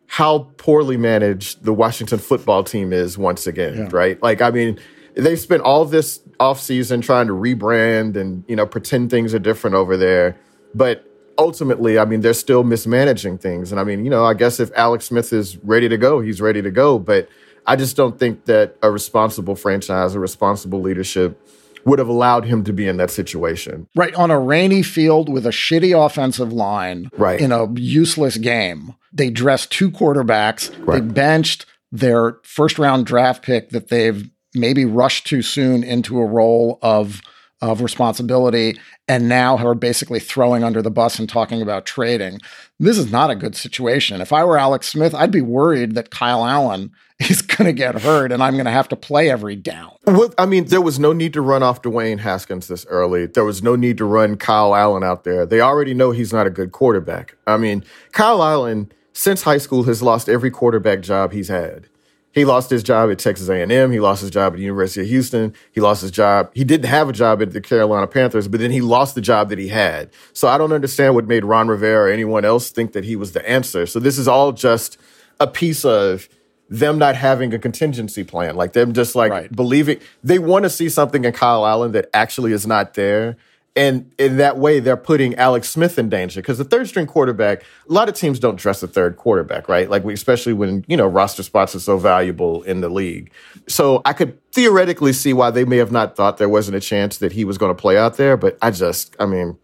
how 0.08 0.52
poorly 0.58 0.98
managed 0.98 1.64
the 1.64 1.74
Washington 1.74 2.20
football 2.20 2.64
team 2.64 2.94
is 2.94 3.18
once 3.18 3.48
again, 3.48 3.78
yeah. 3.78 3.90
right? 3.92 4.22
Like, 4.22 4.42
I 4.42 4.52
mean, 4.52 4.80
they 5.16 5.36
spent 5.36 5.62
all 5.62 5.86
this 5.86 6.20
offseason 6.40 7.02
trying 7.02 7.28
to 7.28 7.34
rebrand 7.34 8.16
and, 8.16 8.44
you 8.48 8.56
know, 8.56 8.66
pretend 8.66 9.10
things 9.10 9.34
are 9.34 9.40
different 9.40 9.76
over 9.76 9.98
there. 9.98 10.38
But 10.76 11.06
ultimately, 11.38 11.98
I 12.00 12.06
mean, 12.06 12.22
they're 12.22 12.34
still 12.34 12.64
mismanaging 12.64 13.38
things. 13.38 13.72
And 13.72 13.80
I 13.80 13.84
mean, 13.84 14.04
you 14.04 14.10
know, 14.10 14.26
I 14.26 14.34
guess 14.34 14.60
if 14.60 14.72
Alex 14.76 15.06
Smith 15.06 15.34
is 15.34 15.58
ready 15.58 15.90
to 15.90 15.98
go, 15.98 16.20
he's 16.20 16.42
ready 16.42 16.62
to 16.62 16.72
go. 16.72 17.00
But 17.00 17.30
I 17.66 17.76
just 17.76 17.96
don't 17.96 18.20
think 18.20 18.46
that 18.46 18.76
a 18.82 18.92
responsible 18.92 19.56
franchise, 19.56 20.16
a 20.16 20.20
responsible 20.20 20.82
leadership, 20.82 21.40
would 21.86 22.00
have 22.00 22.08
allowed 22.08 22.46
him 22.46 22.64
to 22.64 22.74
be 22.74 22.88
in 22.88 22.98
that 22.98 23.12
situation. 23.12 23.88
Right. 23.96 24.14
On 24.16 24.32
a 24.32 24.40
rainy 24.40 24.84
field 24.84 25.30
with 25.30 25.46
a 25.46 25.52
shitty 25.52 25.94
offensive 25.94 26.54
line 26.54 27.10
right. 27.18 27.40
in 27.40 27.52
a 27.52 27.72
useless 27.74 28.38
game. 28.38 28.96
They 29.12 29.30
dressed 29.30 29.72
two 29.72 29.92
quarterbacks. 29.92 30.74
Right. 30.86 31.02
They 31.02 31.14
benched 31.14 31.66
their 31.92 32.40
first 32.44 32.80
round 32.80 33.06
draft 33.06 33.44
pick 33.44 33.70
that 33.70 33.90
they've 33.90 34.30
maybe 34.56 34.86
rushed 34.86 35.28
too 35.28 35.42
soon 35.42 35.84
into 35.84 36.20
a 36.20 36.26
role 36.26 36.80
of 36.82 37.22
of 37.70 37.82
responsibility 37.82 38.78
and 39.08 39.30
now 39.30 39.58
are 39.58 39.76
basically 39.76 40.20
throwing 40.20 40.64
under 40.64 40.82
the 40.82 40.92
bus 40.92 41.20
and 41.20 41.30
talking 41.30 41.62
about 41.62 41.86
trading. 41.86 42.40
This 42.80 42.98
is 42.98 43.12
not 43.12 43.30
a 43.30 43.36
good 43.36 43.56
situation. 43.56 44.22
If 44.22 44.34
I 44.34 44.44
were 44.44 44.58
Alex 44.58 44.90
Smith, 44.90 45.16
I'd 45.16 45.32
be 45.32 45.42
worried 45.42 45.96
that 45.96 46.10
Kyle 46.10 46.46
Allen 46.46 46.92
is 47.20 47.42
going 47.42 47.66
to 47.66 47.74
get 47.74 48.02
hurt 48.02 48.32
and 48.32 48.44
I'm 48.44 48.54
going 48.54 48.66
to 48.66 48.72
have 48.72 48.90
to 48.90 48.96
play 48.96 49.30
every 49.30 49.56
down. 49.56 49.94
Well, 50.06 50.34
I 50.38 50.46
mean, 50.46 50.66
there 50.66 50.82
was 50.82 51.00
no 51.00 51.14
need 51.14 51.34
to 51.34 51.42
run 51.42 51.64
off 51.64 51.82
Dwayne 51.82 52.20
Haskins 52.20 52.68
this 52.68 52.86
early. 52.88 53.28
There 53.28 53.46
was 53.46 53.64
no 53.64 53.76
need 53.76 53.98
to 54.00 54.06
run 54.06 54.36
Kyle 54.36 54.76
Allen 54.76 55.04
out 55.04 55.24
there. 55.24 55.46
They 55.46 55.62
already 55.62 55.94
know 55.94 56.12
he's 56.12 56.34
not 56.34 56.48
a 56.48 56.52
good 56.52 56.72
quarterback. 56.72 57.36
I 57.48 57.58
mean, 57.58 57.84
Kyle 58.12 58.44
Allen, 58.44 58.92
since 59.14 59.44
high 59.44 59.58
school, 59.58 59.84
has 59.84 60.02
lost 60.02 60.28
every 60.28 60.52
quarterback 60.52 61.02
job 61.02 61.32
he's 61.32 61.48
had. 61.48 61.88
He 62.34 62.46
lost 62.46 62.70
his 62.70 62.82
job 62.82 63.12
at 63.12 63.20
Texas 63.20 63.48
A&M. 63.48 63.92
He 63.92 64.00
lost 64.00 64.22
his 64.22 64.32
job 64.32 64.54
at 64.54 64.58
the 64.58 64.64
University 64.64 65.02
of 65.02 65.08
Houston. 65.08 65.54
He 65.72 65.80
lost 65.80 66.02
his 66.02 66.12
job. 66.12 66.50
He 66.54 66.64
didn't 66.64 66.88
have 66.88 67.08
a 67.08 67.14
job 67.14 67.42
at 67.42 67.52
the 67.52 67.62
Carolina 67.62 68.08
Panthers, 68.08 68.48
but 68.48 68.60
then 68.60 68.72
he 68.72 68.82
lost 68.82 69.14
the 69.14 69.22
job 69.22 69.50
that 69.50 69.60
he 69.60 69.68
had. 69.68 70.10
So 70.34 70.48
I 70.48 70.58
don't 70.58 70.74
understand 70.74 71.14
what 71.14 71.28
made 71.28 71.46
Ron 71.46 71.68
Rivera 71.68 72.10
or 72.10 72.12
anyone 72.12 72.44
else 72.44 72.72
think 72.72 72.94
that 72.94 73.04
he 73.04 73.16
was 73.16 73.34
the 73.34 73.48
answer. 73.48 73.86
So 73.86 74.00
this 74.00 74.18
is 74.18 74.28
all 74.28 74.52
just 74.52 74.98
a 75.40 75.46
piece 75.46 75.86
of 75.86 76.28
them 76.70 76.98
not 76.98 77.16
having 77.16 77.54
a 77.54 77.60
contingency 77.60 78.24
plan, 78.24 78.56
like 78.56 78.74
them 78.74 78.94
just 78.94 79.16
like 79.16 79.32
right. 79.32 79.56
believing 79.56 80.00
they 80.24 80.40
want 80.40 80.64
to 80.64 80.70
see 80.70 80.90
something 80.90 81.24
in 81.26 81.34
Kyle 81.34 81.68
Allen 81.68 81.92
that 81.92 82.10
actually 82.14 82.52
is 82.52 82.66
not 82.66 82.96
there. 82.96 83.38
And 83.76 84.14
in 84.20 84.38
that 84.38 84.58
way, 84.58 84.80
they're 84.80 84.96
putting 84.96 85.34
Alex 85.36 85.70
Smith 85.70 85.98
in 85.98 86.08
danger 86.08 86.42
because 86.42 86.60
the 86.60 86.64
third 86.64 86.88
string 86.88 87.08
quarterback, 87.08 87.64
a 87.90 87.92
lot 87.92 88.08
of 88.08 88.14
teams 88.14 88.38
don't 88.38 88.56
dress 88.56 88.82
the 88.82 88.88
third 88.88 89.18
quarterback, 89.18 89.68
right? 89.68 89.90
Like, 89.90 90.04
we, 90.04 90.14
especially 90.14 90.54
when, 90.54 90.86
you 90.88 90.96
know, 90.96 91.08
roster 91.08 91.42
spots 91.42 91.74
are 91.74 91.80
so 91.80 91.98
valuable 91.98 92.62
in 92.64 92.82
the 92.82 92.90
league. 92.90 93.32
So 93.68 94.04
I 94.06 94.14
could 94.14 94.38
theoretically 94.52 95.12
see 95.12 95.34
why 95.34 95.50
they 95.50 95.66
may 95.66 95.78
have 95.78 95.92
not 95.92 96.16
thought 96.16 96.38
there 96.38 96.50
wasn't 96.50 96.78
a 96.78 96.80
chance 96.80 97.18
that 97.18 97.32
he 97.32 97.46
was 97.46 97.58
going 97.58 97.76
to 97.76 97.82
play 97.82 97.98
out 97.98 98.18
there. 98.18 98.38
But 98.38 98.60
I 98.62 98.70
just, 98.70 99.16
I 99.20 99.26
mean, 99.26 99.58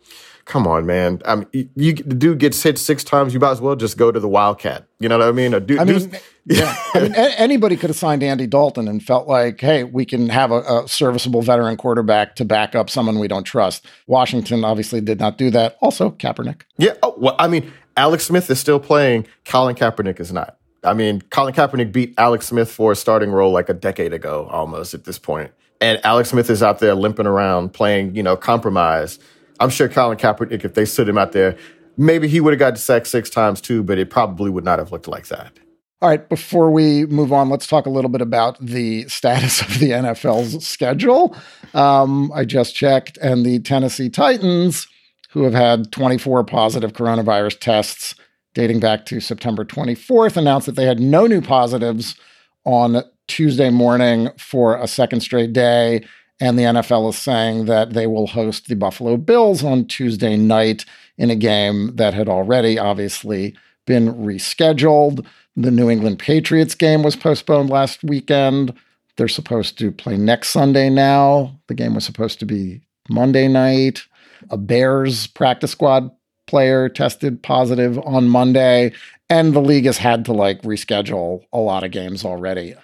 come 0.50 0.66
on, 0.66 0.86
man. 0.88 1.22
I 1.26 1.36
mean, 1.36 1.48
you, 1.54 1.70
you, 1.76 1.94
the 1.94 2.16
dude 2.16 2.40
gets 2.40 2.62
hit 2.62 2.80
six 2.80 3.04
times. 3.04 3.36
You 3.36 3.40
might 3.40 3.52
as 3.52 3.62
well 3.62 3.76
just 3.76 3.98
go 3.98 4.12
to 4.12 4.20
the 4.20 4.28
Wildcat. 4.28 4.88
You 5.00 5.08
know 5.08 5.20
what 5.20 5.28
I 5.28 5.32
mean? 5.32 5.52
dude, 5.52 5.78
I 5.78 5.84
mean, 5.84 6.12
yeah. 6.46 6.76
I 6.96 7.00
mean, 7.02 7.14
a- 7.14 7.40
anybody 7.40 7.78
could 7.78 7.92
have 7.92 7.96
signed 7.96 8.24
Andy 8.24 8.48
Dalton 8.48 8.88
and 8.88 9.02
felt 9.02 9.28
like, 9.28 9.62
hey, 9.62 9.84
we 9.84 10.06
can 10.06 10.28
have 10.30 10.52
a, 10.52 10.62
a, 10.62 10.88
serviceable 10.88 11.44
veteran 11.44 11.78
quarterback 11.78 12.36
to 12.38 12.46
back 12.46 12.74
up 12.74 12.90
someone 12.90 13.20
we 13.20 13.28
don't 13.28 13.44
trust. 13.44 13.86
Washington 14.08 14.66
obviously 14.66 15.00
did 15.02 15.20
not 15.20 15.38
do 15.38 15.52
that. 15.52 15.78
Also, 15.82 16.10
Kaepernick. 16.10 16.62
Yeah. 16.78 16.96
Oh, 17.04 17.14
well, 17.16 17.36
I 17.38 17.48
mean, 17.48 17.72
Alex 17.96 18.26
Smith 18.26 18.50
is 18.50 18.60
still 18.60 18.80
playing. 18.80 19.28
Colin 19.46 19.76
Kaepernick 19.76 20.20
is 20.20 20.34
not. 20.34 20.58
I 20.84 20.96
mean, 20.96 21.22
Colin 21.30 21.54
Kaepernick 21.54 21.92
beat 21.92 22.16
Alex 22.18 22.48
Smith 22.48 22.72
for 22.72 22.92
a 22.92 22.96
starting 22.96 23.32
role 23.32 23.52
like 23.52 23.70
a 23.70 23.74
decade 23.74 24.14
ago, 24.14 24.48
almost 24.50 24.96
at 24.96 25.04
this 25.04 25.20
point. 25.20 25.52
And 25.80 26.04
Alex 26.04 26.30
Smith 26.30 26.50
is 26.50 26.64
out 26.64 26.80
there 26.80 26.96
limping 26.96 27.28
around 27.28 27.72
playing, 27.74 28.16
you 28.16 28.24
know, 28.24 28.36
compromise 28.36 29.20
I'm 29.60 29.70
sure 29.70 29.90
Colin 29.90 30.18
Kaepernick, 30.18 30.64
if 30.64 30.74
they 30.74 30.86
stood 30.86 31.10
him 31.10 31.18
out 31.18 31.32
there, 31.32 31.58
maybe 31.98 32.28
he 32.28 32.40
would 32.40 32.54
have 32.54 32.60
got 32.60 32.78
sacked 32.78 33.08
six 33.08 33.30
times 33.30 33.62
too, 33.62 33.84
but 33.84 33.98
it 33.98 34.10
probably 34.10 34.50
would 34.50 34.64
not 34.64 34.80
have 34.80 34.92
looked 34.92 35.08
like 35.08 35.28
that. 35.28 35.60
All 36.02 36.08
right, 36.08 36.30
before 36.30 36.72
we 36.72 37.06
move 37.08 37.34
on, 37.34 37.50
let's 37.50 37.68
talk 37.68 37.86
a 37.86 37.90
little 37.90 38.10
bit 38.10 38.22
about 38.22 38.58
the 38.66 39.06
status 39.10 39.62
of 39.62 39.80
the 39.80 39.92
NFL's 39.92 40.66
schedule. 40.66 41.36
Um, 41.74 42.32
I 42.34 42.46
just 42.46 42.74
checked, 42.74 43.18
and 43.18 43.46
the 43.46 43.60
Tennessee 43.60 44.10
Titans, 44.10 44.88
who 45.32 45.44
have 45.44 45.54
had 45.54 45.92
24 45.92 46.46
positive 46.46 46.94
coronavirus 46.94 47.60
tests 47.60 48.16
dating 48.54 48.80
back 48.80 49.06
to 49.08 49.20
September 49.20 49.66
24th, 49.66 50.38
announced 50.38 50.68
that 50.68 50.76
they 50.76 50.86
had 50.86 51.02
no 51.02 51.28
new 51.28 51.42
positives 51.42 52.16
on 52.64 53.04
Tuesday 53.28 53.70
morning 53.70 54.30
for 54.38 54.78
a 54.78 54.88
second 54.88 55.20
straight 55.20 55.52
day. 55.52 56.06
And 56.40 56.58
the 56.58 56.64
NFL 56.64 57.10
is 57.10 57.18
saying 57.18 57.66
that 57.66 57.92
they 57.92 58.08
will 58.08 58.28
host 58.28 58.68
the 58.68 58.76
Buffalo 58.76 59.18
Bills 59.18 59.64
on 59.64 59.86
Tuesday 59.86 60.38
night 60.38 60.86
in 61.18 61.30
a 61.30 61.36
game 61.36 61.96
that 61.98 62.14
had 62.14 62.30
already 62.30 62.80
obviously 62.80 63.56
been 63.86 64.14
rescheduled. 64.14 65.26
The 65.58 65.72
New 65.72 65.90
England 65.90 66.20
Patriots 66.20 66.76
game 66.76 67.04
was 67.04 67.18
postponed 67.18 67.70
last 67.70 68.04
weekend. 68.04 68.74
They're 69.18 69.28
supposed 69.28 69.78
to 69.80 69.92
play 69.92 70.16
next 70.16 70.50
Sunday 70.50 70.90
now. 70.90 71.60
The 71.68 71.74
game 71.74 71.94
was 71.94 72.06
supposed 72.06 72.40
to 72.40 72.46
be 72.46 72.80
Monday 73.10 73.50
night. 73.50 74.04
A 74.50 74.56
Bears 74.56 75.28
practice 75.28 75.72
squad 75.72 76.10
player 76.48 76.88
tested 76.88 77.44
positive 77.44 78.00
on 78.00 78.30
Monday, 78.30 78.94
and 79.30 79.54
the 79.54 79.60
league 79.60 79.86
has 79.86 79.98
had 79.98 80.24
to 80.26 80.34
like 80.34 80.62
reschedule 80.62 81.44
a 81.52 81.60
lot 81.60 81.84
of 81.84 81.92
games 81.92 82.24
already. 82.24 82.76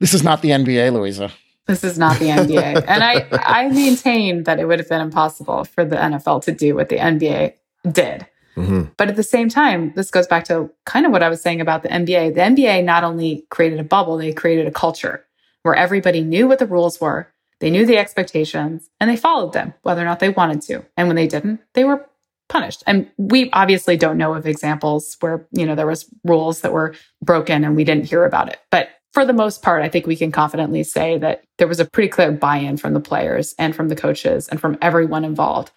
This 0.00 0.14
is 0.14 0.24
not 0.24 0.40
the 0.40 0.50
NBA, 0.50 0.92
Louisa. 0.92 1.30
This 1.66 1.82
is 1.82 1.98
not 1.98 2.18
the 2.18 2.26
NBA. 2.26 2.84
and 2.88 3.02
I, 3.02 3.26
I 3.32 3.68
maintain 3.68 4.44
that 4.44 4.58
it 4.58 4.66
would 4.66 4.78
have 4.78 4.88
been 4.88 5.00
impossible 5.00 5.64
for 5.64 5.84
the 5.84 5.96
NFL 5.96 6.42
to 6.44 6.52
do 6.52 6.74
what 6.74 6.88
the 6.88 6.96
NBA 6.96 7.54
did. 7.90 8.26
Mm-hmm. 8.56 8.84
But 8.96 9.08
at 9.08 9.16
the 9.16 9.22
same 9.22 9.48
time, 9.48 9.92
this 9.94 10.10
goes 10.10 10.26
back 10.26 10.44
to 10.44 10.70
kind 10.86 11.04
of 11.04 11.12
what 11.12 11.22
I 11.22 11.28
was 11.28 11.42
saying 11.42 11.60
about 11.60 11.82
the 11.82 11.88
NBA. 11.88 12.34
The 12.34 12.40
NBA 12.40 12.84
not 12.84 13.04
only 13.04 13.44
created 13.50 13.78
a 13.78 13.84
bubble, 13.84 14.16
they 14.16 14.32
created 14.32 14.66
a 14.66 14.70
culture 14.70 15.24
where 15.62 15.74
everybody 15.74 16.22
knew 16.22 16.46
what 16.46 16.58
the 16.58 16.66
rules 16.66 17.00
were, 17.00 17.28
they 17.58 17.70
knew 17.70 17.84
the 17.84 17.98
expectations, 17.98 18.88
and 19.00 19.10
they 19.10 19.16
followed 19.16 19.52
them, 19.52 19.74
whether 19.82 20.00
or 20.00 20.04
not 20.04 20.20
they 20.20 20.28
wanted 20.28 20.62
to. 20.62 20.84
And 20.96 21.08
when 21.08 21.16
they 21.16 21.26
didn't, 21.26 21.60
they 21.74 21.84
were 21.84 22.08
punished. 22.48 22.82
And 22.86 23.10
we 23.18 23.50
obviously 23.50 23.96
don't 23.96 24.18
know 24.18 24.34
of 24.34 24.46
examples 24.46 25.16
where, 25.20 25.46
you 25.52 25.66
know, 25.66 25.74
there 25.74 25.86
was 25.86 26.08
rules 26.24 26.60
that 26.60 26.72
were 26.72 26.94
broken 27.22 27.64
and 27.64 27.74
we 27.74 27.84
didn't 27.84 28.06
hear 28.06 28.24
about 28.24 28.48
it. 28.48 28.58
But 28.70 28.90
for 29.16 29.24
the 29.24 29.32
most 29.32 29.62
part, 29.62 29.82
I 29.82 29.88
think 29.88 30.06
we 30.06 30.14
can 30.14 30.30
confidently 30.30 30.82
say 30.82 31.16
that 31.16 31.42
there 31.56 31.66
was 31.66 31.80
a 31.80 31.86
pretty 31.86 32.10
clear 32.10 32.30
buy-in 32.30 32.76
from 32.76 32.92
the 32.92 33.00
players 33.00 33.54
and 33.58 33.74
from 33.74 33.88
the 33.88 33.96
coaches 33.96 34.46
and 34.46 34.60
from 34.60 34.76
everyone 34.82 35.24
involved. 35.24 35.70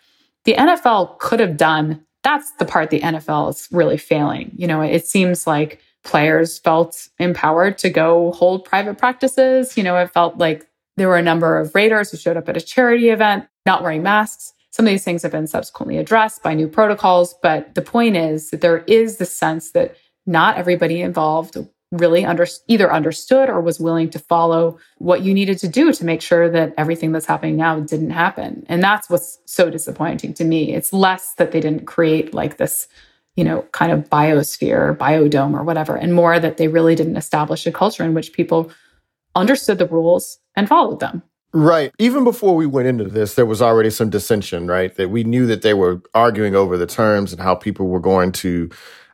The 0.43 0.55
NFL 0.55 1.19
could 1.19 1.39
have 1.39 1.55
done 1.55 2.05
that's 2.21 2.51
the 2.59 2.65
part 2.65 2.89
the 2.89 2.99
NFL 2.99 3.51
is 3.51 3.69
really 3.71 3.95
failing. 3.95 4.51
You 4.57 4.67
know, 4.67 4.81
it 4.81 5.07
seems 5.07 5.47
like 5.47 5.79
players 6.03 6.59
felt 6.59 7.07
empowered 7.17 7.77
to 7.77 7.89
go 7.89 8.33
hold 8.33 8.65
private 8.65 8.97
practices. 8.97 9.77
You 9.77 9.83
know, 9.83 9.95
it 9.95 10.11
felt 10.11 10.37
like 10.37 10.67
there 10.97 11.07
were 11.07 11.15
a 11.15 11.21
number 11.21 11.57
of 11.57 11.73
Raiders 11.73 12.11
who 12.11 12.17
showed 12.17 12.35
up 12.35 12.49
at 12.49 12.57
a 12.57 12.61
charity 12.61 13.07
event 13.07 13.47
not 13.65 13.83
wearing 13.83 14.03
masks. 14.03 14.51
Some 14.71 14.85
of 14.85 14.89
these 14.89 15.05
things 15.05 15.23
have 15.23 15.31
been 15.31 15.47
subsequently 15.47 15.97
addressed 15.97 16.43
by 16.43 16.55
new 16.55 16.67
protocols. 16.67 17.35
But 17.41 17.73
the 17.75 17.81
point 17.81 18.17
is 18.17 18.49
that 18.49 18.59
there 18.59 18.79
is 18.79 19.15
the 19.15 19.25
sense 19.25 19.71
that 19.71 19.95
not 20.25 20.57
everybody 20.57 21.01
involved 21.01 21.57
really 21.91 22.23
under, 22.23 22.45
either 22.67 22.91
understood 22.91 23.49
or 23.49 23.61
was 23.61 23.79
willing 23.79 24.09
to 24.11 24.19
follow 24.19 24.77
what 24.99 25.21
you 25.21 25.33
needed 25.33 25.57
to 25.59 25.67
do 25.67 25.91
to 25.91 26.05
make 26.05 26.21
sure 26.21 26.49
that 26.49 26.73
everything 26.77 27.11
that's 27.11 27.25
happening 27.25 27.55
now 27.55 27.79
didn't 27.79 28.11
happen. 28.11 28.65
And 28.69 28.83
that's 28.83 29.09
what's 29.09 29.39
so 29.45 29.69
disappointing 29.69 30.33
to 30.35 30.43
me. 30.43 30.73
It's 30.73 30.93
less 30.93 31.33
that 31.35 31.51
they 31.51 31.59
didn't 31.59 31.85
create 31.85 32.33
like 32.33 32.57
this, 32.57 32.87
you 33.35 33.43
know, 33.43 33.63
kind 33.71 33.91
of 33.91 34.09
biosphere, 34.09 34.89
or 34.89 34.95
biodome 34.95 35.53
or 35.53 35.63
whatever, 35.63 35.95
and 35.95 36.13
more 36.13 36.39
that 36.39 36.57
they 36.57 36.67
really 36.67 36.93
didn't 36.93 37.17
establish 37.17 37.65
a 37.65 37.71
culture 37.71 38.03
in 38.03 38.13
which 38.13 38.33
people 38.33 38.71
understood 39.35 39.79
the 39.79 39.87
rules 39.87 40.39
and 40.55 40.67
followed 40.67 40.99
them. 40.99 41.23
Right. 41.51 41.91
Even 41.97 42.23
before 42.23 42.55
we 42.55 42.67
went 42.67 42.87
into 42.87 43.05
this, 43.05 43.33
there 43.33 43.45
was 43.45 43.61
already 43.61 43.89
some 43.89 44.11
dissension, 44.11 44.67
right? 44.67 44.93
That 44.95 45.09
we 45.09 45.23
knew 45.23 45.47
that 45.47 45.63
they 45.63 45.73
were 45.73 46.01
arguing 46.13 46.55
over 46.55 46.77
the 46.77 46.85
terms 46.85 47.33
and 47.33 47.41
how 47.41 47.55
people 47.55 47.87
were 47.87 47.99
going 47.99 48.31
to 48.33 48.69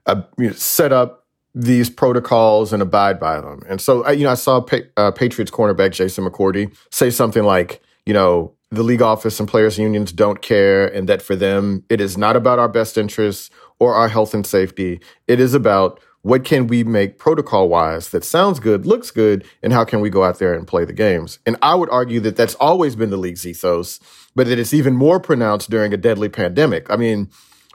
uh, 0.05 0.21
you 0.37 0.47
know, 0.47 0.53
set 0.53 0.91
up 0.91 1.24
these 1.55 1.89
protocols 1.89 2.73
and 2.73 2.81
abide 2.81 3.17
by 3.19 3.39
them. 3.39 3.63
And 3.67 3.79
so, 3.79 4.07
you 4.09 4.25
know, 4.25 4.31
I 4.31 4.35
saw 4.35 4.59
pa- 4.59 4.79
uh, 4.97 5.11
Patriots 5.11 5.49
cornerback 5.49 5.93
Jason 5.93 6.25
McCourty 6.25 6.75
say 6.91 7.09
something 7.09 7.43
like, 7.43 7.81
you 8.05 8.13
know, 8.13 8.53
the 8.71 8.83
league 8.83 9.01
office 9.01 9.39
and 9.39 9.47
players 9.47 9.79
unions 9.79 10.11
don't 10.11 10.41
care, 10.41 10.85
and 10.85 11.07
that 11.07 11.21
for 11.21 11.35
them, 11.35 11.85
it 11.89 12.01
is 12.01 12.17
not 12.17 12.35
about 12.35 12.59
our 12.59 12.67
best 12.67 12.97
interests 12.97 13.49
or 13.79 13.93
our 13.93 14.09
health 14.09 14.33
and 14.33 14.45
safety. 14.45 14.99
It 15.27 15.39
is 15.39 15.53
about 15.53 16.01
what 16.23 16.43
can 16.43 16.67
we 16.67 16.83
make 16.83 17.19
protocol 17.19 17.69
wise 17.69 18.09
that 18.09 18.25
sounds 18.25 18.59
good, 18.59 18.85
looks 18.85 19.11
good, 19.11 19.45
and 19.61 19.71
how 19.71 19.85
can 19.85 20.01
we 20.01 20.09
go 20.09 20.23
out 20.23 20.39
there 20.39 20.53
and 20.53 20.67
play 20.67 20.83
the 20.83 20.91
games? 20.91 21.39
And 21.45 21.55
I 21.61 21.75
would 21.75 21.89
argue 21.89 22.19
that 22.21 22.35
that's 22.35 22.55
always 22.55 22.95
been 22.95 23.11
the 23.11 23.17
league's 23.17 23.45
ethos, 23.45 23.99
but 24.35 24.47
that 24.47 24.59
it's 24.59 24.73
even 24.73 24.95
more 24.95 25.19
pronounced 25.19 25.69
during 25.69 25.93
a 25.93 25.97
deadly 25.97 26.27
pandemic. 26.27 26.89
I 26.89 26.97
mean, 26.97 27.29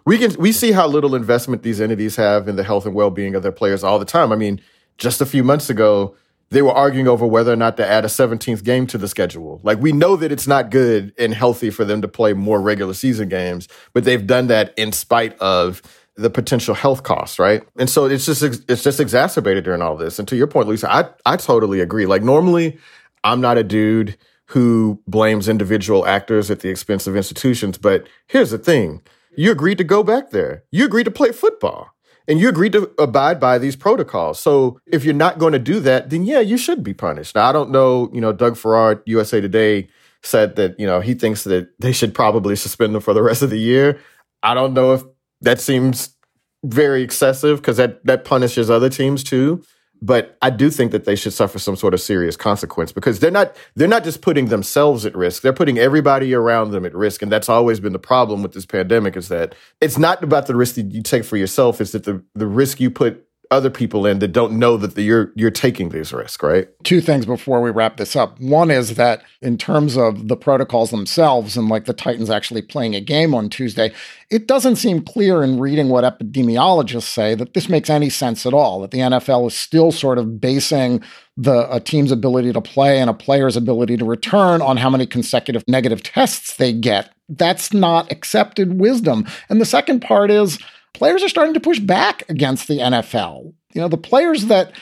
we 0.05 0.19
can 0.19 0.35
we 0.39 0.53
see 0.53 0.73
how 0.73 0.87
little 0.87 1.15
investment 1.15 1.63
these 1.63 1.81
entities 1.81 2.17
have 2.17 2.49
in 2.49 2.57
the 2.57 2.65
health 2.65 2.87
and 2.87 2.95
well-being 2.95 3.35
of 3.35 3.43
their 3.43 3.53
players 3.53 3.85
all 3.85 3.99
the 3.99 4.05
time. 4.05 4.33
I 4.33 4.37
mean, 4.37 4.61
just 4.99 5.21
a 5.21 5.27
few 5.27 5.45
months 5.45 5.71
ago, 5.71 6.15
they 6.51 6.63
were 6.63 6.73
arguing 6.73 7.09
over 7.09 7.27
whether 7.27 7.53
or 7.53 7.57
not 7.57 7.77
to 7.77 7.87
add 7.87 8.05
a 8.05 8.09
17th 8.09 8.65
game 8.65 8.87
to 8.89 8.99
the 8.99 9.09
schedule. 9.09 9.61
Like 9.63 9.79
we 9.79 9.93
know 9.93 10.17
that 10.17 10.33
it's 10.33 10.47
not 10.47 10.71
good 10.71 11.13
and 11.19 11.33
healthy 11.33 11.71
for 11.71 11.85
them 11.85 12.03
to 12.03 12.09
play 12.09 12.33
more 12.33 12.61
regular 12.61 12.95
season 12.95 13.29
games, 13.29 13.69
but 13.93 14.05
they've 14.05 14.27
done 14.27 14.49
that 14.49 14.75
in 14.77 14.93
spite 14.93 15.39
of 15.39 15.81
the 16.17 16.31
potential 16.31 16.75
health 16.75 17.03
costs, 17.03 17.39
right? 17.39 17.63
And 17.79 17.89
so 17.89 18.07
it's 18.07 18.27
just 18.27 18.43
it's 18.43 18.83
just 18.83 19.01
exacerbated 19.01 19.65
during 19.65 19.81
all 19.81 19.97
this. 19.97 20.19
And 20.19 20.27
to 20.29 20.37
your 20.37 20.47
point, 20.47 20.69
Lisa, 20.69 20.93
I 20.93 21.09
I 21.25 21.37
totally 21.37 21.81
agree. 21.81 22.07
Like 22.07 22.23
normally, 22.23 22.79
I'm 23.25 23.41
not 23.41 23.57
a 23.57 23.65
dude 23.65 24.19
who 24.47 25.01
blames 25.07 25.49
individual 25.49 26.05
actors 26.07 26.51
at 26.51 26.59
the 26.61 26.69
expense 26.69 27.07
of 27.07 27.17
institutions, 27.17 27.79
but 27.79 28.09
here's 28.27 28.51
the 28.51 28.59
thing 28.59 29.01
you 29.37 29.51
agreed 29.51 29.79
to 29.79 29.85
go 29.85 30.03
back 30.03 30.31
there. 30.31 30.65
You 30.71 30.85
agreed 30.85 31.05
to 31.05 31.11
play 31.11 31.33
football 31.33 31.95
and 32.29 32.39
you 32.39 32.49
agreed 32.49 32.73
to 32.73 32.91
abide 32.99 33.41
by 33.41 33.59
these 33.59 33.77
protocols. 33.77 34.39
So 34.39 34.81
if 34.87 35.05
you're 35.05 35.15
not 35.15 35.39
going 35.39 35.53
to 35.53 35.59
do 35.59 35.81
that, 35.81 36.11
then 36.11 36.25
yeah, 36.25 36.41
you 36.41 36.57
should 36.57 36.85
be 36.85 36.95
punished. 36.95 37.35
Now, 37.35 37.49
I 37.49 37.53
don't 37.53 37.71
know, 37.71 38.11
you 38.13 38.21
know, 38.21 38.33
Doug 38.33 38.57
Farrar, 38.57 39.03
USA 39.07 39.41
Today 39.41 39.89
said 40.23 40.57
that, 40.57 40.79
you 40.79 40.87
know, 40.87 41.01
he 41.01 41.15
thinks 41.15 41.45
that 41.45 41.71
they 41.79 41.93
should 41.93 42.15
probably 42.15 42.57
suspend 42.57 42.95
them 42.95 43.03
for 43.03 43.15
the 43.15 43.23
rest 43.23 43.43
of 43.43 43.51
the 43.51 43.59
year. 43.59 43.99
I 44.43 44.55
don't 44.55 44.75
know 44.75 44.95
if 44.95 45.03
that 45.41 45.61
seems 45.61 46.15
very 46.65 47.03
excessive 47.03 47.61
because 47.61 47.79
that, 47.79 48.05
that 48.05 48.25
punishes 48.25 48.71
other 48.71 48.91
teams 48.91 49.25
too 49.25 49.63
but 50.03 50.37
I 50.41 50.51
do 50.51 50.71
think 50.71 50.93
that 50.93 51.05
they 51.05 51.15
should 51.15 51.33
suffer 51.33 51.59
some 51.59 51.77
sort 51.77 51.93
of 51.93 52.01
serious 52.01 52.37
consequence 52.37 52.93
because 52.93 53.21
they're 53.21 53.31
not 53.31 53.55
they're 53.77 53.89
not 53.89 54.05
just 54.05 54.23
putting 54.23 54.47
themselves 54.47 55.05
at 55.05 55.15
risk. 55.15 55.43
They're 55.43 55.53
putting 55.53 55.79
everybody 55.79 56.33
around 56.35 56.71
them 56.71 56.87
at 56.87 56.95
risk. 56.95 57.23
And 57.23 57.31
that's 57.31 57.49
always 57.49 57.81
been 57.81 57.93
the 57.93 57.99
problem 57.99 58.43
with 58.43 58.53
this 58.53 58.67
pandemic 58.67 59.17
is 59.17 59.29
that 59.29 59.55
it's 59.81 59.99
not 59.99 60.23
about 60.23 60.47
the 60.47 60.57
risk 60.57 60.77
that 60.77 60.93
you 60.93 61.03
take 61.03 61.25
for 61.25 61.37
yourself. 61.37 61.81
It's 61.81 61.93
that 61.93 62.05
the 62.05 62.23
the 62.35 62.47
risk 62.47 62.81
you 62.81 62.91
put 62.91 63.27
other 63.51 63.71
people 63.71 64.07
in 64.07 64.21
that 64.21 64.29
don't 64.29 64.53
know 64.53 64.77
that 64.77 64.95
the, 64.95 65.03
you're 65.03 65.33
you're 65.35 65.51
taking 65.51 65.89
these 65.89 66.13
risks, 66.13 66.43
right? 66.43 66.69
Two 66.85 67.01
things 67.01 67.27
before 67.27 67.61
we 67.61 67.71
wrap 67.71 67.97
this 67.97 68.15
up. 68.15 68.39
One 68.39 68.71
is 68.71 68.95
that 68.95 69.23
in 69.43 69.59
terms 69.59 69.97
of 69.97 70.29
the 70.29 70.37
protocols 70.37 70.91
themselves 70.91 71.57
and 71.57 71.69
like 71.69 71.87
the 71.87 71.93
Titans 71.93 72.31
actually 72.31 72.63
playing 72.63 72.95
a 72.95 73.01
game 73.01 73.35
on 73.35 73.49
Tuesday, 73.49 73.93
it 74.31 74.47
doesn't 74.47 74.77
seem 74.77 75.03
clear 75.03 75.43
in 75.43 75.59
reading 75.59 75.89
what 75.89 76.05
epidemiologists 76.05 77.03
say 77.03 77.35
that 77.35 77.55
this 77.55 77.69
makes 77.69 77.91
any 77.91 78.09
sense 78.09 78.47
at 78.47 78.55
all. 78.55 78.81
That 78.83 78.93
the 78.93 78.99
NFL 78.99 79.49
is 79.49 79.57
still 79.57 79.91
sort 79.91 80.19
of 80.19 80.41
basing 80.41 81.03
the 81.37 81.75
a 81.75 81.81
team's 81.81 82.13
ability 82.13 82.53
to 82.53 82.61
play 82.61 83.01
and 83.01 83.11
a 83.11 83.15
player's 83.15 83.57
ability 83.57 83.97
to 83.97 84.05
return 84.05 84.63
on 84.63 84.77
how 84.77 84.91
many 84.91 85.07
consecutive 85.07 85.65
negative 85.67 86.05
tests 86.05 86.57
they 86.57 86.73
get. 86.73 87.13
That's 87.29 87.73
not 87.73 88.13
accepted 88.13 88.79
wisdom. 88.79 89.27
And 89.49 89.61
the 89.61 89.65
second 89.65 90.01
part 90.01 90.31
is 90.31 90.59
players 90.95 91.23
are 91.23 91.29
starting 91.29 91.55
to 91.55 91.61
push 91.61 91.79
back 91.79 92.29
against 92.29 92.69
the 92.69 92.79
NFL. 92.79 93.53
You 93.73 93.81
know, 93.81 93.89
the 93.89 93.97
players 93.97 94.47
that 94.47 94.73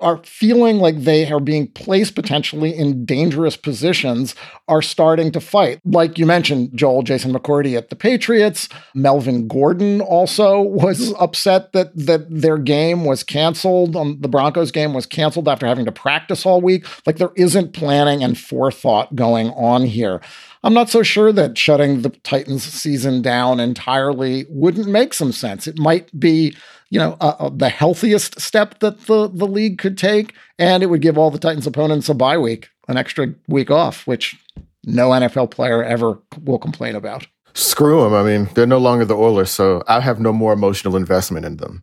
are 0.00 0.18
feeling 0.24 0.78
like 0.78 0.98
they 0.98 1.30
are 1.30 1.40
being 1.40 1.66
placed 1.68 2.14
potentially 2.14 2.76
in 2.76 3.04
dangerous 3.04 3.56
positions 3.56 4.34
are 4.66 4.82
starting 4.82 5.32
to 5.32 5.40
fight. 5.40 5.80
Like 5.84 6.18
you 6.18 6.26
mentioned, 6.26 6.70
Joel, 6.74 7.02
Jason 7.02 7.32
McCourty 7.32 7.76
at 7.76 7.88
the 7.88 7.96
Patriots, 7.96 8.68
Melvin 8.94 9.48
Gordon 9.48 10.00
also 10.00 10.60
was 10.60 11.14
upset 11.18 11.72
that 11.72 11.96
that 11.96 12.26
their 12.28 12.58
game 12.58 13.04
was 13.04 13.22
canceled. 13.22 13.96
Um, 13.96 14.18
the 14.20 14.28
Broncos 14.28 14.70
game 14.70 14.94
was 14.94 15.06
canceled 15.06 15.48
after 15.48 15.66
having 15.66 15.86
to 15.86 15.92
practice 15.92 16.44
all 16.44 16.60
week. 16.60 16.86
Like 17.06 17.16
there 17.16 17.32
isn't 17.36 17.72
planning 17.72 18.22
and 18.22 18.36
forethought 18.36 19.14
going 19.14 19.50
on 19.50 19.84
here. 19.84 20.20
I'm 20.68 20.74
not 20.74 20.90
so 20.90 21.02
sure 21.02 21.32
that 21.32 21.56
shutting 21.56 22.02
the 22.02 22.10
Titans 22.10 22.62
season 22.62 23.22
down 23.22 23.58
entirely 23.58 24.44
wouldn't 24.50 24.86
make 24.86 25.14
some 25.14 25.32
sense. 25.32 25.66
It 25.66 25.78
might 25.78 26.10
be, 26.20 26.54
you 26.90 26.98
know, 26.98 27.16
uh, 27.22 27.36
uh, 27.38 27.48
the 27.48 27.70
healthiest 27.70 28.38
step 28.38 28.80
that 28.80 29.06
the, 29.06 29.28
the 29.28 29.46
league 29.46 29.78
could 29.78 29.96
take, 29.96 30.34
and 30.58 30.82
it 30.82 30.88
would 30.88 31.00
give 31.00 31.16
all 31.16 31.30
the 31.30 31.38
Titans 31.38 31.66
opponents 31.66 32.10
a 32.10 32.14
bye 32.14 32.36
week, 32.36 32.68
an 32.86 32.98
extra 32.98 33.28
week 33.46 33.70
off, 33.70 34.06
which 34.06 34.36
no 34.84 35.08
NFL 35.08 35.50
player 35.52 35.82
ever 35.82 36.18
will 36.44 36.58
complain 36.58 36.94
about. 36.94 37.26
Screw 37.54 38.02
them. 38.02 38.12
I 38.12 38.22
mean, 38.22 38.50
they're 38.52 38.66
no 38.66 38.76
longer 38.76 39.06
the 39.06 39.16
Oilers, 39.16 39.50
so 39.50 39.82
I 39.88 40.00
have 40.00 40.20
no 40.20 40.34
more 40.34 40.52
emotional 40.52 40.96
investment 40.96 41.46
in 41.46 41.56
them. 41.56 41.82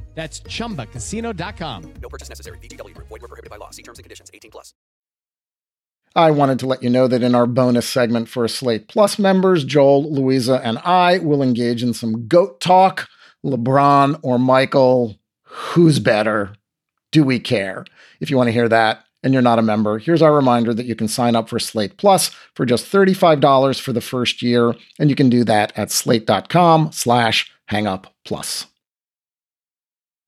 That's 0.13 0.41
ChumbaCasino.com. 0.41 1.93
No 2.01 2.09
purchase 2.09 2.29
necessary. 2.29 2.57
VGW. 2.59 2.95
Void 2.95 3.09
were 3.09 3.19
prohibited 3.19 3.49
by 3.49 3.57
law. 3.57 3.71
See 3.71 3.83
terms 3.83 3.97
and 3.97 4.03
conditions. 4.03 4.29
18 4.33 4.51
plus. 4.51 4.73
I 6.13 6.31
wanted 6.31 6.59
to 6.59 6.65
let 6.65 6.83
you 6.83 6.89
know 6.89 7.07
that 7.07 7.23
in 7.23 7.33
our 7.33 7.47
bonus 7.47 7.87
segment 7.87 8.27
for 8.27 8.45
Slate 8.49 8.89
Plus 8.89 9.17
members, 9.17 9.63
Joel, 9.63 10.13
Louisa, 10.13 10.59
and 10.61 10.77
I 10.79 11.19
will 11.19 11.41
engage 11.41 11.81
in 11.81 11.93
some 11.93 12.27
goat 12.27 12.59
talk 12.59 13.07
LeBron 13.45 14.19
or 14.21 14.37
Michael, 14.37 15.17
who's 15.43 15.99
better? 15.99 16.53
Do 17.11 17.23
we 17.23 17.39
care? 17.39 17.85
If 18.19 18.29
you 18.29 18.37
want 18.37 18.47
to 18.47 18.53
hear 18.53 18.69
that 18.69 19.05
and 19.23 19.33
you're 19.33 19.41
not 19.41 19.59
a 19.59 19.63
member, 19.63 19.99
here's 19.99 20.21
our 20.21 20.35
reminder 20.35 20.73
that 20.73 20.85
you 20.85 20.95
can 20.95 21.07
sign 21.07 21.35
up 21.35 21.49
for 21.49 21.59
Slate 21.59 21.97
Plus 21.97 22.29
for 22.55 22.65
just 22.65 22.91
$35 22.91 23.79
for 23.79 23.93
the 23.93 24.01
first 24.01 24.41
year, 24.41 24.75
and 24.99 25.09
you 25.09 25.15
can 25.15 25.29
do 25.29 25.43
that 25.43 25.71
at 25.77 25.91
slate.com 25.91 26.91
slash 26.91 27.51
hangup 27.69 28.05
plus. 28.25 28.67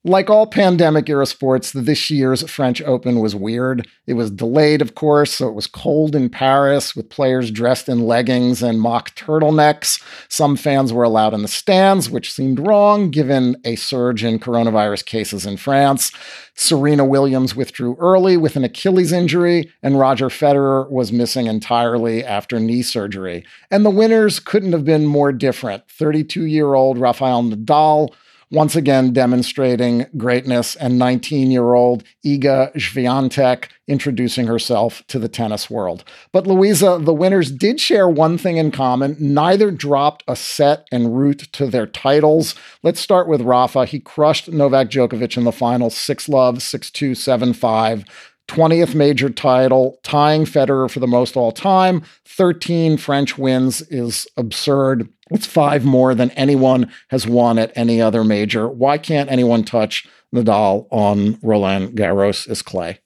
Like 0.06 0.30
all 0.30 0.48
pandemic 0.48 1.08
era 1.08 1.26
sports, 1.26 1.72
this 1.72 2.12
year's 2.12 2.50
French 2.50 2.82
Open 2.82 3.20
was 3.20 3.36
weird. 3.36 3.88
It 4.06 4.16
was 4.16 4.32
delayed, 4.32 4.82
of 4.82 4.96
course, 4.96 5.32
so 5.32 5.48
it 5.48 5.54
was 5.54 5.66
cold 5.66 6.14
in 6.14 6.30
Paris 6.30 6.94
with 6.94 7.10
players 7.10 7.50
dressed 7.50 7.88
in 7.88 8.06
leggings 8.06 8.62
and 8.62 8.82
mock 8.82 9.16
turtlenecks. 9.16 10.04
Some 10.28 10.58
fans 10.58 10.92
were 10.92 11.06
allowed 11.06 11.34
in 11.34 11.42
the 11.42 11.48
stands, 11.48 12.10
which 12.10 12.34
seemed 12.34 12.60
wrong 12.60 13.12
given 13.12 13.56
a 13.64 13.78
surge 13.78 14.26
in 14.26 14.40
coronavirus 14.40 15.06
cases 15.06 15.46
in 15.46 15.56
France. 15.56 16.12
Serena 16.54 17.06
Williams 17.06 17.56
withdrew 17.56 17.96
early 17.98 18.36
with 18.36 18.58
an 18.58 18.66
Achilles 18.66 19.14
injury, 19.14 19.72
and 19.82 19.98
Roger 19.98 20.28
Federer 20.28 20.90
was 20.92 21.14
missing 21.14 21.48
entirely 21.48 22.26
after 22.26 22.60
knee 22.60 22.82
surgery. 22.82 23.46
And 23.72 23.86
the 23.86 23.90
winners 23.90 24.42
couldn't 24.42 24.74
have 24.74 24.84
been 24.84 25.06
more 25.06 25.32
different. 25.32 25.90
32 25.90 26.44
year 26.44 26.74
old 26.74 26.98
Rafael 26.98 27.42
Nadal 27.42 28.14
once 28.54 28.76
again 28.76 29.12
demonstrating 29.12 30.06
greatness, 30.16 30.76
and 30.76 31.00
19 31.00 31.50
year 31.50 31.74
old 31.74 32.04
Iga 32.24 32.72
Swiatek 32.76 33.66
introducing 33.88 34.46
herself 34.46 35.02
to 35.08 35.18
the 35.18 35.28
tennis 35.28 35.70
world. 35.70 36.04
But 36.32 36.46
Louisa, 36.46 37.00
the 37.02 37.14
winners 37.14 37.52
did 37.52 37.82
share 37.82 38.08
one 38.08 38.38
thing 38.38 38.58
in 38.58 38.70
common. 38.70 39.18
Neither 39.20 39.72
dropped 39.72 40.24
a 40.28 40.36
set 40.36 40.88
en 40.92 41.12
route 41.12 41.48
to 41.54 41.66
their 41.66 41.88
titles. 41.88 42.54
Let's 42.84 43.00
start 43.00 43.28
with 43.28 43.42
Rafa. 43.42 43.86
He 43.86 44.00
crushed 44.00 44.52
Novak 44.52 44.90
Djokovic 44.90 45.36
in 45.36 45.44
the 45.44 45.52
final 45.52 45.90
6 45.90 46.30
love, 46.30 46.62
6 46.62 46.92
2, 46.92 47.16
7 47.16 47.54
5. 47.54 48.06
20th 48.48 48.94
major 48.94 49.30
title, 49.30 49.98
tying 50.04 50.46
Federer 50.46 50.90
for 50.90 51.00
the 51.00 51.08
most 51.08 51.38
all 51.38 51.52
time. 51.52 52.04
13 52.26 52.98
French 52.98 53.38
wins 53.38 53.82
is 53.84 54.28
absurd. 54.38 55.08
It's 55.32 55.48
five 55.48 55.86
more 55.86 56.14
than 56.14 56.32
anyone 56.32 56.92
has 57.10 57.26
won 57.26 57.58
at 57.58 57.72
any 57.76 58.02
other 58.02 58.24
major. 58.24 58.68
Why 58.68 58.98
can't 58.98 59.32
anyone 59.32 59.64
touch 59.64 60.08
Nadal 60.34 60.88
on 60.92 61.40
Roland 61.42 61.98
Garros 61.98 62.50
is 62.50 62.62
clay? 62.62 63.00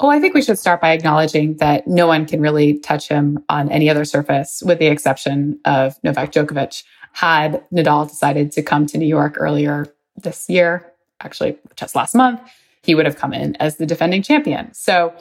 Oh, 0.00 0.08
I 0.08 0.18
think 0.18 0.34
we 0.34 0.42
should 0.42 0.58
start 0.58 0.80
by 0.80 0.92
acknowledging 0.92 1.56
that 1.58 1.86
no 1.86 2.06
one 2.06 2.24
can 2.24 2.40
really 2.40 2.78
touch 2.78 3.06
him 3.06 3.44
on 3.50 3.70
any 3.70 3.90
other 3.90 4.06
surface, 4.06 4.62
with 4.64 4.78
the 4.78 4.86
exception 4.86 5.60
of 5.66 5.94
Novak 6.02 6.32
Djokovic. 6.32 6.82
Had 7.12 7.62
Nadal 7.70 8.08
decided 8.08 8.50
to 8.52 8.62
come 8.62 8.86
to 8.86 8.96
New 8.96 9.06
York 9.06 9.36
earlier 9.38 9.92
this 10.16 10.48
year, 10.48 10.90
actually 11.20 11.58
just 11.76 11.94
last 11.94 12.14
month, 12.14 12.40
he 12.82 12.94
would 12.94 13.06
have 13.06 13.16
come 13.16 13.32
in 13.32 13.56
as 13.56 13.76
the 13.76 13.86
defending 13.86 14.22
champion. 14.22 14.72
So 14.74 15.14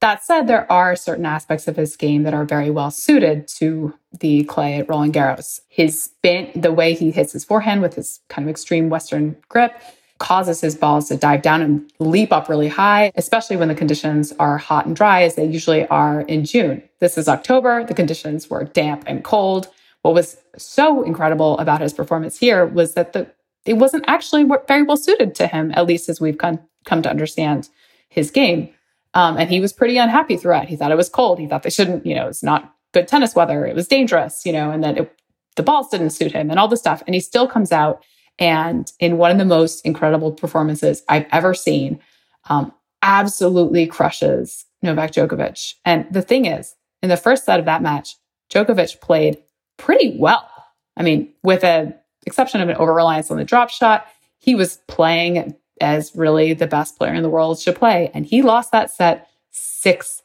that 0.00 0.22
said, 0.22 0.46
there 0.46 0.70
are 0.70 0.96
certain 0.96 1.24
aspects 1.24 1.66
of 1.66 1.76
his 1.76 1.96
game 1.96 2.24
that 2.24 2.34
are 2.34 2.44
very 2.44 2.70
well 2.70 2.90
suited 2.90 3.48
to 3.56 3.94
the 4.20 4.44
clay 4.44 4.78
at 4.78 4.88
Roland 4.88 5.14
Garros. 5.14 5.60
His 5.68 6.02
spin, 6.02 6.50
the 6.54 6.72
way 6.72 6.94
he 6.94 7.10
hits 7.10 7.32
his 7.32 7.44
forehand 7.44 7.80
with 7.80 7.94
his 7.94 8.20
kind 8.28 8.46
of 8.46 8.50
extreme 8.50 8.90
Western 8.90 9.36
grip, 9.48 9.72
causes 10.18 10.60
his 10.60 10.76
balls 10.76 11.08
to 11.08 11.16
dive 11.16 11.42
down 11.42 11.62
and 11.62 11.90
leap 11.98 12.32
up 12.32 12.48
really 12.48 12.68
high, 12.68 13.10
especially 13.14 13.56
when 13.56 13.68
the 13.68 13.74
conditions 13.74 14.32
are 14.38 14.58
hot 14.58 14.86
and 14.86 14.94
dry, 14.94 15.22
as 15.22 15.34
they 15.34 15.44
usually 15.44 15.86
are 15.88 16.20
in 16.22 16.44
June. 16.44 16.82
This 17.00 17.16
is 17.16 17.28
October. 17.28 17.84
The 17.84 17.94
conditions 17.94 18.48
were 18.48 18.64
damp 18.64 19.04
and 19.06 19.24
cold. 19.24 19.68
What 20.02 20.14
was 20.14 20.36
so 20.56 21.02
incredible 21.02 21.58
about 21.58 21.80
his 21.80 21.92
performance 21.92 22.38
here 22.38 22.66
was 22.66 22.94
that 22.94 23.12
the 23.12 23.26
it 23.64 23.78
wasn't 23.78 24.04
actually 24.06 24.44
very 24.68 24.82
well 24.82 24.98
suited 24.98 25.34
to 25.36 25.46
him, 25.46 25.72
at 25.74 25.86
least 25.86 26.10
as 26.10 26.20
we've 26.20 26.36
come, 26.36 26.60
come 26.84 27.02
to 27.02 27.10
understand 27.10 27.68
his 28.08 28.30
game. 28.30 28.70
Um, 29.14 29.36
and 29.36 29.48
he 29.48 29.60
was 29.60 29.72
pretty 29.72 29.96
unhappy 29.96 30.36
throughout. 30.36 30.68
He 30.68 30.76
thought 30.76 30.90
it 30.90 30.96
was 30.96 31.08
cold. 31.08 31.38
He 31.38 31.46
thought 31.46 31.62
they 31.62 31.70
shouldn't, 31.70 32.04
you 32.04 32.14
know, 32.14 32.28
it's 32.28 32.42
not 32.42 32.74
good 32.92 33.06
tennis 33.08 33.34
weather. 33.34 33.64
It 33.64 33.74
was 33.74 33.88
dangerous, 33.88 34.44
you 34.44 34.52
know, 34.52 34.70
and 34.70 34.82
that 34.82 34.98
it, 34.98 35.18
the 35.56 35.62
balls 35.62 35.88
didn't 35.88 36.10
suit 36.10 36.32
him 36.32 36.50
and 36.50 36.58
all 36.58 36.68
this 36.68 36.80
stuff. 36.80 37.02
And 37.06 37.14
he 37.14 37.20
still 37.20 37.46
comes 37.46 37.70
out 37.70 38.04
and 38.38 38.90
in 38.98 39.16
one 39.16 39.30
of 39.30 39.38
the 39.38 39.44
most 39.44 39.84
incredible 39.86 40.32
performances 40.32 41.02
I've 41.08 41.26
ever 41.30 41.54
seen, 41.54 42.00
um, 42.48 42.72
absolutely 43.02 43.86
crushes 43.86 44.64
Novak 44.82 45.12
Djokovic. 45.12 45.74
And 45.84 46.06
the 46.10 46.22
thing 46.22 46.46
is, 46.46 46.74
in 47.02 47.08
the 47.08 47.16
first 47.16 47.44
set 47.44 47.60
of 47.60 47.66
that 47.66 47.82
match, 47.82 48.16
Djokovic 48.50 49.00
played 49.00 49.38
pretty 49.76 50.16
well. 50.18 50.48
I 50.96 51.02
mean, 51.02 51.32
with 51.42 51.64
an 51.64 51.94
exception 52.26 52.60
of 52.60 52.68
an 52.68 52.76
over 52.76 52.92
reliance 52.92 53.30
on 53.30 53.36
the 53.36 53.44
drop 53.44 53.70
shot, 53.70 54.06
he 54.38 54.54
was 54.54 54.78
playing 54.88 55.54
as 55.80 56.14
really 56.14 56.54
the 56.54 56.66
best 56.66 56.98
player 56.98 57.14
in 57.14 57.22
the 57.22 57.30
world 57.30 57.58
should 57.58 57.76
play. 57.76 58.10
And 58.14 58.26
he 58.26 58.42
lost 58.42 58.72
that 58.72 58.90
set 58.90 59.28
6 59.50 60.22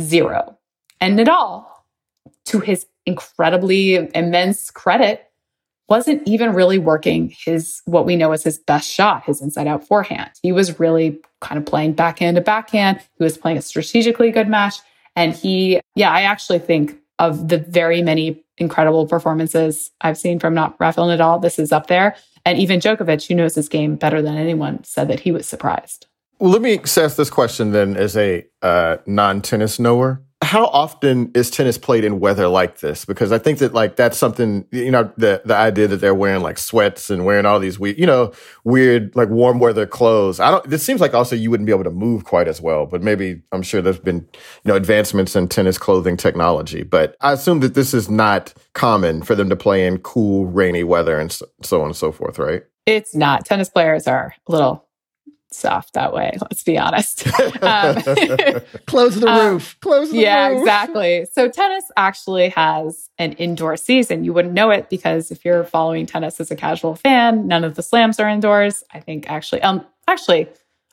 0. 0.00 0.58
And 1.00 1.18
Nadal, 1.18 1.66
to 2.46 2.60
his 2.60 2.86
incredibly 3.04 3.96
immense 4.14 4.70
credit, 4.70 5.30
wasn't 5.88 6.26
even 6.26 6.52
really 6.52 6.78
working 6.78 7.32
his 7.44 7.80
what 7.84 8.06
we 8.06 8.16
know 8.16 8.32
as 8.32 8.42
his 8.42 8.58
best 8.58 8.90
shot, 8.90 9.24
his 9.24 9.40
inside 9.40 9.66
out 9.66 9.86
forehand. 9.86 10.30
He 10.42 10.52
was 10.52 10.80
really 10.80 11.20
kind 11.40 11.58
of 11.58 11.66
playing 11.66 11.92
backhand 11.92 12.36
to 12.36 12.40
backhand. 12.40 13.00
He 13.18 13.24
was 13.24 13.38
playing 13.38 13.58
a 13.58 13.62
strategically 13.62 14.30
good 14.32 14.48
match. 14.48 14.78
And 15.14 15.32
he, 15.32 15.80
yeah, 15.94 16.10
I 16.10 16.22
actually 16.22 16.58
think 16.58 16.98
of 17.18 17.48
the 17.48 17.58
very 17.58 18.02
many 18.02 18.44
incredible 18.58 19.06
performances 19.06 19.90
I've 20.00 20.18
seen 20.18 20.38
from 20.38 20.54
not 20.54 20.76
Rafael 20.80 21.06
Nadal, 21.06 21.40
this 21.40 21.58
is 21.58 21.72
up 21.72 21.86
there. 21.86 22.16
And 22.46 22.58
even 22.58 22.78
Djokovic, 22.78 23.26
who 23.26 23.34
knows 23.34 23.56
his 23.56 23.68
game 23.68 23.96
better 23.96 24.22
than 24.22 24.36
anyone, 24.36 24.84
said 24.84 25.08
that 25.08 25.20
he 25.20 25.32
was 25.32 25.48
surprised. 25.48 26.06
Well, 26.38 26.52
let 26.52 26.62
me 26.62 26.78
ask 26.78 27.16
this 27.16 27.28
question 27.28 27.72
then 27.72 27.96
as 27.96 28.16
a 28.16 28.46
uh, 28.62 28.98
non 29.04 29.42
tennis 29.42 29.80
knower 29.80 30.22
how 30.42 30.66
often 30.66 31.30
is 31.34 31.50
tennis 31.50 31.78
played 31.78 32.04
in 32.04 32.20
weather 32.20 32.46
like 32.46 32.80
this? 32.80 33.06
Because 33.06 33.32
I 33.32 33.38
think 33.38 33.58
that 33.58 33.72
like 33.72 33.96
that's 33.96 34.18
something 34.18 34.66
you 34.70 34.90
know 34.90 35.10
the 35.16 35.40
the 35.44 35.56
idea 35.56 35.88
that 35.88 35.96
they're 35.96 36.14
wearing 36.14 36.42
like 36.42 36.58
sweats 36.58 37.08
and 37.08 37.24
wearing 37.24 37.46
all 37.46 37.58
these 37.58 37.78
weird 37.78 37.98
you 37.98 38.06
know 38.06 38.32
weird 38.62 39.16
like 39.16 39.30
warm 39.30 39.58
weather 39.58 39.86
clothes. 39.86 40.38
I 40.38 40.50
don't. 40.50 40.68
This 40.68 40.82
seems 40.82 41.00
like 41.00 41.14
also 41.14 41.34
you 41.34 41.50
wouldn't 41.50 41.66
be 41.66 41.72
able 41.72 41.84
to 41.84 41.90
move 41.90 42.24
quite 42.24 42.48
as 42.48 42.60
well. 42.60 42.84
But 42.84 43.02
maybe 43.02 43.42
I'm 43.50 43.62
sure 43.62 43.80
there's 43.80 43.98
been 43.98 44.28
you 44.64 44.68
know 44.68 44.76
advancements 44.76 45.34
in 45.34 45.48
tennis 45.48 45.78
clothing 45.78 46.18
technology. 46.18 46.82
But 46.82 47.16
I 47.22 47.32
assume 47.32 47.60
that 47.60 47.74
this 47.74 47.94
is 47.94 48.10
not 48.10 48.52
common 48.74 49.22
for 49.22 49.34
them 49.34 49.48
to 49.48 49.56
play 49.56 49.86
in 49.86 49.98
cool 49.98 50.46
rainy 50.46 50.84
weather 50.84 51.18
and 51.18 51.32
so, 51.32 51.46
so 51.62 51.80
on 51.80 51.86
and 51.86 51.96
so 51.96 52.12
forth, 52.12 52.38
right? 52.38 52.62
It's 52.84 53.16
not. 53.16 53.46
Tennis 53.46 53.70
players 53.70 54.06
are 54.06 54.34
a 54.46 54.52
little 54.52 54.85
soft 55.50 55.94
that 55.94 56.12
way. 56.12 56.36
Let's 56.40 56.62
be 56.62 56.78
honest. 56.78 57.26
Um, 57.62 57.96
Close 58.86 59.16
the 59.16 59.26
um, 59.28 59.54
roof. 59.54 59.76
Close 59.80 60.10
the 60.10 60.18
yeah, 60.18 60.48
roof. 60.48 60.56
Yeah, 60.56 60.60
exactly. 60.60 61.26
So 61.32 61.48
tennis 61.48 61.84
actually 61.96 62.50
has 62.50 63.08
an 63.18 63.32
indoor 63.32 63.76
season. 63.76 64.24
You 64.24 64.32
wouldn't 64.32 64.54
know 64.54 64.70
it 64.70 64.90
because 64.90 65.30
if 65.30 65.44
you're 65.44 65.64
following 65.64 66.06
tennis 66.06 66.38
as 66.40 66.50
a 66.50 66.56
casual 66.56 66.94
fan, 66.94 67.46
none 67.46 67.64
of 67.64 67.74
the 67.74 67.82
slams 67.82 68.20
are 68.20 68.28
indoors. 68.28 68.84
I 68.92 69.00
think 69.00 69.30
actually, 69.30 69.62
um, 69.62 69.84
actually, 70.06 70.48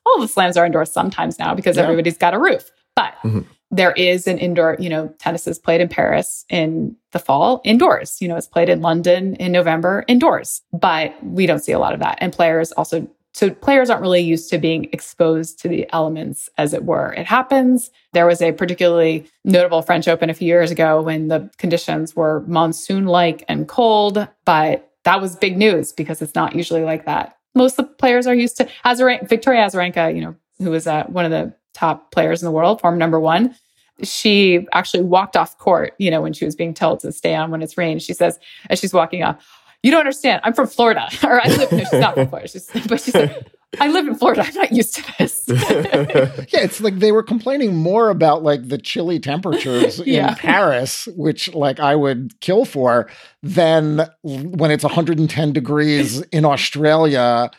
all 0.06 0.20
the 0.20 0.28
slams 0.28 0.58
are 0.58 0.66
indoors 0.66 0.92
sometimes 0.92 1.38
now 1.38 1.54
because 1.54 1.78
yeah. 1.78 1.84
everybody's 1.84 2.18
got 2.18 2.34
a 2.34 2.40
roof. 2.40 2.72
But 2.96 3.14
mm-hmm. 3.24 3.42
there 3.72 3.92
is 3.92 4.28
an 4.28 4.38
indoor. 4.38 4.78
You 4.80 4.90
know, 4.90 5.14
tennis 5.20 5.48
is 5.48 5.60
played 5.60 5.82
in 5.82 5.90
Paris 5.90 6.46
in 6.50 6.96
the 7.12 7.20
fall 7.20 7.62
indoors. 7.64 8.22
You 8.22 8.30
know, 8.30 8.38
it's 8.38 8.48
played 8.48 8.70
in 8.70 8.82
London 8.82 9.36
in 9.36 9.52
November 9.52 10.06
indoors. 10.08 10.62
But 10.72 11.14
we 11.24 11.46
don't 11.46 11.60
see 11.60 11.72
a 11.72 11.80
lot 11.80 11.94
of 11.94 12.00
that, 12.00 12.18
and 12.22 12.32
players 12.32 12.72
also 12.72 13.08
so 13.34 13.50
players 13.50 13.90
aren't 13.90 14.04
really 14.04 14.22
used 14.22 14.50
to 14.52 14.60
being 14.60 14.86
exposed 14.92 15.60
to 15.60 15.68
the 15.68 15.88
elements, 15.92 16.50
as 16.58 16.74
it 16.74 16.86
were. 16.86 17.14
It 17.14 17.26
happens. 17.26 17.90
There 18.14 18.28
was 18.28 18.42
a 18.42 18.52
particularly 18.52 19.26
notable 19.44 19.82
French 19.82 20.08
Open 20.08 20.30
a 20.30 20.36
few 20.36 20.48
years 20.48 20.70
ago 20.70 21.02
when 21.02 21.30
the 21.30 21.50
conditions 21.58 22.16
were 22.16 22.42
monsoon 22.48 23.06
like 23.06 23.44
and 23.48 23.68
cold, 23.68 24.28
but 24.46 24.92
that 25.04 25.20
was 25.20 25.36
big 25.36 25.58
news 25.58 25.92
because 25.92 26.22
it's 26.22 26.36
not 26.36 26.56
usually 26.56 26.84
like 26.84 27.06
that. 27.06 27.38
Most 27.56 27.80
of 27.80 27.88
the 27.88 27.94
players 27.94 28.28
are 28.28 28.36
used 28.36 28.58
to 28.58 28.70
Azarenka, 28.86 29.28
Victoria 29.28 29.66
Azarenka, 29.66 30.16
you 30.16 30.22
know, 30.22 30.36
who 30.60 30.70
was 30.70 30.86
uh, 30.86 31.04
one 31.06 31.26
of 31.26 31.32
the 31.32 31.54
top 31.74 32.12
players 32.12 32.42
in 32.42 32.46
the 32.46 32.52
world, 32.52 32.82
form 32.82 32.98
number 32.98 33.20
one. 33.20 33.56
She 34.04 34.68
actually 34.74 35.04
walked 35.04 35.36
off 35.36 35.58
court, 35.58 35.94
you 35.98 36.10
know, 36.12 36.22
when 36.22 36.34
she 36.34 36.46
was 36.46 36.56
being 36.56 36.74
told 36.74 37.00
to 37.02 37.12
stay 37.12 37.36
on 37.36 37.52
when 37.52 37.62
it's 37.62 37.78
rained. 37.78 38.02
She 38.02 38.14
says, 38.14 38.40
as 38.70 38.80
she's 38.80 38.94
walking 38.94 39.24
off, 39.24 39.44
you 39.84 39.92
don't 39.92 40.00
understand. 40.00 40.42
I'm 40.44 40.54
from 40.54 40.68
Florida, 40.68 41.10
or 41.24 41.46
I 41.46 41.50
live. 41.50 41.72
No, 41.72 41.78
she's 41.80 41.94
not 41.94 42.16
from 42.16 42.28
Florida. 42.28 42.48
She's, 42.48 42.70
but 42.88 43.02
she 43.02 43.12
said, 43.12 43.52
I 43.80 43.88
live 43.88 44.08
in 44.08 44.16
Florida. 44.16 44.44
I'm 44.46 44.54
not 44.54 44.72
used 44.72 44.96
to 44.96 45.14
this. 45.20 45.44
yeah, 45.48 46.62
it's 46.62 46.80
like 46.80 47.00
they 47.00 47.12
were 47.12 47.24
complaining 47.24 47.76
more 47.76 48.10
about 48.10 48.44
like 48.44 48.70
the 48.70 48.78
chilly 48.78 49.20
temperatures 49.20 50.00
yeah. 50.06 50.30
in 50.30 50.36
Paris, 50.36 51.08
which 51.16 51.54
like 51.54 51.80
I 51.80 51.96
would 51.96 52.40
kill 52.40 52.66
for, 52.66 53.10
than 53.42 54.08
when 54.22 54.72
it's 54.72 54.84
110 54.84 55.54
degrees 55.54 56.22
in 56.32 56.46
Australia 56.46 57.52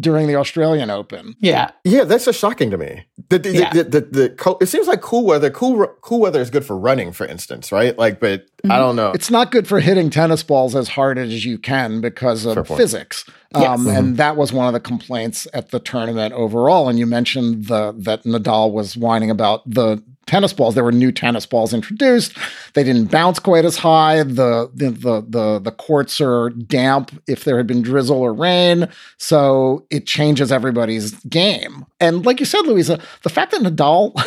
during 0.00 0.26
the 0.26 0.36
Australian 0.36 0.90
Open. 0.90 1.36
Yeah, 1.40 1.70
yeah, 1.84 2.04
that's 2.04 2.24
just 2.24 2.38
shocking 2.38 2.70
to 2.70 2.78
me. 2.78 3.04
The, 3.28 3.38
the, 3.38 3.52
yeah. 3.52 3.72
the, 3.72 3.84
the, 3.84 4.00
the, 4.00 4.56
it 4.60 4.66
seems 4.66 4.86
like 4.86 5.00
cool 5.00 5.24
weather. 5.24 5.50
Cool 5.50 5.86
cool 6.00 6.20
weather 6.20 6.40
is 6.40 6.50
good 6.50 6.64
for 6.64 6.76
running, 6.76 7.12
for 7.12 7.26
instance, 7.26 7.70
right? 7.70 7.96
Like, 7.98 8.20
but 8.20 8.46
mm-hmm. 8.46 8.72
I 8.72 8.78
don't 8.78 8.96
know. 8.96 9.12
It's 9.12 9.30
not 9.30 9.50
good 9.50 9.66
for 9.66 9.80
hitting 9.80 10.10
tennis 10.10 10.42
balls 10.42 10.74
as 10.74 10.88
hard 10.88 11.18
as 11.18 11.44
you 11.44 11.58
can 11.58 12.00
because 12.00 12.44
of 12.44 12.66
physics. 12.68 13.24
Um, 13.54 13.86
and 13.88 14.16
that 14.16 14.36
was 14.36 14.52
one 14.52 14.66
of 14.66 14.72
the 14.72 14.80
complaints 14.80 15.46
at 15.54 15.70
the 15.70 15.80
tournament 15.80 16.34
overall. 16.34 16.88
And 16.88 16.98
you 16.98 17.06
mentioned 17.06 17.66
the 17.66 17.94
that 17.98 18.24
Nadal 18.24 18.72
was 18.72 18.96
whining 18.96 19.30
about 19.30 19.68
the 19.68 20.02
tennis 20.26 20.52
balls. 20.52 20.74
There 20.74 20.84
were 20.84 20.92
new 20.92 21.12
tennis 21.12 21.46
balls 21.46 21.72
introduced. 21.72 22.36
They 22.74 22.84
didn't 22.84 23.10
bounce 23.10 23.38
quite 23.38 23.64
as 23.64 23.76
high. 23.76 24.22
The, 24.22 24.70
the 24.74 24.90
the 24.90 25.20
the 25.28 25.58
the, 25.60 25.72
courts 25.72 26.20
are 26.20 26.50
damp 26.50 27.10
if 27.26 27.44
there 27.44 27.56
had 27.56 27.66
been 27.66 27.82
drizzle 27.82 28.18
or 28.18 28.32
rain, 28.32 28.88
so 29.18 29.86
it 29.90 30.06
changes 30.06 30.50
everybody's 30.50 31.12
game. 31.24 31.86
And 32.00 32.24
like 32.24 32.40
you 32.40 32.46
said, 32.46 32.62
Louisa, 32.62 33.00
the 33.22 33.30
fact 33.30 33.52
that 33.52 33.62
Nadal 33.62 34.18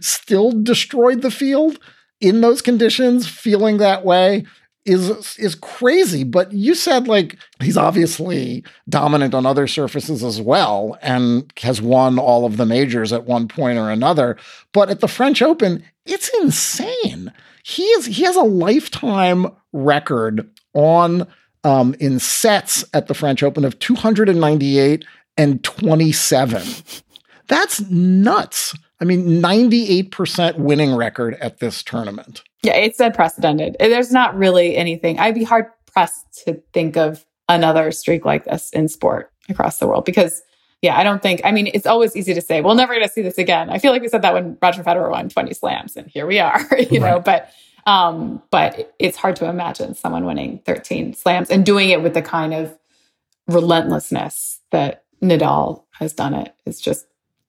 still 0.02 0.52
destroyed 0.52 1.22
the 1.22 1.30
field 1.30 1.78
in 2.20 2.40
those 2.40 2.62
conditions, 2.62 3.28
feeling 3.28 3.76
that 3.78 4.04
way, 4.04 4.44
is 4.88 5.36
is 5.38 5.54
crazy. 5.54 6.24
But 6.24 6.52
you 6.52 6.74
said 6.74 7.06
like 7.06 7.36
he's 7.60 7.76
obviously 7.76 8.64
dominant 8.88 9.34
on 9.34 9.46
other 9.46 9.66
surfaces 9.66 10.24
as 10.24 10.40
well 10.40 10.98
and 11.02 11.52
has 11.58 11.82
won 11.82 12.18
all 12.18 12.46
of 12.46 12.56
the 12.56 12.66
majors 12.66 13.12
at 13.12 13.26
one 13.26 13.46
point 13.48 13.78
or 13.78 13.90
another. 13.90 14.36
But 14.72 14.90
at 14.90 15.00
the 15.00 15.08
French 15.08 15.42
Open, 15.42 15.84
it's 16.06 16.30
insane. 16.40 17.32
He 17.62 17.82
is 17.82 18.06
he 18.06 18.24
has 18.24 18.36
a 18.36 18.42
lifetime 18.42 19.46
record 19.72 20.48
on 20.74 21.26
um, 21.64 21.94
in 22.00 22.18
sets 22.18 22.84
at 22.94 23.08
the 23.08 23.14
French 23.14 23.42
Open 23.42 23.64
of 23.64 23.78
298 23.78 25.04
and 25.36 25.62
27. 25.62 26.62
That's 27.46 27.80
nuts. 27.90 28.74
I 29.00 29.04
mean, 29.04 29.40
98% 29.40 30.56
winning 30.56 30.94
record 30.94 31.34
at 31.40 31.60
this 31.60 31.82
tournament. 31.82 32.42
Yeah, 32.62 32.74
it's 32.74 32.98
unprecedented. 32.98 33.76
There's 33.78 34.10
not 34.10 34.36
really 34.36 34.76
anything. 34.76 35.18
I'd 35.18 35.34
be 35.34 35.44
hard 35.44 35.66
pressed 35.92 36.44
to 36.44 36.60
think 36.72 36.96
of 36.96 37.24
another 37.48 37.92
streak 37.92 38.24
like 38.24 38.44
this 38.44 38.70
in 38.70 38.88
sport 38.88 39.32
across 39.48 39.78
the 39.78 39.86
world 39.86 40.04
because, 40.04 40.42
yeah, 40.82 40.98
I 40.98 41.04
don't 41.04 41.22
think, 41.22 41.40
I 41.44 41.52
mean, 41.52 41.68
it's 41.72 41.86
always 41.86 42.16
easy 42.16 42.34
to 42.34 42.40
say, 42.40 42.60
we're 42.60 42.74
never 42.74 42.94
going 42.94 43.06
to 43.06 43.12
see 43.12 43.22
this 43.22 43.38
again. 43.38 43.70
I 43.70 43.78
feel 43.78 43.92
like 43.92 44.02
we 44.02 44.08
said 44.08 44.22
that 44.22 44.34
when 44.34 44.58
Roger 44.60 44.82
Federer 44.82 45.10
won 45.10 45.28
20 45.28 45.54
slams 45.54 45.96
and 45.96 46.08
here 46.08 46.26
we 46.26 46.40
are, 46.40 46.60
you 46.90 47.00
right. 47.00 47.10
know, 47.10 47.20
but, 47.20 47.50
um, 47.86 48.42
but 48.50 48.94
it's 48.98 49.16
hard 49.16 49.36
to 49.36 49.48
imagine 49.48 49.94
someone 49.94 50.24
winning 50.24 50.60
13 50.66 51.14
slams 51.14 51.50
and 51.50 51.64
doing 51.64 51.90
it 51.90 52.02
with 52.02 52.14
the 52.14 52.22
kind 52.22 52.52
of 52.52 52.76
relentlessness 53.46 54.60
that 54.72 55.04
Nadal 55.22 55.84
has 55.92 56.12
done 56.12 56.34
it. 56.34 56.54
It's 56.66 56.80
just 56.80 57.06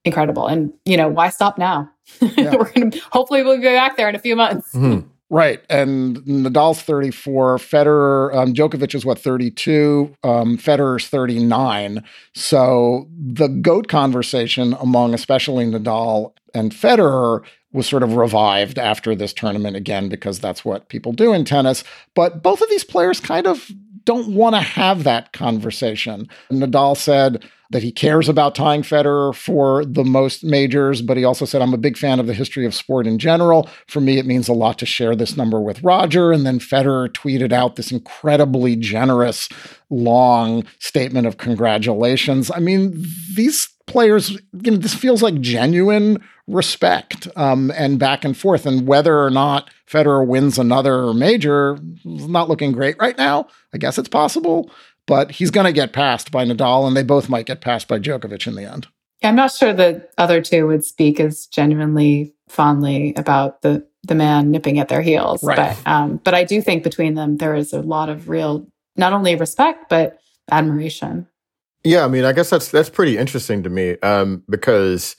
incredible. 0.09 0.47
And, 0.47 0.73
you 0.85 0.97
know, 0.97 1.07
why 1.07 1.29
stop 1.29 1.57
now? 1.57 1.89
Yeah. 2.35 2.55
We're 2.55 2.71
going 2.71 2.91
to, 2.91 2.99
hopefully, 3.11 3.43
we'll 3.43 3.57
be 3.57 3.63
back 3.63 3.95
there 3.95 4.09
in 4.09 4.15
a 4.15 4.19
few 4.19 4.35
months. 4.35 4.73
Mm-hmm. 4.73 5.07
Right. 5.29 5.61
And 5.69 6.17
Nadal's 6.17 6.81
34. 6.81 7.57
Federer, 7.57 8.35
um, 8.35 8.53
Djokovic 8.53 8.95
is 8.95 9.05
what, 9.05 9.19
32? 9.19 10.15
Um, 10.23 10.57
Federer's 10.57 11.07
39. 11.07 12.03
So 12.33 13.07
the 13.15 13.47
GOAT 13.47 13.87
conversation 13.87 14.75
among 14.79 15.13
especially 15.13 15.65
Nadal 15.65 16.33
and 16.55 16.71
Federer 16.71 17.43
was 17.71 17.87
sort 17.87 18.01
of 18.01 18.15
revived 18.15 18.79
after 18.79 19.13
this 19.13 19.31
tournament 19.31 19.75
again, 19.75 20.09
because 20.09 20.39
that's 20.39 20.65
what 20.65 20.89
people 20.89 21.13
do 21.13 21.33
in 21.33 21.45
tennis. 21.45 21.83
But 22.15 22.41
both 22.41 22.61
of 22.61 22.69
these 22.69 22.83
players 22.83 23.19
kind 23.19 23.45
of 23.45 23.69
don't 24.05 24.33
want 24.33 24.55
to 24.55 24.61
have 24.61 25.03
that 25.03 25.33
conversation. 25.33 26.27
Nadal 26.51 26.97
said, 26.97 27.45
that 27.71 27.83
he 27.83 27.91
cares 27.91 28.27
about 28.27 28.55
tying 28.55 28.81
Federer 28.81 29.33
for 29.33 29.85
the 29.85 30.03
most 30.03 30.43
majors, 30.43 31.01
but 31.01 31.17
he 31.17 31.23
also 31.23 31.45
said, 31.45 31.61
I'm 31.61 31.73
a 31.73 31.77
big 31.77 31.97
fan 31.97 32.19
of 32.19 32.25
the 32.25 32.33
history 32.33 32.65
of 32.65 32.73
sport 32.73 33.05
in 33.05 33.19
general. 33.19 33.69
For 33.87 34.01
me, 34.01 34.17
it 34.17 34.25
means 34.25 34.47
a 34.47 34.53
lot 34.53 34.79
to 34.79 34.85
share 34.85 35.15
this 35.15 35.37
number 35.37 35.61
with 35.61 35.83
Roger. 35.83 36.31
And 36.31 36.45
then 36.45 36.59
Federer 36.59 37.09
tweeted 37.09 37.51
out 37.51 37.75
this 37.75 37.91
incredibly 37.91 38.75
generous, 38.75 39.49
long 39.89 40.65
statement 40.79 41.27
of 41.27 41.37
congratulations. 41.37 42.49
I 42.49 42.59
mean, 42.59 43.05
these 43.35 43.67
players, 43.85 44.31
you 44.31 44.71
know, 44.71 44.77
this 44.77 44.95
feels 44.95 45.21
like 45.21 45.39
genuine 45.39 46.23
respect 46.47 47.27
um, 47.35 47.71
and 47.75 47.99
back 47.99 48.25
and 48.25 48.35
forth. 48.35 48.65
And 48.65 48.87
whether 48.87 49.23
or 49.23 49.29
not 49.29 49.69
Federer 49.89 50.25
wins 50.25 50.59
another 50.59 51.13
major 51.13 51.79
not 52.03 52.47
looking 52.47 52.71
great 52.71 52.95
right 52.99 53.17
now. 53.17 53.47
I 53.73 53.77
guess 53.77 53.97
it's 53.97 54.09
possible 54.09 54.71
but 55.09 55.31
he's 55.31 55.49
going 55.49 55.65
to 55.65 55.73
get 55.73 55.91
passed 55.91 56.31
by 56.31 56.45
Nadal, 56.45 56.87
and 56.87 56.95
they 56.95 57.01
both 57.01 57.29
might 57.29 57.47
get 57.47 57.61
passed 57.61 57.87
by 57.87 57.97
Djokovic 57.97 58.45
in 58.45 58.53
the 58.53 58.71
end. 58.71 58.87
I'm 59.23 59.35
not 59.35 59.51
sure 59.51 59.73
the 59.73 60.07
other 60.19 60.39
two 60.39 60.67
would 60.67 60.85
speak 60.85 61.19
as 61.19 61.47
genuinely 61.47 62.35
fondly 62.47 63.13
about 63.17 63.63
the 63.63 63.85
the 64.03 64.15
man 64.15 64.49
nipping 64.49 64.79
at 64.79 64.87
their 64.87 65.01
heels, 65.01 65.43
right. 65.43 65.57
but 65.57 65.91
um, 65.91 66.17
but 66.23 66.35
I 66.35 66.43
do 66.43 66.61
think 66.61 66.83
between 66.83 67.15
them 67.15 67.37
there 67.37 67.55
is 67.55 67.73
a 67.73 67.81
lot 67.81 68.07
of 68.07 68.29
real 68.29 68.67
not 68.95 69.11
only 69.11 69.35
respect 69.35 69.89
but 69.89 70.19
admiration. 70.51 71.27
Yeah, 71.83 72.05
I 72.05 72.07
mean, 72.07 72.23
I 72.23 72.31
guess 72.31 72.51
that's 72.51 72.69
that's 72.69 72.89
pretty 72.89 73.17
interesting 73.17 73.63
to 73.63 73.69
me 73.69 73.97
um, 74.01 74.43
because 74.47 75.15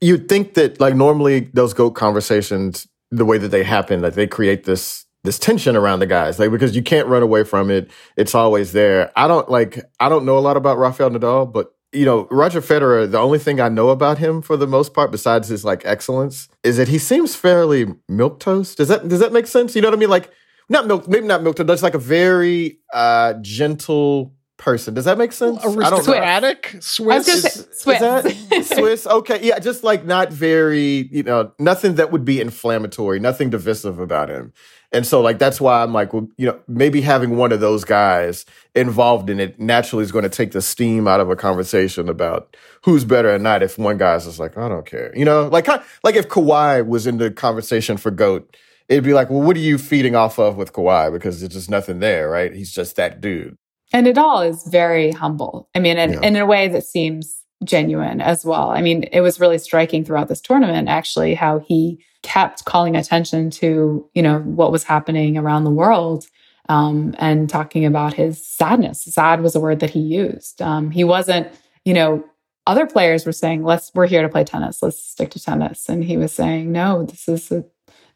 you'd 0.00 0.28
think 0.28 0.54
that 0.54 0.80
like 0.80 0.96
normally 0.96 1.48
those 1.54 1.72
goat 1.72 1.92
conversations, 1.92 2.88
the 3.12 3.24
way 3.24 3.38
that 3.38 3.48
they 3.48 3.62
happen, 3.62 4.02
like 4.02 4.14
they 4.14 4.26
create 4.26 4.64
this 4.64 5.06
this 5.24 5.38
tension 5.38 5.76
around 5.76 6.00
the 6.00 6.06
guys, 6.06 6.38
like 6.38 6.50
because 6.50 6.74
you 6.74 6.82
can't 6.82 7.06
run 7.08 7.22
away 7.22 7.44
from 7.44 7.70
it. 7.70 7.90
It's 8.16 8.34
always 8.34 8.72
there. 8.72 9.12
I 9.16 9.28
don't 9.28 9.48
like. 9.48 9.78
I 10.00 10.08
don't 10.08 10.24
know 10.24 10.38
a 10.38 10.40
lot 10.40 10.56
about 10.56 10.78
Rafael 10.78 11.10
Nadal, 11.10 11.50
but 11.50 11.74
you 11.92 12.04
know, 12.04 12.26
Roger 12.30 12.60
Federer. 12.60 13.10
The 13.10 13.18
only 13.18 13.38
thing 13.38 13.60
I 13.60 13.68
know 13.68 13.90
about 13.90 14.18
him, 14.18 14.42
for 14.42 14.56
the 14.56 14.66
most 14.66 14.94
part, 14.94 15.10
besides 15.10 15.48
his 15.48 15.64
like 15.64 15.82
excellence, 15.84 16.48
is 16.62 16.76
that 16.76 16.88
he 16.88 16.98
seems 16.98 17.36
fairly 17.36 17.86
milk 18.08 18.40
toast. 18.40 18.78
Does 18.78 18.88
that 18.88 19.08
does 19.08 19.20
that 19.20 19.32
make 19.32 19.46
sense? 19.46 19.76
You 19.76 19.82
know 19.82 19.88
what 19.88 19.96
I 19.96 20.00
mean? 20.00 20.10
Like 20.10 20.30
not 20.68 20.86
milk, 20.86 21.06
maybe 21.08 21.26
not 21.26 21.42
milk 21.42 21.56
toast. 21.56 21.66
That's 21.66 21.82
like 21.82 21.94
a 21.94 21.98
very 21.98 22.78
uh, 22.92 23.34
gentle 23.42 24.34
person. 24.62 24.94
Does 24.94 25.06
that 25.06 25.18
make 25.18 25.32
sense? 25.32 25.58
Aristocratic 25.64 26.76
Swiss. 26.80 27.26
Swiss. 27.26 27.28
Is, 27.28 27.68
Swiss. 27.72 28.00
Is 28.00 28.48
that 28.48 28.64
Swiss? 28.76 29.06
Okay, 29.08 29.40
yeah, 29.42 29.58
just 29.58 29.82
like 29.82 30.04
not 30.04 30.32
very, 30.32 31.08
you 31.10 31.24
know, 31.24 31.52
nothing 31.58 31.96
that 31.96 32.12
would 32.12 32.24
be 32.24 32.40
inflammatory, 32.40 33.18
nothing 33.18 33.50
divisive 33.50 33.98
about 33.98 34.30
him. 34.30 34.52
And 34.92 35.04
so, 35.04 35.20
like, 35.20 35.38
that's 35.38 35.60
why 35.60 35.82
I'm 35.82 35.92
like, 35.92 36.12
well, 36.12 36.28
you 36.36 36.46
know, 36.46 36.60
maybe 36.68 37.00
having 37.00 37.36
one 37.36 37.50
of 37.50 37.60
those 37.60 37.82
guys 37.82 38.44
involved 38.74 39.30
in 39.30 39.40
it 39.40 39.58
naturally 39.58 40.04
is 40.04 40.12
going 40.12 40.22
to 40.24 40.28
take 40.28 40.52
the 40.52 40.62
steam 40.62 41.08
out 41.08 41.18
of 41.18 41.28
a 41.28 41.34
conversation 41.34 42.08
about 42.08 42.56
who's 42.84 43.04
better 43.04 43.34
or 43.34 43.38
not. 43.38 43.62
If 43.62 43.78
one 43.78 43.98
guy's 43.98 44.26
just 44.26 44.38
like, 44.38 44.56
I 44.56 44.68
don't 44.68 44.86
care, 44.86 45.12
you 45.16 45.24
know, 45.24 45.48
like, 45.48 45.66
like 46.04 46.14
if 46.14 46.28
Kawhi 46.28 46.86
was 46.86 47.06
in 47.08 47.18
the 47.18 47.30
conversation 47.32 47.96
for 47.96 48.10
GOAT, 48.12 48.56
it'd 48.88 49.02
be 49.02 49.14
like, 49.14 49.28
well, 49.28 49.42
what 49.42 49.56
are 49.56 49.60
you 49.60 49.78
feeding 49.78 50.14
off 50.14 50.38
of 50.38 50.56
with 50.56 50.72
Kawhi? 50.72 51.12
Because 51.12 51.40
there's 51.40 51.52
just 51.52 51.70
nothing 51.70 51.98
there, 51.98 52.28
right? 52.28 52.52
He's 52.52 52.72
just 52.72 52.94
that 52.96 53.20
dude. 53.20 53.56
And 53.92 54.06
it 54.06 54.18
all 54.18 54.40
is 54.40 54.64
very 54.64 55.10
humble. 55.12 55.68
I 55.74 55.78
mean, 55.78 55.98
and, 55.98 56.14
yeah. 56.14 56.20
in 56.22 56.36
a 56.36 56.46
way 56.46 56.68
that 56.68 56.84
seems 56.84 57.42
genuine 57.64 58.20
as 58.20 58.44
well. 58.44 58.70
I 58.70 58.80
mean, 58.80 59.04
it 59.04 59.20
was 59.20 59.40
really 59.40 59.58
striking 59.58 60.04
throughout 60.04 60.28
this 60.28 60.40
tournament, 60.40 60.88
actually, 60.88 61.34
how 61.34 61.58
he 61.60 62.04
kept 62.22 62.64
calling 62.64 62.96
attention 62.96 63.50
to, 63.50 64.08
you 64.14 64.22
know, 64.22 64.40
what 64.40 64.72
was 64.72 64.84
happening 64.84 65.36
around 65.36 65.64
the 65.64 65.70
world 65.70 66.26
um, 66.68 67.14
and 67.18 67.48
talking 67.48 67.84
about 67.84 68.14
his 68.14 68.44
sadness. 68.46 69.04
Sad 69.04 69.42
was 69.42 69.54
a 69.54 69.60
word 69.60 69.80
that 69.80 69.90
he 69.90 70.00
used. 70.00 70.62
Um, 70.62 70.90
he 70.90 71.04
wasn't, 71.04 71.48
you 71.84 71.94
know, 71.94 72.24
other 72.66 72.86
players 72.86 73.26
were 73.26 73.32
saying, 73.32 73.64
let's, 73.64 73.90
we're 73.94 74.06
here 74.06 74.22
to 74.22 74.28
play 74.28 74.44
tennis. 74.44 74.82
Let's 74.82 74.98
stick 74.98 75.30
to 75.30 75.40
tennis. 75.40 75.88
And 75.88 76.04
he 76.04 76.16
was 76.16 76.32
saying, 76.32 76.70
no, 76.70 77.04
this 77.04 77.28
is 77.28 77.50
a, 77.50 77.64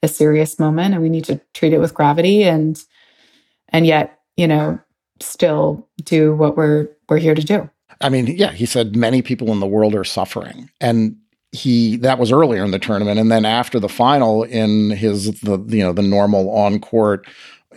a 0.03 0.09
serious 0.09 0.59
moment 0.59 0.95
and 0.95 1.03
we 1.03 1.09
need 1.09 1.25
to 1.25 1.41
treat 1.53 1.73
it 1.73 1.81
with 1.81 1.95
gravity. 1.95 2.45
And, 2.45 2.81
and 3.71 3.85
yet, 3.85 4.21
you 4.37 4.47
know, 4.47 4.79
still 5.21 5.87
do 6.03 6.35
what 6.35 6.57
we're, 6.57 6.89
we're 7.09 7.19
here 7.19 7.35
to 7.35 7.45
do. 7.45 7.69
I 8.01 8.09
mean, 8.09 8.27
yeah, 8.27 8.53
he 8.53 8.67
said 8.67 8.97
many 8.97 9.23
people 9.23 9.53
in 9.53 9.61
the 9.61 9.67
world 9.67 9.95
are 9.95 10.05
suffering. 10.05 10.71
And 10.81 11.17
he 11.53 11.97
that 11.97 12.19
was 12.19 12.31
earlier 12.31 12.65
in 12.65 12.71
the 12.71 12.79
tournament 12.79 13.19
and 13.19 13.31
then 13.31 13.45
after 13.45 13.81
the 13.81 13.89
final 13.89 14.43
in 14.45 14.91
his 14.91 15.41
the 15.41 15.59
you 15.69 15.83
know 15.83 15.93
the 15.93 16.03
normal 16.03 16.51
on 16.51 16.79
court 16.79 17.27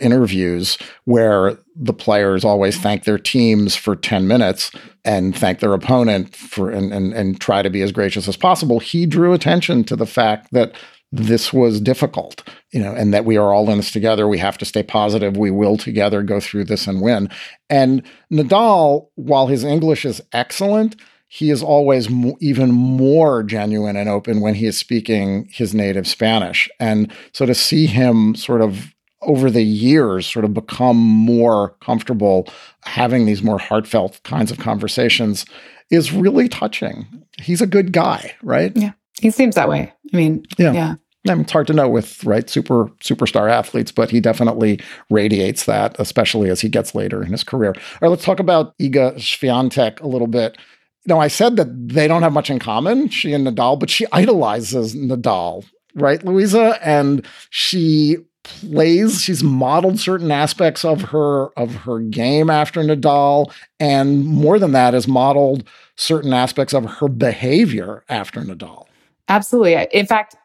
interviews 0.00 0.78
where 1.04 1.58
the 1.76 1.92
players 1.92 2.44
always 2.44 2.78
thank 2.78 3.04
their 3.04 3.18
teams 3.18 3.76
for 3.76 3.94
10 3.94 4.26
minutes 4.26 4.70
and 5.04 5.36
thank 5.36 5.60
their 5.60 5.72
opponent 5.72 6.34
for 6.34 6.70
and, 6.70 6.92
and 6.92 7.12
and 7.12 7.40
try 7.40 7.62
to 7.62 7.70
be 7.70 7.82
as 7.82 7.92
gracious 7.92 8.28
as 8.28 8.36
possible 8.36 8.80
he 8.80 9.06
drew 9.06 9.32
attention 9.32 9.84
to 9.84 9.96
the 9.96 10.06
fact 10.06 10.48
that 10.52 10.74
this 11.12 11.52
was 11.52 11.80
difficult 11.80 12.48
you 12.70 12.80
know 12.80 12.94
and 12.94 13.12
that 13.12 13.24
we 13.24 13.36
are 13.36 13.52
all 13.52 13.68
in 13.70 13.78
this 13.78 13.90
together 13.90 14.28
we 14.28 14.38
have 14.38 14.56
to 14.56 14.64
stay 14.64 14.82
positive 14.82 15.36
we 15.36 15.50
will 15.50 15.76
together 15.76 16.22
go 16.22 16.38
through 16.38 16.64
this 16.64 16.86
and 16.86 17.00
win 17.00 17.28
and 17.68 18.02
nadal 18.32 19.08
while 19.16 19.48
his 19.48 19.64
english 19.64 20.04
is 20.04 20.22
excellent 20.32 20.96
he 21.32 21.50
is 21.50 21.62
always 21.62 22.08
even 22.40 22.72
more 22.72 23.44
genuine 23.44 23.94
and 23.94 24.08
open 24.08 24.40
when 24.40 24.54
he 24.54 24.66
is 24.66 24.76
speaking 24.76 25.48
his 25.48 25.72
native 25.72 26.08
Spanish. 26.08 26.68
And 26.80 27.12
so 27.32 27.46
to 27.46 27.54
see 27.54 27.86
him 27.86 28.34
sort 28.34 28.60
of 28.60 28.92
over 29.22 29.48
the 29.48 29.62
years 29.62 30.26
sort 30.26 30.44
of 30.44 30.52
become 30.52 30.96
more 30.96 31.76
comfortable 31.84 32.48
having 32.82 33.26
these 33.26 33.44
more 33.44 33.60
heartfelt 33.60 34.20
kinds 34.24 34.50
of 34.50 34.58
conversations 34.58 35.46
is 35.88 36.12
really 36.12 36.48
touching. 36.48 37.06
He's 37.38 37.60
a 37.60 37.66
good 37.66 37.92
guy, 37.92 38.34
right? 38.42 38.72
Yeah. 38.74 38.92
He 39.20 39.30
seems 39.30 39.54
that 39.54 39.68
way. 39.68 39.92
I 40.12 40.16
mean, 40.16 40.44
yeah. 40.58 40.72
yeah. 40.72 40.94
I 41.28 41.34
mean, 41.34 41.42
it's 41.42 41.52
hard 41.52 41.66
to 41.66 41.74
know 41.74 41.88
with 41.88 42.24
right 42.24 42.48
super 42.48 42.86
superstar 43.02 43.50
athletes, 43.50 43.92
but 43.92 44.10
he 44.10 44.20
definitely 44.20 44.80
radiates 45.10 45.66
that, 45.66 45.94
especially 45.98 46.48
as 46.48 46.62
he 46.62 46.68
gets 46.68 46.94
later 46.94 47.22
in 47.22 47.30
his 47.30 47.44
career. 47.44 47.74
All 47.76 47.98
right, 48.00 48.08
let's 48.08 48.24
talk 48.24 48.40
about 48.40 48.76
Iga 48.78 49.16
Swiatek 49.16 50.00
a 50.00 50.06
little 50.06 50.26
bit. 50.26 50.56
You 51.04 51.14
know, 51.14 51.20
I 51.20 51.28
said 51.28 51.56
that 51.56 51.88
they 51.88 52.08
don't 52.08 52.22
have 52.22 52.32
much 52.32 52.50
in 52.50 52.58
common, 52.58 53.08
she 53.08 53.32
and 53.32 53.46
Nadal, 53.46 53.78
but 53.78 53.90
she 53.90 54.06
idolizes 54.12 54.94
Nadal, 54.94 55.66
right, 55.94 56.24
Louisa? 56.24 56.78
And 56.82 57.26
she 57.50 58.16
plays 58.42 59.20
she's 59.20 59.42
modeled 59.42 60.00
certain 60.00 60.30
aspects 60.30 60.84
of 60.84 61.02
her 61.02 61.48
of 61.58 61.74
her 61.74 62.00
game 62.00 62.48
after 62.48 62.82
Nadal 62.82 63.52
and 63.78 64.24
more 64.24 64.58
than 64.58 64.72
that 64.72 64.94
has 64.94 65.06
modeled 65.06 65.68
certain 65.96 66.32
aspects 66.32 66.72
of 66.72 66.86
her 66.86 67.08
behavior 67.08 68.02
after 68.08 68.40
Nadal. 68.40 68.86
Absolutely. 69.30 69.88
In 69.92 70.06
fact, 70.06 70.36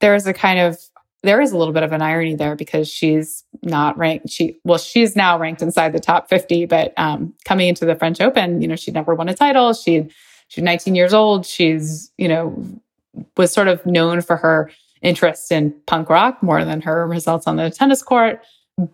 there 0.00 0.14
is 0.14 0.26
a 0.26 0.32
kind 0.34 0.60
of 0.60 0.78
there 1.22 1.40
is 1.40 1.50
a 1.50 1.58
little 1.58 1.72
bit 1.72 1.82
of 1.82 1.90
an 1.90 2.02
irony 2.02 2.36
there 2.36 2.54
because 2.54 2.88
she's 2.88 3.42
not 3.62 3.96
ranked. 3.98 4.28
She 4.28 4.60
well, 4.62 4.78
she's 4.78 5.16
now 5.16 5.38
ranked 5.38 5.62
inside 5.62 5.92
the 5.92 5.98
top 5.98 6.28
50, 6.28 6.66
but 6.66 6.92
um, 6.98 7.34
coming 7.44 7.66
into 7.66 7.84
the 7.84 7.96
French 7.96 8.20
Open, 8.20 8.60
you 8.60 8.68
know, 8.68 8.76
she'd 8.76 8.94
never 8.94 9.14
won 9.14 9.28
a 9.28 9.34
title. 9.34 9.72
She 9.72 10.08
she's 10.48 10.62
19 10.62 10.94
years 10.94 11.14
old. 11.14 11.46
She's 11.46 12.12
you 12.18 12.28
know 12.28 12.62
was 13.38 13.50
sort 13.50 13.68
of 13.68 13.84
known 13.86 14.20
for 14.20 14.36
her 14.36 14.70
interest 15.00 15.50
in 15.50 15.74
punk 15.86 16.10
rock 16.10 16.42
more 16.42 16.64
than 16.64 16.82
her 16.82 17.06
results 17.06 17.46
on 17.46 17.56
the 17.56 17.70
tennis 17.70 18.02
court. 18.02 18.44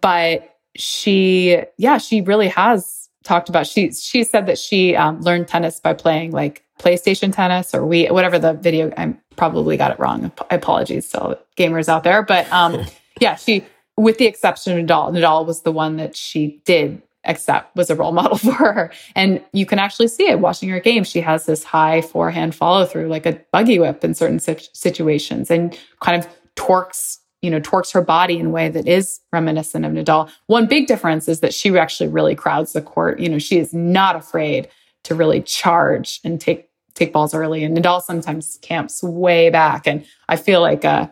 But 0.01 0.57
she, 0.77 1.61
yeah, 1.77 1.99
she 1.99 2.21
really 2.21 2.49
has 2.49 3.02
talked 3.23 3.49
about. 3.49 3.67
She 3.67 3.93
she 3.93 4.25
said 4.25 4.47
that 4.47 4.59
she 4.59 4.97
um, 4.97 5.21
learned 5.21 5.49
tennis 5.49 5.81
by 5.81 5.95
playing 5.95 6.33
like 6.33 6.65
PlayStation 6.79 7.33
tennis 7.33 7.75
or 7.75 7.81
Wii 7.83 8.11
whatever 8.11 8.39
the 8.39 8.55
video. 8.55 8.93
I 8.97 9.15
probably 9.37 9.77
got 9.77 9.91
it 9.91 9.99
wrong. 9.99 10.31
Apologies 10.51 11.11
to 11.11 11.21
all 11.21 11.37
gamers 11.57 11.89
out 11.89 12.05
there, 12.05 12.23
but 12.23 12.51
um, 12.53 12.85
yeah, 13.21 13.37
she 13.37 13.65
with 13.97 14.19
the 14.19 14.27
exception 14.27 14.79
of 14.79 14.85
Nadal, 14.85 15.13
Nadal 15.13 15.47
was 15.47 15.63
the 15.63 15.73
one 15.73 15.97
that 15.97 16.17
she 16.17 16.61
did 16.65 17.03
accept 17.25 17.75
was 17.77 17.91
a 17.91 17.95
role 17.95 18.13
model 18.21 18.39
for 18.39 18.53
her. 18.53 18.93
And 19.15 19.43
you 19.53 19.67
can 19.67 19.79
actually 19.79 20.09
see 20.09 20.29
it 20.29 20.41
watching 20.41 20.69
her 20.71 20.81
game. 20.81 21.05
She 21.05 21.21
has 21.21 21.47
this 21.47 21.65
high 21.65 22.01
forehand 22.01 22.55
follow 22.55 22.85
through, 22.85 23.09
like 23.09 23.27
a 23.27 23.41
buggy 23.53 23.79
whip 23.79 24.05
in 24.05 24.15
certain 24.15 24.41
situations, 24.41 25.51
and 25.51 25.79
kind 26.01 26.23
of 26.23 26.31
torques 26.57 27.19
you 27.43 27.51
know, 27.51 27.61
torques 27.61 27.91
her 27.91 28.01
body 28.01 28.39
in 28.39 28.47
a 28.47 28.51
way 28.51 28.69
that 28.69 28.87
is 28.87 29.21
reminiscent 29.33 29.85
of 29.85 29.93
Nadal. 29.93 30.31
One 30.47 30.67
big 30.67 30.87
difference 30.87 31.29
is 31.29 31.41
that 31.41 31.53
she 31.53 31.77
actually 31.77 32.09
really 32.09 32.37
crowds 32.37 32.73
the 32.73 32.81
court. 32.81 33.19
You 33.21 33.29
know, 33.29 33.39
she 33.39 33.59
is 33.59 33.75
not 33.75 34.17
afraid 34.17 34.69
to 35.05 35.15
really 35.15 35.43
charge 35.43 36.21
and 36.25 36.41
take 36.41 36.69
take 36.95 37.13
balls 37.13 37.35
early. 37.35 37.65
And 37.65 37.77
Nadal 37.77 38.03
sometimes 38.03 38.59
camps 38.63 39.03
way 39.03 39.51
back. 39.51 39.87
And 39.87 40.05
I 40.29 40.37
feel 40.37 40.61
like 40.61 40.85
uh, 40.85 41.09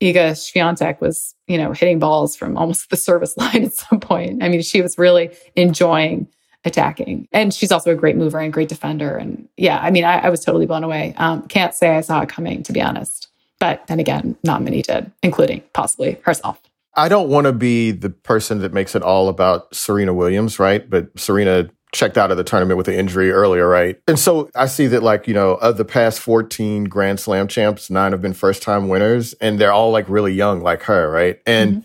Iga 0.00 0.32
Swiatek 0.32 1.00
was, 1.00 1.34
you 1.46 1.58
know, 1.58 1.72
hitting 1.72 1.98
balls 1.98 2.34
from 2.34 2.56
almost 2.56 2.90
the 2.90 2.96
service 2.96 3.36
line 3.38 3.64
at 3.64 3.74
some 3.74 4.00
point. 4.00 4.42
I 4.42 4.48
mean, 4.48 4.62
she 4.62 4.82
was 4.82 4.98
really 4.98 5.30
enjoying 5.56 6.26
attacking. 6.64 7.28
And 7.32 7.52
she's 7.52 7.70
also 7.70 7.92
a 7.92 7.94
great 7.94 8.16
mover 8.16 8.38
and 8.38 8.52
great 8.52 8.70
defender. 8.70 9.16
And 9.16 9.46
yeah, 9.56 9.78
I 9.80 9.90
mean, 9.90 10.04
I, 10.04 10.20
I 10.20 10.30
was 10.30 10.42
totally 10.44 10.66
blown 10.66 10.82
away. 10.84 11.14
Um, 11.18 11.46
can't 11.48 11.74
say 11.74 11.96
I 11.96 12.00
saw 12.00 12.22
it 12.22 12.30
coming, 12.30 12.62
to 12.62 12.72
be 12.72 12.80
honest. 12.80 13.28
But 13.60 13.86
then 13.86 14.00
again, 14.00 14.36
not 14.42 14.62
many 14.62 14.82
did, 14.82 15.10
including 15.22 15.62
possibly 15.72 16.20
herself. 16.24 16.60
I 16.96 17.08
don't 17.08 17.28
want 17.28 17.46
to 17.46 17.52
be 17.52 17.90
the 17.90 18.10
person 18.10 18.60
that 18.60 18.72
makes 18.72 18.94
it 18.94 19.02
all 19.02 19.28
about 19.28 19.74
Serena 19.74 20.14
Williams, 20.14 20.58
right? 20.58 20.88
But 20.88 21.18
Serena 21.18 21.68
checked 21.94 22.18
out 22.18 22.30
of 22.30 22.36
the 22.36 22.44
tournament 22.44 22.76
with 22.76 22.88
an 22.88 22.94
injury 22.94 23.30
earlier, 23.30 23.68
right? 23.68 23.98
And 24.06 24.18
so 24.18 24.50
I 24.54 24.66
see 24.66 24.88
that 24.88 25.02
like, 25.02 25.26
you 25.26 25.34
know, 25.34 25.52
of 25.52 25.76
the 25.76 25.84
past 25.84 26.20
14 26.20 26.84
Grand 26.84 27.20
Slam 27.20 27.48
champs, 27.48 27.88
nine 27.88 28.12
have 28.12 28.20
been 28.20 28.34
first 28.34 28.62
time 28.62 28.88
winners 28.88 29.32
and 29.34 29.58
they're 29.58 29.72
all 29.72 29.90
like 29.90 30.08
really 30.08 30.32
young 30.32 30.60
like 30.60 30.82
her, 30.82 31.10
right? 31.10 31.40
And 31.46 31.70
mm-hmm. 31.70 31.80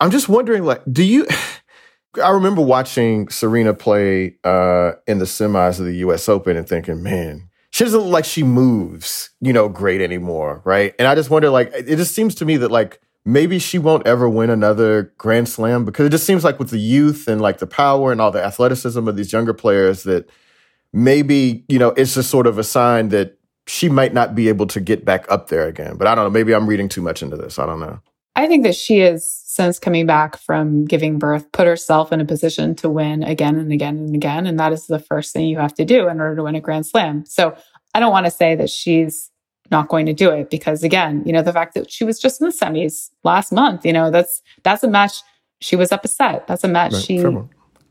I'm 0.00 0.10
just 0.10 0.28
wondering 0.28 0.64
like, 0.64 0.82
do 0.90 1.02
you 1.02 1.26
I 2.22 2.30
remember 2.30 2.62
watching 2.62 3.28
Serena 3.28 3.74
play 3.74 4.36
uh 4.44 4.92
in 5.06 5.18
the 5.18 5.24
semis 5.24 5.80
of 5.80 5.86
the 5.86 5.96
US 5.96 6.28
Open 6.28 6.56
and 6.56 6.68
thinking, 6.68 7.02
man, 7.02 7.48
she 7.74 7.82
doesn't 7.82 8.02
look 8.02 8.12
like 8.12 8.24
she 8.24 8.44
moves, 8.44 9.30
you 9.40 9.52
know, 9.52 9.68
great 9.68 10.00
anymore, 10.00 10.62
right? 10.64 10.94
And 10.96 11.08
I 11.08 11.16
just 11.16 11.28
wonder 11.28 11.50
like 11.50 11.72
it 11.74 11.96
just 11.96 12.14
seems 12.14 12.36
to 12.36 12.44
me 12.44 12.56
that 12.58 12.70
like 12.70 13.00
maybe 13.24 13.58
she 13.58 13.80
won't 13.80 14.06
ever 14.06 14.28
win 14.28 14.48
another 14.48 15.12
Grand 15.18 15.48
Slam 15.48 15.84
because 15.84 16.06
it 16.06 16.10
just 16.10 16.24
seems 16.24 16.44
like 16.44 16.60
with 16.60 16.70
the 16.70 16.78
youth 16.78 17.26
and 17.26 17.40
like 17.40 17.58
the 17.58 17.66
power 17.66 18.12
and 18.12 18.20
all 18.20 18.30
the 18.30 18.40
athleticism 18.40 19.08
of 19.08 19.16
these 19.16 19.32
younger 19.32 19.52
players 19.52 20.04
that 20.04 20.30
maybe, 20.92 21.64
you 21.66 21.80
know, 21.80 21.88
it's 21.96 22.14
just 22.14 22.30
sort 22.30 22.46
of 22.46 22.58
a 22.58 22.64
sign 22.64 23.08
that 23.08 23.38
she 23.66 23.88
might 23.88 24.14
not 24.14 24.36
be 24.36 24.48
able 24.48 24.68
to 24.68 24.78
get 24.78 25.04
back 25.04 25.26
up 25.28 25.48
there 25.48 25.66
again. 25.66 25.96
But 25.96 26.06
I 26.06 26.14
don't 26.14 26.26
know. 26.26 26.30
Maybe 26.30 26.54
I'm 26.54 26.68
reading 26.68 26.88
too 26.88 27.02
much 27.02 27.24
into 27.24 27.36
this. 27.36 27.58
I 27.58 27.66
don't 27.66 27.80
know. 27.80 27.98
I 28.36 28.46
think 28.46 28.64
that 28.64 28.74
she 28.74 28.98
has, 28.98 29.30
since 29.30 29.78
coming 29.78 30.06
back 30.06 30.36
from 30.36 30.84
giving 30.84 31.18
birth, 31.18 31.50
put 31.52 31.66
herself 31.66 32.12
in 32.12 32.20
a 32.20 32.24
position 32.24 32.74
to 32.76 32.88
win 32.88 33.22
again 33.22 33.56
and 33.56 33.72
again 33.72 33.96
and 33.96 34.14
again. 34.14 34.46
And 34.46 34.58
that 34.58 34.72
is 34.72 34.86
the 34.86 34.98
first 34.98 35.32
thing 35.32 35.46
you 35.46 35.58
have 35.58 35.74
to 35.74 35.84
do 35.84 36.08
in 36.08 36.20
order 36.20 36.36
to 36.36 36.42
win 36.42 36.56
a 36.56 36.60
Grand 36.60 36.86
Slam. 36.86 37.24
So 37.26 37.56
I 37.94 38.00
don't 38.00 38.10
want 38.10 38.26
to 38.26 38.30
say 38.30 38.56
that 38.56 38.70
she's 38.70 39.30
not 39.70 39.88
going 39.88 40.06
to 40.06 40.12
do 40.12 40.30
it 40.30 40.50
because 40.50 40.82
again, 40.82 41.22
you 41.24 41.32
know, 41.32 41.42
the 41.42 41.52
fact 41.52 41.74
that 41.74 41.90
she 41.90 42.04
was 42.04 42.18
just 42.18 42.40
in 42.40 42.48
the 42.48 42.52
semis 42.52 43.10
last 43.22 43.52
month, 43.52 43.86
you 43.86 43.92
know, 43.92 44.10
that's 44.10 44.42
that's 44.62 44.82
a 44.82 44.88
match 44.88 45.22
she 45.60 45.76
was 45.76 45.92
upset. 45.92 46.46
That's 46.46 46.64
a 46.64 46.68
match 46.68 46.92
right, 46.92 47.02
she 47.02 47.24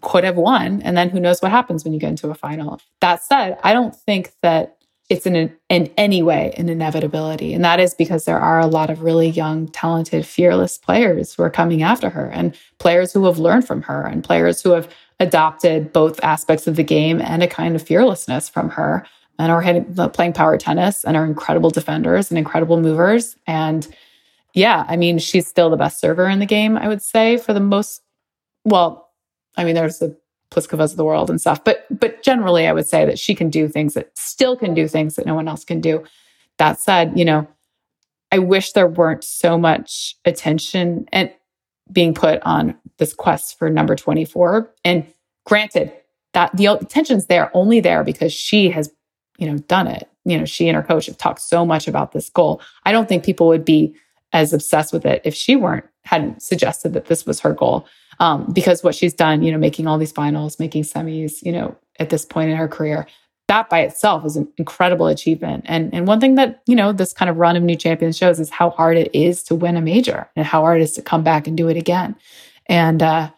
could 0.01 0.23
have 0.23 0.35
won. 0.35 0.81
And 0.81 0.95
then 0.97 1.09
who 1.09 1.19
knows 1.19 1.41
what 1.41 1.51
happens 1.51 1.83
when 1.83 1.93
you 1.93 1.99
get 1.99 2.09
into 2.09 2.29
a 2.29 2.35
final. 2.35 2.79
That 3.01 3.23
said, 3.23 3.57
I 3.63 3.73
don't 3.73 3.95
think 3.95 4.33
that 4.41 4.77
it's 5.09 5.25
in, 5.25 5.53
in 5.69 5.91
any 5.97 6.23
way 6.23 6.53
an 6.57 6.69
inevitability. 6.69 7.53
And 7.53 7.63
that 7.63 7.79
is 7.79 7.93
because 7.93 8.25
there 8.25 8.39
are 8.39 8.59
a 8.59 8.67
lot 8.67 8.89
of 8.89 9.01
really 9.01 9.27
young, 9.27 9.67
talented, 9.67 10.25
fearless 10.25 10.77
players 10.77 11.33
who 11.33 11.43
are 11.43 11.49
coming 11.49 11.83
after 11.83 12.09
her 12.09 12.27
and 12.27 12.55
players 12.79 13.11
who 13.13 13.25
have 13.25 13.37
learned 13.37 13.67
from 13.67 13.81
her 13.83 14.05
and 14.05 14.23
players 14.23 14.61
who 14.61 14.71
have 14.71 14.89
adopted 15.19 15.93
both 15.93 16.23
aspects 16.23 16.67
of 16.67 16.75
the 16.75 16.83
game 16.83 17.21
and 17.21 17.43
a 17.43 17.47
kind 17.47 17.75
of 17.75 17.81
fearlessness 17.81 18.49
from 18.49 18.69
her 18.69 19.05
and 19.39 19.51
are 19.51 20.09
playing 20.09 20.33
power 20.33 20.57
tennis 20.57 21.03
and 21.03 21.17
are 21.17 21.25
incredible 21.25 21.69
defenders 21.69 22.29
and 22.31 22.37
incredible 22.37 22.79
movers. 22.79 23.35
And 23.47 23.87
yeah, 24.53 24.85
I 24.87 24.95
mean, 24.95 25.17
she's 25.17 25.47
still 25.47 25.69
the 25.69 25.77
best 25.77 25.99
server 25.99 26.27
in 26.27 26.39
the 26.39 26.45
game, 26.45 26.77
I 26.77 26.87
would 26.87 27.01
say, 27.01 27.37
for 27.37 27.53
the 27.53 27.59
most. 27.59 28.01
Well, 28.63 29.09
I 29.57 29.63
mean, 29.63 29.75
there's 29.75 29.99
the 29.99 30.17
Pliskovas 30.53 30.91
of 30.91 30.97
the 30.97 31.05
world 31.05 31.29
and 31.29 31.39
stuff, 31.39 31.63
but 31.63 31.85
but 31.89 32.23
generally, 32.23 32.67
I 32.67 32.73
would 32.73 32.87
say 32.87 33.05
that 33.05 33.19
she 33.19 33.35
can 33.35 33.49
do 33.49 33.67
things 33.67 33.93
that 33.93 34.17
still 34.17 34.55
can 34.55 34.73
do 34.73 34.87
things 34.87 35.15
that 35.15 35.25
no 35.25 35.35
one 35.35 35.47
else 35.47 35.65
can 35.65 35.81
do. 35.81 36.03
That 36.57 36.79
said, 36.79 37.17
you 37.17 37.25
know, 37.25 37.47
I 38.31 38.39
wish 38.39 38.71
there 38.71 38.87
weren't 38.87 39.23
so 39.23 39.57
much 39.57 40.15
attention 40.25 41.07
and 41.11 41.31
being 41.91 42.13
put 42.13 42.41
on 42.43 42.75
this 42.97 43.13
quest 43.13 43.57
for 43.57 43.69
number 43.69 43.95
24. 43.95 44.71
And 44.85 45.05
granted, 45.45 45.91
that 46.33 46.55
the 46.55 46.67
attention's 46.67 47.25
there 47.25 47.51
only 47.55 47.79
there 47.79 48.03
because 48.03 48.31
she 48.31 48.69
has 48.69 48.91
you 49.37 49.51
know, 49.51 49.57
done 49.57 49.87
it. 49.87 50.09
You 50.25 50.37
know, 50.37 50.45
she 50.45 50.67
and 50.69 50.75
her 50.75 50.83
coach 50.83 51.07
have 51.07 51.17
talked 51.17 51.41
so 51.41 51.65
much 51.65 51.87
about 51.87 52.11
this 52.11 52.29
goal. 52.29 52.61
I 52.85 52.91
don't 52.91 53.09
think 53.09 53.25
people 53.25 53.47
would 53.47 53.65
be 53.65 53.95
as 54.31 54.53
obsessed 54.53 54.93
with 54.93 55.05
it 55.05 55.21
if 55.23 55.35
she 55.35 55.55
weren't 55.55 55.85
hadn't 56.05 56.41
suggested 56.41 56.93
that 56.93 57.05
this 57.05 57.25
was 57.25 57.39
her 57.39 57.53
goal. 57.53 57.85
Um, 58.19 58.51
because 58.53 58.83
what 58.83 58.95
she's 58.95 59.13
done, 59.13 59.43
you 59.43 59.51
know, 59.51 59.57
making 59.57 59.87
all 59.87 59.97
these 59.97 60.11
finals, 60.11 60.59
making 60.59 60.83
semis, 60.83 61.41
you 61.41 61.51
know, 61.51 61.75
at 61.99 62.09
this 62.09 62.25
point 62.25 62.49
in 62.49 62.57
her 62.57 62.67
career, 62.67 63.07
that 63.47 63.69
by 63.69 63.81
itself 63.81 64.25
is 64.25 64.37
an 64.37 64.47
incredible 64.57 65.07
achievement. 65.07 65.65
And 65.67 65.93
and 65.93 66.07
one 66.07 66.19
thing 66.19 66.35
that 66.35 66.61
you 66.65 66.75
know 66.75 66.91
this 66.91 67.13
kind 67.13 67.29
of 67.29 67.37
run 67.37 67.55
of 67.55 67.63
new 67.63 67.75
champions 67.75 68.17
shows 68.17 68.39
is 68.39 68.49
how 68.49 68.69
hard 68.69 68.97
it 68.97 69.13
is 69.13 69.43
to 69.43 69.55
win 69.55 69.77
a 69.77 69.81
major 69.81 70.29
and 70.35 70.45
how 70.45 70.61
hard 70.61 70.79
it 70.79 70.83
is 70.83 70.93
to 70.93 71.01
come 71.01 71.23
back 71.23 71.47
and 71.47 71.57
do 71.57 71.67
it 71.67 71.77
again. 71.77 72.15
And 72.67 73.03
uh, 73.03 73.31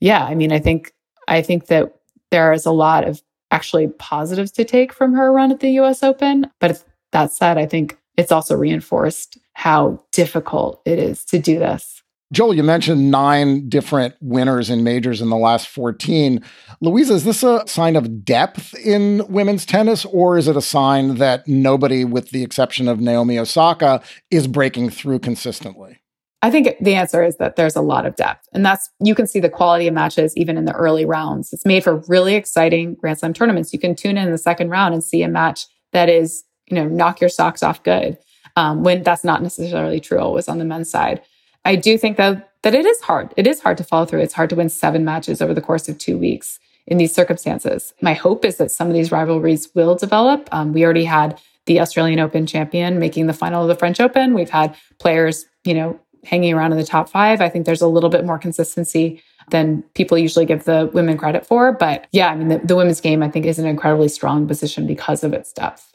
yeah, 0.00 0.24
I 0.24 0.34
mean, 0.34 0.52
I 0.52 0.58
think 0.58 0.92
I 1.28 1.42
think 1.42 1.66
that 1.66 1.94
there 2.30 2.52
is 2.52 2.66
a 2.66 2.72
lot 2.72 3.06
of 3.06 3.22
actually 3.50 3.86
positives 3.86 4.50
to 4.52 4.64
take 4.64 4.92
from 4.92 5.12
her 5.12 5.32
run 5.32 5.52
at 5.52 5.60
the 5.60 5.70
US 5.80 6.02
Open. 6.02 6.50
But 6.58 6.82
that 7.12 7.32
said, 7.32 7.58
I 7.58 7.66
think 7.66 7.98
it's 8.16 8.32
also 8.32 8.56
reinforced 8.56 9.38
how 9.54 10.02
difficult 10.12 10.82
it 10.84 10.98
is 10.98 11.24
to 11.26 11.38
do 11.38 11.58
this. 11.58 12.01
Joel, 12.32 12.54
you 12.54 12.62
mentioned 12.62 13.10
nine 13.10 13.68
different 13.68 14.14
winners 14.22 14.70
in 14.70 14.82
majors 14.82 15.20
in 15.20 15.28
the 15.28 15.36
last 15.36 15.68
14. 15.68 16.42
Louisa, 16.80 17.12
is 17.12 17.24
this 17.24 17.42
a 17.42 17.62
sign 17.66 17.94
of 17.94 18.24
depth 18.24 18.74
in 18.78 19.22
women's 19.28 19.66
tennis, 19.66 20.06
or 20.06 20.38
is 20.38 20.48
it 20.48 20.56
a 20.56 20.62
sign 20.62 21.16
that 21.16 21.46
nobody, 21.46 22.06
with 22.06 22.30
the 22.30 22.42
exception 22.42 22.88
of 22.88 23.00
Naomi 23.00 23.38
Osaka, 23.38 24.02
is 24.30 24.46
breaking 24.46 24.88
through 24.88 25.18
consistently? 25.18 26.00
I 26.40 26.50
think 26.50 26.74
the 26.80 26.94
answer 26.94 27.22
is 27.22 27.36
that 27.36 27.56
there's 27.56 27.76
a 27.76 27.82
lot 27.82 28.06
of 28.06 28.16
depth. 28.16 28.48
And 28.54 28.64
that's, 28.64 28.88
you 28.98 29.14
can 29.14 29.26
see 29.26 29.38
the 29.38 29.50
quality 29.50 29.86
of 29.86 29.92
matches 29.92 30.34
even 30.34 30.56
in 30.56 30.64
the 30.64 30.72
early 30.72 31.04
rounds. 31.04 31.52
It's 31.52 31.66
made 31.66 31.84
for 31.84 32.02
really 32.08 32.34
exciting 32.34 32.94
Grand 32.94 33.18
Slam 33.18 33.34
tournaments. 33.34 33.74
You 33.74 33.78
can 33.78 33.94
tune 33.94 34.16
in, 34.16 34.30
the 34.30 34.38
second 34.38 34.70
round 34.70 34.94
and 34.94 35.04
see 35.04 35.22
a 35.22 35.28
match 35.28 35.66
that 35.92 36.08
is, 36.08 36.44
you 36.66 36.76
know, 36.76 36.88
knock 36.88 37.20
your 37.20 37.30
socks 37.30 37.62
off 37.62 37.82
good. 37.82 38.16
Um, 38.56 38.82
when 38.82 39.02
that's 39.02 39.24
not 39.24 39.42
necessarily 39.42 40.00
true 40.00 40.18
always 40.18 40.48
on 40.48 40.58
the 40.58 40.64
men's 40.64 40.90
side. 40.90 41.22
I 41.64 41.76
do 41.76 41.96
think 41.98 42.16
that 42.16 42.50
that 42.62 42.74
it 42.74 42.86
is 42.86 43.00
hard. 43.00 43.34
It 43.36 43.46
is 43.46 43.60
hard 43.60 43.76
to 43.78 43.84
follow 43.84 44.06
through. 44.06 44.20
It's 44.20 44.34
hard 44.34 44.50
to 44.50 44.56
win 44.56 44.68
seven 44.68 45.04
matches 45.04 45.42
over 45.42 45.52
the 45.52 45.60
course 45.60 45.88
of 45.88 45.98
two 45.98 46.16
weeks 46.16 46.60
in 46.86 46.96
these 46.96 47.12
circumstances. 47.12 47.92
My 48.00 48.14
hope 48.14 48.44
is 48.44 48.56
that 48.56 48.70
some 48.70 48.88
of 48.88 48.94
these 48.94 49.10
rivalries 49.10 49.68
will 49.74 49.94
develop. 49.94 50.48
Um, 50.52 50.72
we 50.72 50.84
already 50.84 51.04
had 51.04 51.40
the 51.66 51.80
Australian 51.80 52.20
Open 52.20 52.46
champion 52.46 52.98
making 52.98 53.26
the 53.26 53.32
final 53.32 53.62
of 53.62 53.68
the 53.68 53.74
French 53.74 54.00
Open. 54.00 54.34
We've 54.34 54.50
had 54.50 54.76
players, 54.98 55.46
you 55.64 55.74
know, 55.74 55.98
hanging 56.24 56.54
around 56.54 56.72
in 56.72 56.78
the 56.78 56.84
top 56.84 57.08
five. 57.08 57.40
I 57.40 57.48
think 57.48 57.66
there's 57.66 57.82
a 57.82 57.88
little 57.88 58.10
bit 58.10 58.24
more 58.24 58.38
consistency 58.38 59.22
than 59.50 59.82
people 59.94 60.16
usually 60.16 60.46
give 60.46 60.64
the 60.64 60.88
women 60.92 61.16
credit 61.16 61.44
for. 61.44 61.72
But 61.72 62.06
yeah, 62.12 62.28
I 62.28 62.36
mean, 62.36 62.48
the, 62.48 62.58
the 62.58 62.76
women's 62.76 63.00
game, 63.00 63.22
I 63.22 63.28
think, 63.28 63.44
is 63.46 63.58
an 63.58 63.66
incredibly 63.66 64.08
strong 64.08 64.46
position 64.46 64.86
because 64.86 65.24
of 65.24 65.32
its 65.32 65.52
depth. 65.52 65.92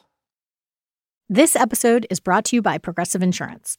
This 1.30 1.56
episode 1.56 2.06
is 2.10 2.20
brought 2.20 2.44
to 2.46 2.56
you 2.56 2.62
by 2.62 2.78
Progressive 2.78 3.22
Insurance. 3.22 3.78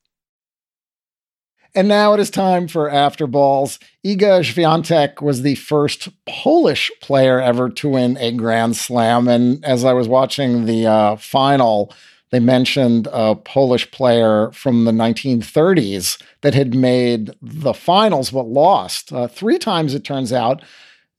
And 1.73 1.87
now 1.87 2.13
it 2.13 2.19
is 2.19 2.29
time 2.29 2.67
for 2.67 2.89
After 2.89 3.27
Balls. 3.27 3.79
Iga 4.05 4.41
Swiatek 4.41 5.21
was 5.21 5.41
the 5.41 5.55
first 5.55 6.09
Polish 6.27 6.91
player 7.01 7.39
ever 7.39 7.69
to 7.69 7.89
win 7.89 8.17
a 8.17 8.31
Grand 8.33 8.75
Slam. 8.75 9.29
And 9.29 9.63
as 9.63 9.85
I 9.85 9.93
was 9.93 10.07
watching 10.07 10.65
the 10.65 10.85
uh, 10.85 11.15
final, 11.15 11.93
they 12.31 12.41
mentioned 12.41 13.07
a 13.13 13.35
Polish 13.35 13.89
player 13.91 14.51
from 14.51 14.83
the 14.83 14.91
1930s 14.91 16.21
that 16.41 16.53
had 16.53 16.75
made 16.75 17.31
the 17.41 17.73
finals 17.73 18.31
but 18.31 18.47
lost 18.47 19.13
uh, 19.13 19.27
three 19.27 19.57
times, 19.57 19.93
it 19.93 20.03
turns 20.03 20.33
out. 20.33 20.61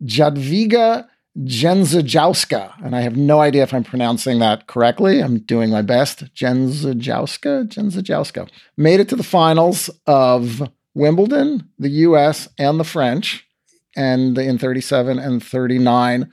Jadwiga 0.05 1.07
Jędrzejowska, 1.39 2.85
and 2.85 2.95
I 2.95 3.01
have 3.01 3.17
no 3.17 3.41
idea 3.41 3.63
if 3.63 3.73
I'm 3.73 3.85
pronouncing 3.85 4.39
that 4.41 4.67
correctly. 4.67 5.21
I'm 5.21 5.39
doing 5.39 5.71
my 5.71 5.83
best. 5.83 6.25
Jędrzejowska, 6.35 7.69
Jędrzejowska 7.69 8.49
made 8.77 9.01
it 9.01 9.09
to 9.09 9.17
the 9.17 9.23
finals 9.23 9.91
of 10.07 10.71
Wimbledon, 10.95 11.69
the 11.79 11.89
U.S. 12.07 12.49
and 12.59 12.79
the 12.79 12.85
French, 12.85 13.47
and 13.97 14.37
in 14.37 14.59
37 14.59 15.19
and 15.19 15.43
39. 15.43 16.31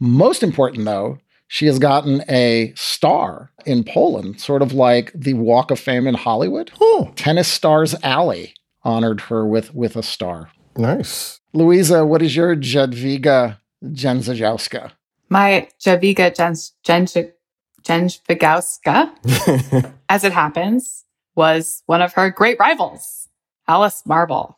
Most 0.00 0.42
important, 0.42 0.84
though, 0.84 1.18
she 1.48 1.66
has 1.66 1.78
gotten 1.78 2.22
a 2.28 2.72
star 2.76 3.52
in 3.64 3.84
Poland, 3.84 4.40
sort 4.40 4.62
of 4.62 4.72
like 4.72 5.12
the 5.14 5.34
Walk 5.34 5.70
of 5.70 5.80
Fame 5.80 6.06
in 6.06 6.14
Hollywood. 6.14 6.72
Oh. 6.80 7.12
Tennis 7.16 7.48
Stars 7.48 7.94
Alley 8.02 8.54
honored 8.84 9.22
her 9.22 9.46
with 9.46 9.74
with 9.74 9.96
a 9.96 10.02
star. 10.02 10.50
Nice. 10.76 11.40
Louisa, 11.52 12.04
what 12.04 12.22
is 12.22 12.34
your 12.34 12.56
Jadwiga 12.56 13.58
Jędrzejowska. 13.82 14.90
My 15.28 15.66
Jadwiga 15.86 16.30
Jędrzejowska, 17.84 19.10
as 20.08 20.24
it 20.24 20.32
happens, 20.32 21.04
was 21.36 21.82
one 21.86 22.02
of 22.02 22.12
her 22.14 22.30
great 22.30 22.58
rivals, 22.60 23.28
Alice 23.66 24.02
Marble. 24.06 24.54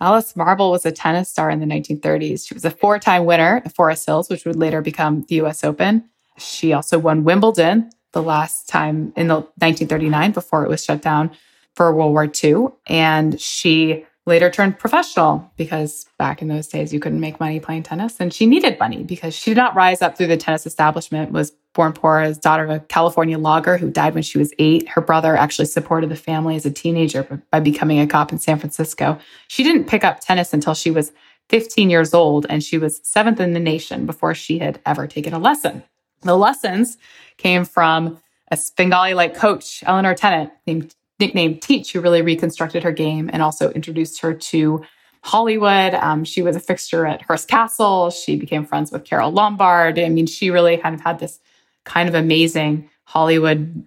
Alice 0.00 0.36
Marble 0.36 0.70
was 0.70 0.86
a 0.86 0.92
tennis 0.92 1.28
star 1.28 1.50
in 1.50 1.60
the 1.60 1.66
1930s. 1.66 2.46
She 2.46 2.54
was 2.54 2.64
a 2.64 2.70
four 2.70 2.98
time 2.98 3.24
winner 3.24 3.62
at 3.64 3.74
Forest 3.74 4.06
Hills, 4.06 4.28
which 4.28 4.44
would 4.44 4.56
later 4.56 4.80
become 4.80 5.24
the 5.28 5.36
US 5.36 5.64
Open. 5.64 6.04
She 6.38 6.72
also 6.72 6.98
won 6.98 7.24
Wimbledon 7.24 7.90
the 8.12 8.22
last 8.22 8.68
time 8.68 9.12
in 9.16 9.28
the 9.28 9.34
1939 9.34 10.32
before 10.32 10.64
it 10.64 10.68
was 10.68 10.84
shut 10.84 11.02
down 11.02 11.30
for 11.74 11.92
World 11.92 12.12
War 12.12 12.30
II. 12.44 12.68
And 12.86 13.40
she 13.40 14.04
later 14.28 14.50
turned 14.50 14.78
professional 14.78 15.50
because 15.56 16.06
back 16.18 16.40
in 16.40 16.48
those 16.48 16.68
days 16.68 16.92
you 16.92 17.00
couldn't 17.00 17.18
make 17.18 17.40
money 17.40 17.58
playing 17.58 17.82
tennis 17.82 18.20
and 18.20 18.32
she 18.32 18.46
needed 18.46 18.78
money 18.78 19.02
because 19.02 19.34
she 19.34 19.50
did 19.50 19.56
not 19.56 19.74
rise 19.74 20.02
up 20.02 20.16
through 20.16 20.28
the 20.28 20.36
tennis 20.36 20.66
establishment 20.66 21.32
was 21.32 21.50
born 21.72 21.92
poor 21.92 22.18
as 22.18 22.38
daughter 22.38 22.64
of 22.64 22.70
a 22.70 22.80
california 22.80 23.38
logger 23.38 23.76
who 23.78 23.90
died 23.90 24.14
when 24.14 24.22
she 24.22 24.38
was 24.38 24.52
eight. 24.58 24.88
Her 24.88 25.00
brother 25.00 25.36
actually 25.36 25.66
supported 25.66 26.10
the 26.10 26.16
family 26.16 26.54
as 26.54 26.66
a 26.66 26.70
teenager 26.70 27.42
by 27.50 27.60
becoming 27.60 27.98
a 27.98 28.06
cop 28.06 28.30
in 28.30 28.38
san 28.38 28.58
francisco. 28.58 29.18
She 29.48 29.64
didn't 29.64 29.86
pick 29.86 30.04
up 30.04 30.20
tennis 30.20 30.52
until 30.52 30.74
she 30.74 30.90
was 30.90 31.12
15 31.48 31.90
years 31.90 32.14
old 32.14 32.46
and 32.48 32.62
she 32.62 32.78
was 32.78 33.00
seventh 33.02 33.40
in 33.40 33.54
the 33.54 33.60
nation 33.60 34.06
before 34.06 34.34
she 34.34 34.58
had 34.58 34.80
ever 34.84 35.06
taken 35.06 35.32
a 35.32 35.38
lesson. 35.38 35.82
The 36.22 36.36
lessons 36.36 36.98
came 37.36 37.64
from 37.64 38.20
a 38.50 38.56
Svengali 38.56 39.14
like 39.14 39.34
coach, 39.34 39.82
Eleanor 39.86 40.14
Tennant, 40.14 40.52
named 40.66 40.94
nicknamed 41.20 41.62
Teach, 41.62 41.92
who 41.92 42.00
really 42.00 42.22
reconstructed 42.22 42.82
her 42.82 42.92
game 42.92 43.28
and 43.32 43.42
also 43.42 43.70
introduced 43.72 44.20
her 44.20 44.34
to 44.34 44.84
Hollywood. 45.22 45.94
Um, 45.94 46.24
she 46.24 46.42
was 46.42 46.56
a 46.56 46.60
fixture 46.60 47.04
at 47.04 47.22
Hearst 47.22 47.48
Castle. 47.48 48.10
She 48.10 48.36
became 48.36 48.64
friends 48.64 48.92
with 48.92 49.04
Carole 49.04 49.32
Lombard. 49.32 49.98
I 49.98 50.08
mean, 50.08 50.26
she 50.26 50.50
really 50.50 50.76
kind 50.76 50.94
of 50.94 51.00
had 51.00 51.18
this 51.18 51.40
kind 51.84 52.08
of 52.08 52.14
amazing 52.14 52.88
Hollywood 53.04 53.86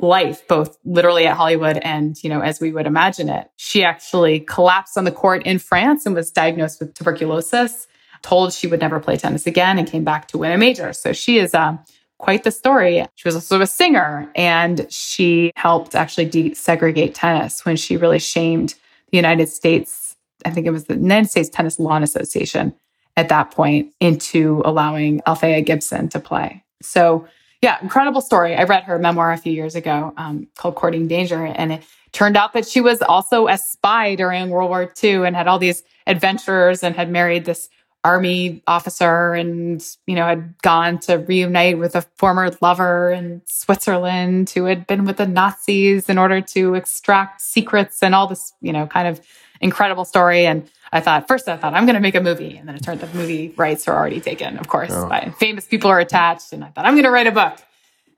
life, 0.00 0.46
both 0.48 0.78
literally 0.84 1.26
at 1.26 1.36
Hollywood 1.36 1.76
and, 1.78 2.22
you 2.22 2.30
know, 2.30 2.40
as 2.40 2.60
we 2.60 2.72
would 2.72 2.86
imagine 2.86 3.28
it. 3.28 3.50
She 3.56 3.84
actually 3.84 4.40
collapsed 4.40 4.96
on 4.96 5.04
the 5.04 5.12
court 5.12 5.44
in 5.44 5.58
France 5.58 6.06
and 6.06 6.14
was 6.14 6.30
diagnosed 6.30 6.80
with 6.80 6.94
tuberculosis, 6.94 7.86
told 8.22 8.52
she 8.52 8.66
would 8.66 8.80
never 8.80 9.00
play 9.00 9.16
tennis 9.16 9.46
again 9.46 9.78
and 9.78 9.88
came 9.88 10.04
back 10.04 10.28
to 10.28 10.38
win 10.38 10.52
a 10.52 10.58
major. 10.58 10.92
So 10.92 11.12
she 11.12 11.38
is, 11.38 11.54
um, 11.54 11.80
quite 12.18 12.44
the 12.44 12.50
story. 12.50 13.04
She 13.14 13.28
was 13.28 13.34
also 13.34 13.60
a 13.60 13.66
singer 13.66 14.30
and 14.34 14.86
she 14.92 15.52
helped 15.56 15.94
actually 15.94 16.28
desegregate 16.28 17.12
tennis 17.14 17.64
when 17.64 17.76
she 17.76 17.96
really 17.96 18.18
shamed 18.18 18.74
the 19.10 19.16
United 19.16 19.48
States. 19.48 20.16
I 20.44 20.50
think 20.50 20.66
it 20.66 20.70
was 20.70 20.84
the 20.84 20.94
United 20.94 21.30
States 21.30 21.48
Tennis 21.48 21.78
Lawn 21.78 22.02
Association 22.02 22.74
at 23.16 23.28
that 23.28 23.50
point 23.50 23.92
into 24.00 24.62
allowing 24.64 25.20
Althea 25.26 25.60
Gibson 25.60 26.08
to 26.10 26.20
play. 26.20 26.62
So, 26.82 27.26
yeah, 27.62 27.78
incredible 27.82 28.20
story. 28.20 28.54
I 28.54 28.62
read 28.62 28.84
her 28.84 28.98
memoir 28.98 29.32
a 29.32 29.36
few 29.36 29.52
years 29.52 29.74
ago 29.74 30.12
um, 30.16 30.46
called 30.56 30.76
Courting 30.76 31.08
Danger, 31.08 31.44
and 31.44 31.72
it 31.72 31.82
turned 32.12 32.36
out 32.36 32.52
that 32.52 32.68
she 32.68 32.80
was 32.80 33.02
also 33.02 33.48
a 33.48 33.58
spy 33.58 34.14
during 34.14 34.50
World 34.50 34.70
War 34.70 34.92
II 35.02 35.26
and 35.26 35.34
had 35.34 35.48
all 35.48 35.58
these 35.58 35.82
adventures 36.06 36.84
and 36.84 36.94
had 36.94 37.10
married 37.10 37.44
this 37.44 37.68
army 38.08 38.62
officer 38.66 39.34
and, 39.34 39.84
you 40.06 40.14
know, 40.14 40.24
had 40.24 40.54
gone 40.62 40.98
to 41.00 41.18
reunite 41.18 41.78
with 41.78 41.94
a 41.94 42.02
former 42.16 42.50
lover 42.62 43.10
in 43.10 43.42
Switzerland 43.44 44.48
who 44.50 44.64
had 44.64 44.86
been 44.86 45.04
with 45.04 45.18
the 45.18 45.26
Nazis 45.26 46.08
in 46.08 46.16
order 46.16 46.40
to 46.40 46.74
extract 46.74 47.42
secrets 47.42 48.02
and 48.02 48.14
all 48.14 48.26
this, 48.26 48.54
you 48.62 48.72
know, 48.72 48.86
kind 48.86 49.06
of 49.06 49.20
incredible 49.60 50.06
story. 50.06 50.46
And 50.46 50.70
I 50.90 51.00
thought, 51.00 51.28
first 51.28 51.48
I 51.48 51.58
thought, 51.58 51.74
I'm 51.74 51.84
going 51.84 51.94
to 51.94 52.00
make 52.00 52.14
a 52.14 52.22
movie. 52.22 52.56
And 52.56 52.66
then 52.66 52.76
it 52.76 52.82
turned 52.82 53.02
out 53.02 53.12
the 53.12 53.18
movie 53.18 53.52
rights 53.56 53.86
are 53.88 53.94
already 53.94 54.20
taken, 54.20 54.58
of 54.58 54.68
course, 54.68 54.92
oh. 54.92 55.08
by 55.08 55.32
famous 55.38 55.66
people 55.66 55.90
are 55.90 56.00
attached. 56.00 56.52
And 56.54 56.64
I 56.64 56.68
thought, 56.68 56.86
I'm 56.86 56.94
going 56.94 57.04
to 57.04 57.10
write 57.10 57.26
a 57.26 57.32
book. 57.32 57.58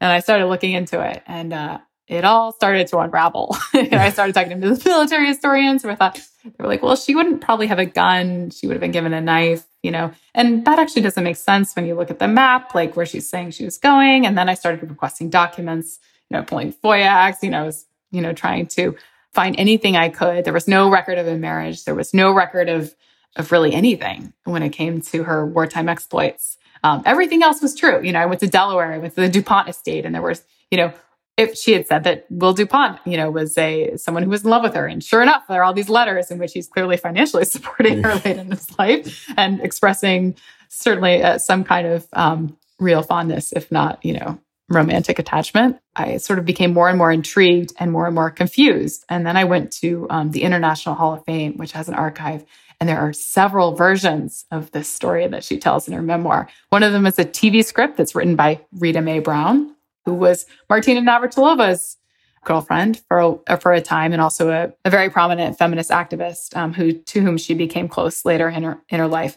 And 0.01 0.13
I 0.13 0.21
started 0.21 0.47
looking 0.47 0.73
into 0.73 1.01
it. 1.01 1.23
And, 1.27 1.53
uh, 1.53 1.79
it 2.11 2.25
all 2.25 2.51
started 2.51 2.89
to 2.89 2.99
unravel. 2.99 3.57
I 3.73 4.11
started 4.11 4.35
talking 4.35 4.61
to 4.61 4.75
the 4.75 4.83
military 4.85 5.29
historians 5.29 5.85
who 5.85 5.91
I 5.91 5.95
thought 5.95 6.21
they 6.43 6.51
were 6.59 6.67
like, 6.67 6.83
well, 6.83 6.97
she 6.97 7.15
wouldn't 7.15 7.41
probably 7.41 7.69
have 7.69 7.79
a 7.79 7.87
gun. 7.87 8.51
She 8.51 8.67
would 8.67 8.75
have 8.75 8.81
been 8.81 8.91
given 8.91 9.13
a 9.13 9.21
knife, 9.21 9.65
you 9.81 9.93
know, 9.93 10.11
and 10.35 10.65
that 10.65 10.81
actually 10.81 11.03
doesn't 11.03 11.23
make 11.23 11.37
sense 11.37 11.75
when 11.77 11.87
you 11.87 11.95
look 11.95 12.11
at 12.11 12.19
the 12.19 12.27
map, 12.27 12.75
like 12.75 12.97
where 12.97 13.07
she's 13.07 13.29
saying 13.29 13.53
she 13.53 13.65
was 13.65 13.79
going. 13.79 14.27
And 14.27 14.37
then 14.37 14.49
I 14.49 14.55
started 14.55 14.91
requesting 14.91 15.31
documents, 15.31 16.01
you 16.29 16.37
know, 16.37 16.43
pulling 16.43 16.73
FOIA 16.73 17.05
acts, 17.05 17.45
you 17.45 17.51
know, 17.51 17.63
I 17.63 17.67
was, 17.67 17.87
you 18.11 18.21
know, 18.21 18.33
trying 18.33 18.67
to 18.69 18.97
find 19.33 19.55
anything 19.57 19.97
I 19.97 20.09
could. 20.09 20.45
There 20.45 20.53
was 20.53 20.67
no 20.67 20.91
record 20.91 21.17
of 21.17 21.29
a 21.29 21.37
marriage. 21.37 21.85
There 21.85 21.95
was 21.95 22.13
no 22.13 22.33
record 22.33 22.69
of, 22.69 22.93
of 23.37 23.53
really 23.53 23.73
anything 23.73 24.33
when 24.43 24.65
it 24.65 24.71
came 24.71 25.01
to 25.03 25.23
her 25.23 25.47
wartime 25.47 25.89
exploits. 25.89 26.59
Um, 26.83 27.05
everything 27.07 27.45
else 27.45 27.63
was 27.63 27.77
true. 27.77 28.03
You 28.03 28.13
know, 28.13 28.19
I 28.19 28.27
went 28.27 28.41
to 28.41 28.49
Delaware, 28.49 28.93
I 28.93 28.99
went 28.99 29.15
to 29.15 29.21
the 29.21 29.29
DuPont 29.29 29.69
estate 29.69 30.05
and 30.05 30.13
there 30.13 30.23
was, 30.23 30.43
you 30.73 30.79
know, 30.79 30.93
if 31.37 31.57
she 31.57 31.73
had 31.73 31.87
said 31.87 32.05
that 32.05 32.27
Will 32.31 32.53
DuPont, 32.53 32.99
you 33.07 33.17
know, 33.17 33.31
was 33.31 33.57
a 33.57 33.97
someone 33.97 34.23
who 34.23 34.31
was 34.31 34.45
in 34.45 34.51
love 34.51 34.63
with 34.63 34.75
her. 34.75 34.87
And 34.87 35.03
sure 35.03 35.23
enough, 35.23 35.45
there 35.49 35.61
are 35.61 35.65
all 35.65 35.73
these 35.73 35.89
letters 35.89 36.31
in 36.31 36.39
which 36.39 36.53
he's 36.53 36.69
clearly 36.69 36.97
financially 36.97 37.45
supporting 37.47 38.03
her 38.03 38.15
late 38.17 38.39
in 38.39 38.51
his 38.51 38.79
life 38.79 39.27
and 39.37 39.61
expressing 39.61 40.37
certainly 40.69 41.23
uh, 41.23 41.39
some 41.39 41.65
kind 41.65 41.87
of 41.87 42.07
um, 42.13 42.57
real 42.79 43.03
fondness, 43.03 43.53
if 43.53 43.71
not, 43.73 44.05
you 44.05 44.15
know, 44.15 44.39
romantic 44.69 45.19
attachment. 45.19 45.79
I 45.97 46.17
sort 46.19 46.39
of 46.39 46.45
became 46.45 46.73
more 46.73 46.89
and 46.89 46.97
more 46.97 47.11
intrigued 47.11 47.73
and 47.79 47.91
more 47.91 48.07
and 48.07 48.15
more 48.15 48.31
confused. 48.31 49.05
And 49.09 49.27
then 49.27 49.37
I 49.37 49.45
went 49.45 49.73
to 49.75 50.07
um, 50.11 50.31
the 50.31 50.43
International 50.43 50.95
Hall 50.95 51.15
of 51.15 51.25
Fame, 51.25 51.57
which 51.57 51.73
has 51.73 51.89
an 51.89 51.95
archive. 51.95 52.45
And 52.79 52.89
there 52.89 53.01
are 53.01 53.13
several 53.13 53.75
versions 53.75 54.47
of 54.51 54.71
this 54.71 54.89
story 54.89 55.27
that 55.27 55.45
she 55.45 55.59
tells 55.59 55.87
in 55.87 55.93
her 55.93 56.03
memoir. 56.03 56.49
One 56.71 56.83
of 56.83 56.93
them 56.93 57.07
is 57.07 57.19
a 57.19 57.25
TV 57.25 57.65
script 57.65 57.97
that's 57.97 58.15
written 58.15 58.37
by 58.37 58.61
Rita 58.73 59.03
Mae 59.03 59.19
Brown, 59.19 59.75
who 60.05 60.15
was 60.15 60.47
Martina 60.69 61.01
Navratilova's 61.01 61.97
girlfriend 62.45 63.03
for 63.07 63.39
a, 63.47 63.57
for 63.59 63.73
a 63.73 63.81
time 63.81 64.13
and 64.13 64.23
also 64.23 64.51
a, 64.51 64.73
a 64.85 64.91
very 64.91 65.11
prominent 65.11 65.59
feminist 65.59 65.91
activist 65.91 66.57
um, 66.57 66.73
who 66.73 66.93
to 66.93 67.21
whom 67.21 67.37
she 67.37 67.55
became 67.55 67.89
close 67.89 68.25
later 68.25 68.49
in 68.49 68.63
her 68.63 68.79
in 68.89 68.99
her 68.99 69.09
life. 69.09 69.37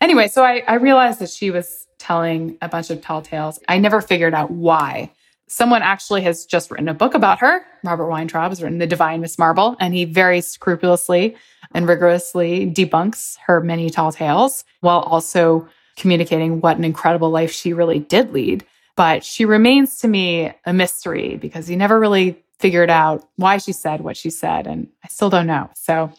Anyway, 0.00 0.28
so 0.28 0.44
I, 0.44 0.62
I 0.68 0.74
realized 0.74 1.18
that 1.20 1.30
she 1.30 1.50
was 1.50 1.86
telling 1.98 2.58
a 2.60 2.68
bunch 2.68 2.90
of 2.90 3.00
tall 3.00 3.22
tales. 3.22 3.58
I 3.68 3.78
never 3.78 4.00
figured 4.00 4.34
out 4.34 4.50
why. 4.50 5.10
Someone 5.46 5.82
actually 5.82 6.22
has 6.22 6.46
just 6.46 6.70
written 6.70 6.88
a 6.88 6.94
book 6.94 7.14
about 7.14 7.38
her. 7.40 7.64
Robert 7.82 8.08
Weintraub 8.08 8.50
has 8.50 8.62
written 8.62 8.78
The 8.78 8.86
Divine 8.86 9.20
Miss 9.20 9.38
Marble, 9.38 9.76
and 9.78 9.94
he 9.94 10.04
very 10.04 10.40
scrupulously 10.40 11.36
and 11.74 11.86
rigorously 11.86 12.70
debunks 12.70 13.36
her 13.46 13.60
many 13.60 13.90
tall 13.90 14.10
tales 14.12 14.64
while 14.80 15.00
also 15.00 15.68
communicating 15.96 16.60
what 16.60 16.76
an 16.76 16.84
incredible 16.84 17.30
life 17.30 17.52
she 17.52 17.72
really 17.72 17.98
did 17.98 18.32
lead. 18.32 18.64
But 18.96 19.24
she 19.24 19.44
remains 19.44 19.98
to 19.98 20.08
me 20.08 20.52
a 20.64 20.72
mystery 20.72 21.36
because 21.36 21.66
he 21.66 21.76
never 21.76 21.98
really 21.98 22.42
figured 22.58 22.90
out 22.90 23.28
why 23.36 23.58
she 23.58 23.72
said 23.72 24.00
what 24.00 24.16
she 24.16 24.30
said. 24.30 24.66
And 24.66 24.88
I 25.02 25.08
still 25.08 25.30
don't 25.30 25.46
know. 25.46 25.68
So, 25.74 26.12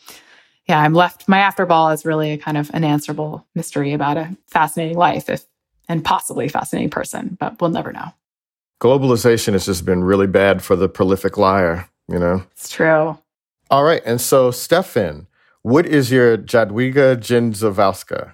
yeah, 0.67 0.80
I'm 0.80 0.93
left. 0.93 1.28
My 1.28 1.39
afterball 1.39 1.93
is 1.93 2.05
really 2.05 2.32
a 2.32 2.38
kind 2.38 2.57
of 2.57 2.69
unanswerable 2.71 3.45
mystery 3.55 3.93
about 3.93 4.17
a 4.17 4.36
fascinating 4.47 4.97
life 4.97 5.30
if, 5.30 5.45
and 5.88 6.03
possibly 6.03 6.49
fascinating 6.49 6.89
person, 6.89 7.38
but 7.39 7.61
we'll 7.61 7.69
never 7.69 7.91
know. 7.91 8.11
Globalization 8.82 9.53
has 9.53 9.65
just 9.65 9.86
been 9.86 10.03
really 10.03 10.28
bad 10.28 10.61
for 10.61 10.76
the 10.76 10.89
prolific 10.89 11.38
liar, 11.38 11.89
you 12.09 12.19
know? 12.19 12.43
It's 12.51 12.69
true. 12.69 13.17
All 13.71 13.84
right. 13.84 14.01
And 14.05 14.19
so, 14.19 14.51
Stefan, 14.51 15.28
what 15.61 15.86
is 15.88 16.11
your 16.11 16.38
Jadwiga 16.38 17.15
Jędrzejowska? 17.17 18.34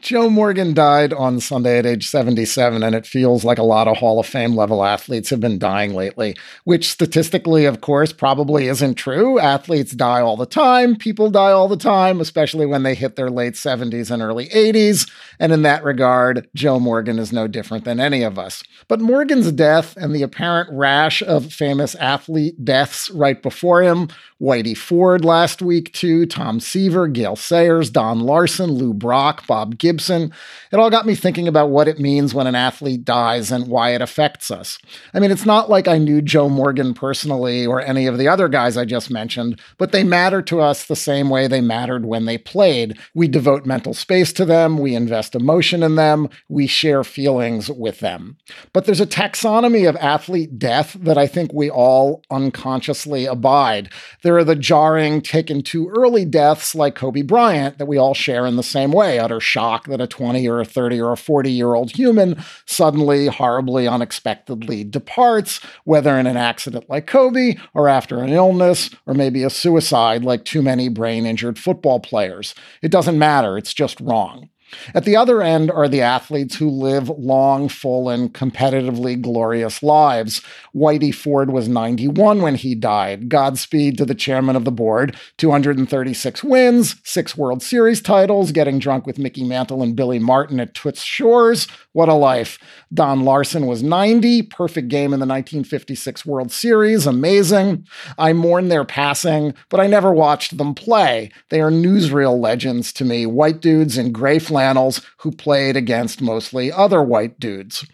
Joe 0.00 0.28
Morgan 0.28 0.74
died 0.74 1.12
on 1.12 1.40
Sunday 1.40 1.78
at 1.78 1.86
age 1.86 2.08
77, 2.08 2.82
and 2.82 2.94
it 2.94 3.06
feels 3.06 3.44
like 3.44 3.58
a 3.58 3.62
lot 3.62 3.88
of 3.88 3.96
Hall 3.96 4.20
of 4.20 4.26
Fame 4.26 4.54
level 4.54 4.84
athletes 4.84 5.30
have 5.30 5.40
been 5.40 5.58
dying 5.58 5.94
lately, 5.94 6.36
which 6.64 6.90
statistically, 6.90 7.64
of 7.64 7.80
course, 7.80 8.12
probably 8.12 8.68
isn't 8.68 8.94
true. 8.94 9.38
Athletes 9.38 9.92
die 9.92 10.20
all 10.20 10.36
the 10.36 10.46
time. 10.46 10.96
People 10.96 11.30
die 11.30 11.50
all 11.50 11.66
the 11.66 11.76
time, 11.76 12.20
especially 12.20 12.66
when 12.66 12.82
they 12.82 12.94
hit 12.94 13.16
their 13.16 13.30
late 13.30 13.54
70s 13.54 14.10
and 14.10 14.22
early 14.22 14.48
80s. 14.48 15.10
And 15.40 15.50
in 15.52 15.62
that 15.62 15.82
regard, 15.82 16.46
Joe 16.54 16.78
Morgan 16.78 17.18
is 17.18 17.32
no 17.32 17.48
different 17.48 17.84
than 17.84 17.98
any 17.98 18.22
of 18.22 18.38
us. 18.38 18.62
But 18.88 19.00
Morgan's 19.00 19.50
death 19.50 19.96
and 19.96 20.14
the 20.14 20.22
apparent 20.22 20.68
rash 20.72 21.22
of 21.22 21.52
famous 21.52 21.94
athlete 21.96 22.64
deaths 22.64 23.10
right 23.10 23.42
before 23.42 23.82
him 23.82 24.08
Whitey 24.40 24.76
Ford 24.76 25.24
last 25.24 25.62
week, 25.62 25.92
too, 25.94 26.26
Tom 26.26 26.60
Seaver, 26.60 27.08
Gale 27.08 27.36
Sayers, 27.36 27.88
Don 27.88 28.20
Larsen, 28.20 28.70
Lou 28.70 28.92
Brock, 28.92 29.46
Bob 29.46 29.78
Gibson. 29.86 30.32
It 30.72 30.80
all 30.80 30.90
got 30.90 31.06
me 31.06 31.14
thinking 31.14 31.46
about 31.46 31.70
what 31.70 31.86
it 31.86 32.00
means 32.00 32.34
when 32.34 32.48
an 32.48 32.56
athlete 32.56 33.04
dies 33.04 33.52
and 33.52 33.68
why 33.68 33.90
it 33.90 34.02
affects 34.02 34.50
us. 34.50 34.80
I 35.14 35.20
mean, 35.20 35.30
it's 35.30 35.46
not 35.46 35.70
like 35.70 35.86
I 35.86 35.98
knew 35.98 36.20
Joe 36.20 36.48
Morgan 36.48 36.92
personally 36.92 37.64
or 37.64 37.80
any 37.80 38.08
of 38.08 38.18
the 38.18 38.26
other 38.26 38.48
guys 38.48 38.76
I 38.76 38.84
just 38.84 39.08
mentioned, 39.08 39.60
but 39.78 39.92
they 39.92 40.02
matter 40.02 40.42
to 40.42 40.60
us 40.60 40.84
the 40.84 40.96
same 40.96 41.30
way 41.30 41.46
they 41.46 41.60
mattered 41.60 42.04
when 42.04 42.24
they 42.24 42.36
played. 42.36 42.98
We 43.14 43.28
devote 43.28 43.64
mental 43.64 43.94
space 43.94 44.32
to 44.32 44.44
them, 44.44 44.78
we 44.78 44.96
invest 44.96 45.36
emotion 45.36 45.84
in 45.84 45.94
them, 45.94 46.28
we 46.48 46.66
share 46.66 47.04
feelings 47.04 47.70
with 47.70 48.00
them. 48.00 48.38
But 48.72 48.86
there's 48.86 49.00
a 49.00 49.06
taxonomy 49.06 49.88
of 49.88 49.94
athlete 49.96 50.58
death 50.58 50.96
that 50.98 51.16
I 51.16 51.28
think 51.28 51.52
we 51.52 51.70
all 51.70 52.24
unconsciously 52.28 53.26
abide. 53.26 53.90
There 54.22 54.36
are 54.36 54.44
the 54.44 54.56
jarring, 54.56 55.20
taken 55.20 55.62
too 55.62 55.88
early 55.96 56.24
deaths 56.24 56.74
like 56.74 56.96
Kobe 56.96 57.22
Bryant 57.22 57.78
that 57.78 57.86
we 57.86 57.98
all 57.98 58.14
share 58.14 58.46
in 58.46 58.56
the 58.56 58.64
same 58.64 58.90
way 58.90 59.20
utter 59.20 59.40
shock 59.40 59.75
that 59.84 60.00
a 60.00 60.06
20 60.06 60.48
or 60.48 60.60
a 60.60 60.64
30 60.64 61.00
or 61.00 61.12
a 61.12 61.16
40 61.16 61.50
year 61.50 61.74
old 61.74 61.92
human 61.92 62.42
suddenly, 62.66 63.26
horribly, 63.26 63.86
unexpectedly 63.86 64.84
departs, 64.84 65.60
whether 65.84 66.18
in 66.18 66.26
an 66.26 66.36
accident 66.36 66.88
like 66.88 67.06
Kobe 67.06 67.56
or 67.74 67.88
after 67.88 68.18
an 68.18 68.30
illness 68.30 68.90
or 69.06 69.14
maybe 69.14 69.42
a 69.42 69.50
suicide 69.50 70.24
like 70.24 70.44
too 70.44 70.62
many 70.62 70.88
brain 70.88 71.26
injured 71.26 71.58
football 71.58 72.00
players. 72.00 72.54
It 72.82 72.90
doesn't 72.90 73.18
matter, 73.18 73.56
it's 73.56 73.74
just 73.74 74.00
wrong. 74.00 74.48
At 74.94 75.04
the 75.04 75.16
other 75.16 75.42
end 75.42 75.70
are 75.70 75.88
the 75.88 76.02
athletes 76.02 76.56
who 76.56 76.68
live 76.68 77.08
long, 77.08 77.68
full, 77.68 78.08
and 78.08 78.32
competitively 78.32 79.20
glorious 79.20 79.82
lives. 79.82 80.42
Whitey 80.74 81.14
Ford 81.14 81.50
was 81.50 81.68
91 81.68 82.42
when 82.42 82.54
he 82.54 82.74
died. 82.74 83.28
Godspeed 83.28 83.98
to 83.98 84.04
the 84.04 84.14
chairman 84.14 84.56
of 84.56 84.64
the 84.64 84.72
board. 84.72 85.16
236 85.38 86.44
wins, 86.44 86.96
six 87.04 87.36
World 87.36 87.62
Series 87.62 88.00
titles, 88.00 88.52
getting 88.52 88.78
drunk 88.78 89.06
with 89.06 89.18
Mickey 89.18 89.44
Mantle 89.44 89.82
and 89.82 89.96
Billy 89.96 90.18
Martin 90.18 90.60
at 90.60 90.74
Toots 90.74 91.02
Shor's. 91.02 91.66
What 91.92 92.08
a 92.08 92.14
life. 92.14 92.58
Don 92.92 93.24
Larsen 93.24 93.66
was 93.66 93.82
90, 93.82 94.42
perfect 94.42 94.88
game 94.88 95.14
in 95.14 95.20
the 95.20 95.26
1956 95.26 96.26
World 96.26 96.52
Series, 96.52 97.06
amazing. 97.06 97.86
I 98.18 98.32
mourn 98.32 98.68
their 98.68 98.84
passing, 98.84 99.54
but 99.70 99.80
I 99.80 99.86
never 99.86 100.12
watched 100.12 100.58
them 100.58 100.74
play. 100.74 101.30
They 101.48 101.60
are 101.60 101.70
newsreel 101.70 102.38
legends 102.38 102.92
to 102.94 103.04
me, 103.04 103.26
white 103.26 103.60
dudes 103.60 103.96
in 103.96 104.12
gray 104.12 104.38
flannels 104.66 105.00
who 105.18 105.30
played 105.30 105.76
against 105.76 106.20
mostly 106.20 106.72
other 106.72 107.00
white 107.02 107.38
dudes. 107.38 107.86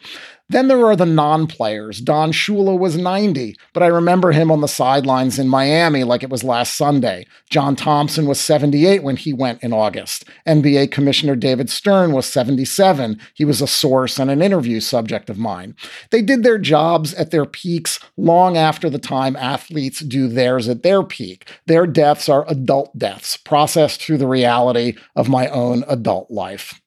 Then 0.48 0.68
there 0.68 0.84
are 0.84 0.96
the 0.96 1.06
non 1.06 1.46
players. 1.46 2.00
Don 2.00 2.30
Shula 2.30 2.78
was 2.78 2.98
90, 2.98 3.56
but 3.72 3.82
I 3.82 3.86
remember 3.86 4.32
him 4.32 4.50
on 4.50 4.60
the 4.60 4.68
sidelines 4.68 5.38
in 5.38 5.48
Miami 5.48 6.04
like 6.04 6.22
it 6.22 6.28
was 6.30 6.44
last 6.44 6.74
Sunday. 6.74 7.26
John 7.48 7.74
Thompson 7.74 8.26
was 8.26 8.38
78 8.38 9.02
when 9.02 9.16
he 9.16 9.32
went 9.32 9.62
in 9.62 9.72
August. 9.72 10.24
NBA 10.46 10.90
Commissioner 10.90 11.36
David 11.36 11.70
Stern 11.70 12.12
was 12.12 12.26
77. 12.26 13.18
He 13.34 13.44
was 13.44 13.62
a 13.62 13.66
source 13.66 14.18
and 14.18 14.30
an 14.30 14.42
interview 14.42 14.80
subject 14.80 15.30
of 15.30 15.38
mine. 15.38 15.74
They 16.10 16.20
did 16.20 16.42
their 16.42 16.58
jobs 16.58 17.14
at 17.14 17.30
their 17.30 17.46
peaks 17.46 17.98
long 18.16 18.58
after 18.58 18.90
the 18.90 18.98
time 18.98 19.36
athletes 19.36 20.00
do 20.00 20.28
theirs 20.28 20.68
at 20.68 20.82
their 20.82 21.02
peak. 21.02 21.50
Their 21.66 21.86
deaths 21.86 22.28
are 22.28 22.44
adult 22.48 22.98
deaths, 22.98 23.36
processed 23.38 24.02
through 24.02 24.18
the 24.18 24.28
reality 24.28 24.96
of 25.16 25.28
my 25.28 25.48
own 25.48 25.84
adult 25.88 26.30
life. 26.30 26.81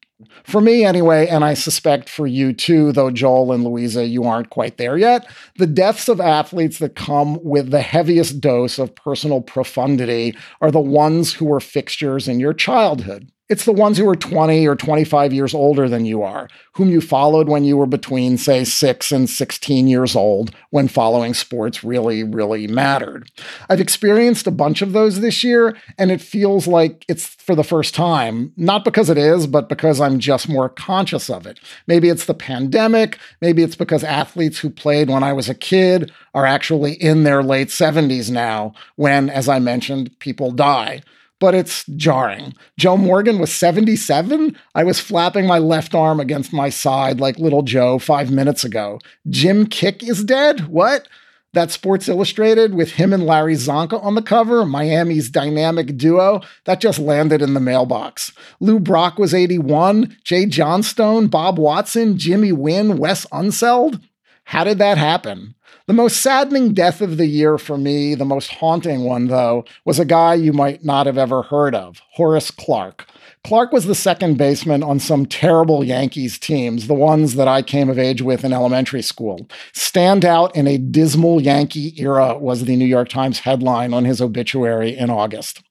For 0.45 0.61
me, 0.61 0.85
anyway, 0.85 1.27
and 1.27 1.43
I 1.43 1.55
suspect 1.55 2.07
for 2.07 2.25
you 2.25 2.53
too, 2.53 2.93
though 2.93 3.11
Joel 3.11 3.51
and 3.51 3.63
Louisa, 3.65 4.05
you 4.05 4.23
aren't 4.23 4.49
quite 4.49 4.77
there 4.77 4.97
yet, 4.97 5.29
the 5.57 5.67
deaths 5.67 6.07
of 6.07 6.21
athletes 6.21 6.79
that 6.79 6.95
come 6.95 7.37
with 7.43 7.69
the 7.69 7.81
heaviest 7.81 8.39
dose 8.39 8.79
of 8.79 8.95
personal 8.95 9.41
profundity 9.41 10.33
are 10.61 10.71
the 10.71 10.79
ones 10.79 11.33
who 11.33 11.45
were 11.45 11.59
fixtures 11.59 12.29
in 12.29 12.39
your 12.39 12.53
childhood. 12.53 13.29
It's 13.47 13.65
the 13.65 13.71
ones 13.71 13.99
who 13.99 14.09
are 14.09 14.15
20 14.15 14.67
or 14.67 14.75
25 14.75 15.31
years 15.31 15.53
older 15.53 15.87
than 15.87 16.03
you 16.05 16.23
are, 16.23 16.49
whom 16.73 16.89
you 16.89 16.99
followed 16.99 17.47
when 17.47 17.63
you 17.63 17.77
were 17.77 17.85
between, 17.85 18.39
say, 18.39 18.63
6 18.63 19.11
and 19.11 19.29
16 19.29 19.87
years 19.87 20.15
old, 20.15 20.49
when 20.71 20.87
following 20.87 21.35
sports 21.35 21.83
really, 21.83 22.23
really 22.23 22.65
mattered. 22.65 23.29
I've 23.69 23.79
experienced 23.79 24.47
a 24.47 24.51
bunch 24.51 24.81
of 24.81 24.93
those 24.93 25.19
this 25.19 25.43
year, 25.43 25.77
and 25.99 26.09
it 26.09 26.21
feels 26.21 26.65
like 26.65 27.05
it's 27.07 27.27
for 27.27 27.53
the 27.53 27.63
first 27.63 27.93
time, 27.93 28.51
not 28.57 28.83
because 28.83 29.11
it 29.11 29.17
is, 29.17 29.45
but 29.45 29.69
because 29.69 30.01
I'm 30.01 30.17
just 30.17 30.49
more 30.49 30.67
conscious 30.67 31.29
of 31.29 31.45
it. 31.45 31.59
Maybe 31.85 32.09
it's 32.09 32.25
the 32.25 32.33
pandemic, 32.33 33.19
maybe 33.41 33.61
it's 33.61 33.75
because 33.75 34.03
athletes 34.03 34.57
who 34.57 34.71
played 34.71 35.07
when 35.07 35.21
I 35.21 35.33
was 35.33 35.49
a 35.49 35.55
kid 35.55 36.11
are 36.33 36.47
actually 36.47 36.93
in 36.93 37.25
their 37.25 37.43
late 37.43 37.67
70s 37.67 38.31
now, 38.31 38.73
when, 38.95 39.29
as 39.29 39.47
I 39.47 39.59
mentioned, 39.59 40.17
people 40.17 40.49
die 40.49 41.03
but 41.45 41.53
it's 41.53 41.85
jarring. 41.95 42.55
Joe 42.75 42.97
Morgan 42.97 43.37
was 43.37 43.53
77. 43.53 44.57
I 44.73 44.83
was 44.83 44.99
flapping 44.99 45.45
my 45.45 45.59
left 45.59 45.93
arm 45.93 46.19
against 46.19 46.51
my 46.51 46.69
side 46.69 47.19
like 47.19 47.37
little 47.37 47.61
Joe 47.61 47.99
five 47.99 48.31
minutes 48.31 48.63
ago. 48.63 48.99
Jim 49.29 49.67
Kiick 49.67 50.01
is 50.01 50.23
dead? 50.23 50.61
What? 50.69 51.07
That 51.53 51.69
Sports 51.69 52.09
Illustrated 52.09 52.73
with 52.73 52.93
him 52.93 53.13
and 53.13 53.27
Larry 53.27 53.53
Csonka 53.53 54.03
on 54.03 54.15
the 54.15 54.23
cover, 54.23 54.65
Miami's 54.65 55.29
dynamic 55.29 55.95
duo, 55.97 56.41
that 56.63 56.81
just 56.81 56.97
landed 56.97 57.43
in 57.43 57.53
the 57.53 57.59
mailbox. 57.59 58.31
Lou 58.59 58.79
Brock 58.79 59.19
was 59.19 59.35
81, 59.35 60.17
Jay 60.23 60.47
Johnstone, 60.47 61.27
Bob 61.27 61.59
Watson, 61.59 62.17
Jimmy 62.17 62.53
Wynn, 62.53 62.97
Wes 62.97 63.27
Unseld. 63.27 64.01
How 64.45 64.63
did 64.63 64.79
that 64.79 64.97
happen? 64.97 65.53
The 65.87 65.93
most 65.93 66.19
saddening 66.21 66.73
death 66.73 66.99
of 66.99 67.17
the 67.17 67.27
year 67.27 67.59
for 67.59 67.77
me, 67.77 68.15
the 68.15 68.25
most 68.25 68.49
haunting 68.53 69.03
one, 69.03 69.27
though, 69.27 69.65
was 69.85 69.99
a 69.99 70.05
guy 70.05 70.33
you 70.33 70.51
might 70.51 70.83
not 70.83 71.05
have 71.05 71.15
ever 71.15 71.43
heard 71.43 71.75
of 71.75 72.01
Horace 72.13 72.49
Clarke. 72.49 73.07
Clarke 73.43 73.71
was 73.71 73.85
the 73.85 73.93
second 73.93 74.39
baseman 74.39 74.81
on 74.81 74.99
some 74.99 75.27
terrible 75.27 75.83
Yankees 75.83 76.39
teams, 76.39 76.87
the 76.87 76.95
ones 76.95 77.35
that 77.35 77.47
I 77.47 77.61
came 77.61 77.87
of 77.87 77.99
age 77.99 78.23
with 78.23 78.43
in 78.43 78.51
elementary 78.51 79.03
school. 79.03 79.47
Stand 79.73 80.25
out 80.25 80.55
in 80.55 80.65
a 80.65 80.79
dismal 80.79 81.39
Yankee 81.39 81.93
era 82.01 82.35
was 82.35 82.65
the 82.65 82.75
New 82.75 82.85
York 82.85 83.07
Times 83.07 83.37
headline 83.37 83.93
on 83.93 84.05
his 84.05 84.19
obituary 84.19 84.97
in 84.97 85.11
August. 85.11 85.61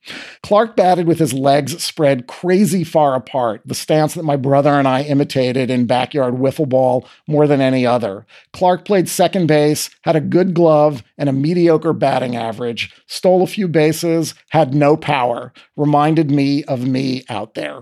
Clarke 0.42 0.76
batted 0.76 1.07
with 1.07 1.18
his 1.18 1.32
legs 1.32 1.82
spread 1.82 2.26
crazy 2.26 2.84
far 2.84 3.14
apart, 3.14 3.62
the 3.64 3.74
stance 3.74 4.14
that 4.14 4.24
my 4.24 4.36
brother 4.36 4.70
and 4.74 4.86
I 4.86 5.02
imitated 5.02 5.70
in 5.70 5.86
backyard 5.86 6.34
wiffle 6.34 6.68
ball 6.68 7.07
more 7.26 7.46
than 7.46 7.61
any 7.61 7.86
other. 7.86 8.26
Clarke 8.52 8.84
played 8.84 9.09
second 9.09 9.46
base, 9.46 9.90
had 10.02 10.16
a 10.16 10.20
good 10.20 10.55
glove 10.55 11.02
and 11.16 11.28
a 11.28 11.32
mediocre 11.32 11.92
batting 11.92 12.36
average, 12.36 12.92
stole 13.07 13.42
a 13.42 13.46
few 13.46 13.68
bases, 13.68 14.34
had 14.50 14.74
no 14.74 14.96
power, 14.96 15.52
reminded 15.76 16.30
me 16.30 16.64
of 16.64 16.86
me 16.86 17.24
out 17.28 17.55
there. 17.55 17.80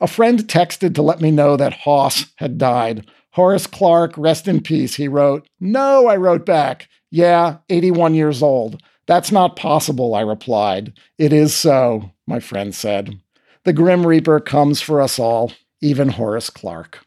A 0.00 0.06
friend 0.06 0.40
texted 0.40 0.94
to 0.94 1.02
let 1.02 1.20
me 1.20 1.30
know 1.30 1.56
that 1.56 1.72
Hoss 1.72 2.26
had 2.36 2.58
died. 2.58 3.08
Horace 3.32 3.66
Clarke, 3.66 4.16
rest 4.16 4.48
in 4.48 4.60
peace, 4.60 4.96
he 4.96 5.06
wrote. 5.06 5.48
No, 5.60 6.06
I 6.06 6.16
wrote 6.16 6.44
back. 6.44 6.88
Yeah, 7.10 7.58
81 7.68 8.14
years 8.14 8.42
old. 8.42 8.82
That's 9.08 9.32
not 9.32 9.56
possible, 9.56 10.14
I 10.14 10.20
replied. 10.20 10.92
It 11.16 11.32
is 11.32 11.54
so, 11.54 12.12
my 12.26 12.40
friend 12.40 12.74
said. 12.74 13.18
The 13.64 13.72
Grim 13.72 14.06
Reaper 14.06 14.38
comes 14.38 14.82
for 14.82 15.00
us 15.00 15.18
all, 15.18 15.50
even 15.80 16.10
Horace 16.10 16.50
Clarke. 16.50 17.00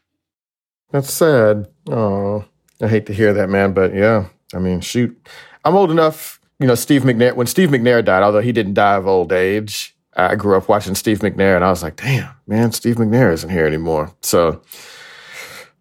That's 0.90 1.12
sad. 1.12 1.68
Oh, 1.88 2.44
I 2.82 2.88
hate 2.88 3.06
to 3.06 3.14
hear 3.14 3.32
that, 3.32 3.48
man. 3.48 3.72
But 3.72 3.94
yeah, 3.94 4.26
I 4.52 4.58
mean, 4.58 4.80
shoot. 4.80 5.16
I'm 5.64 5.76
old 5.76 5.92
enough, 5.92 6.40
you 6.58 6.66
know, 6.66 6.74
Steve 6.74 7.02
McNair, 7.02 7.36
when 7.36 7.46
Steve 7.46 7.68
McNair 7.68 8.04
died, 8.04 8.24
although 8.24 8.40
he 8.40 8.52
didn't 8.52 8.74
die 8.74 8.96
of 8.96 9.06
old 9.06 9.32
age, 9.32 9.96
I 10.14 10.34
grew 10.34 10.56
up 10.56 10.68
watching 10.68 10.96
Steve 10.96 11.20
McNair 11.20 11.54
and 11.54 11.64
I 11.64 11.70
was 11.70 11.84
like, 11.84 11.96
damn, 11.96 12.30
man, 12.48 12.72
Steve 12.72 12.96
McNair 12.96 13.32
isn't 13.32 13.48
here 13.48 13.66
anymore. 13.66 14.12
So 14.22 14.60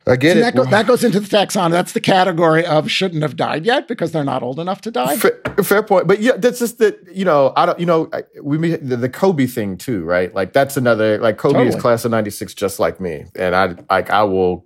I 0.08 0.16
get 0.16 0.38
it. 0.38 0.42
That, 0.42 0.56
go, 0.56 0.66
that, 0.66 0.88
goes 0.88 1.04
into 1.04 1.20
the 1.20 1.28
taxon. 1.28 1.70
That's 1.70 1.92
the 1.92 2.02
category 2.02 2.66
of 2.66 2.90
shouldn't 2.90 3.22
have 3.22 3.36
died 3.36 3.66
yet 3.66 3.88
because 3.88 4.12
they're 4.12 4.24
not 4.24 4.42
old 4.42 4.60
enough 4.60 4.82
to 4.82 4.92
die. 4.92 5.18
Fair, 5.18 5.40
fair 5.64 5.84
point, 5.84 6.08
but 6.08 6.20
yeah, 6.22 6.38
that's 6.38 6.60
just 6.60 6.80
that. 6.80 7.00
You 7.14 7.26
know, 7.26 7.54
I 7.56 7.68
don't. 7.68 7.80
You 7.80 7.86
know, 7.86 8.10
we 8.42 8.76
the, 8.76 8.98
the 8.98 9.10
Kobe 9.10 9.46
thing 9.46 9.78
too, 9.78 10.04
right? 10.04 10.34
Like 10.34 10.54
that's 10.54 10.76
another. 10.76 11.20
Like 11.20 11.38
Kobe 11.38 11.54
totally. 11.54 11.76
is 11.76 11.82
class 11.82 12.04
of 12.04 12.12
'96, 12.12 12.54
just 12.56 12.80
like 12.80 13.00
me, 13.00 13.26
and 13.36 13.56
I 13.56 13.76
like 13.90 14.10
I 14.10 14.24
will 14.24 14.66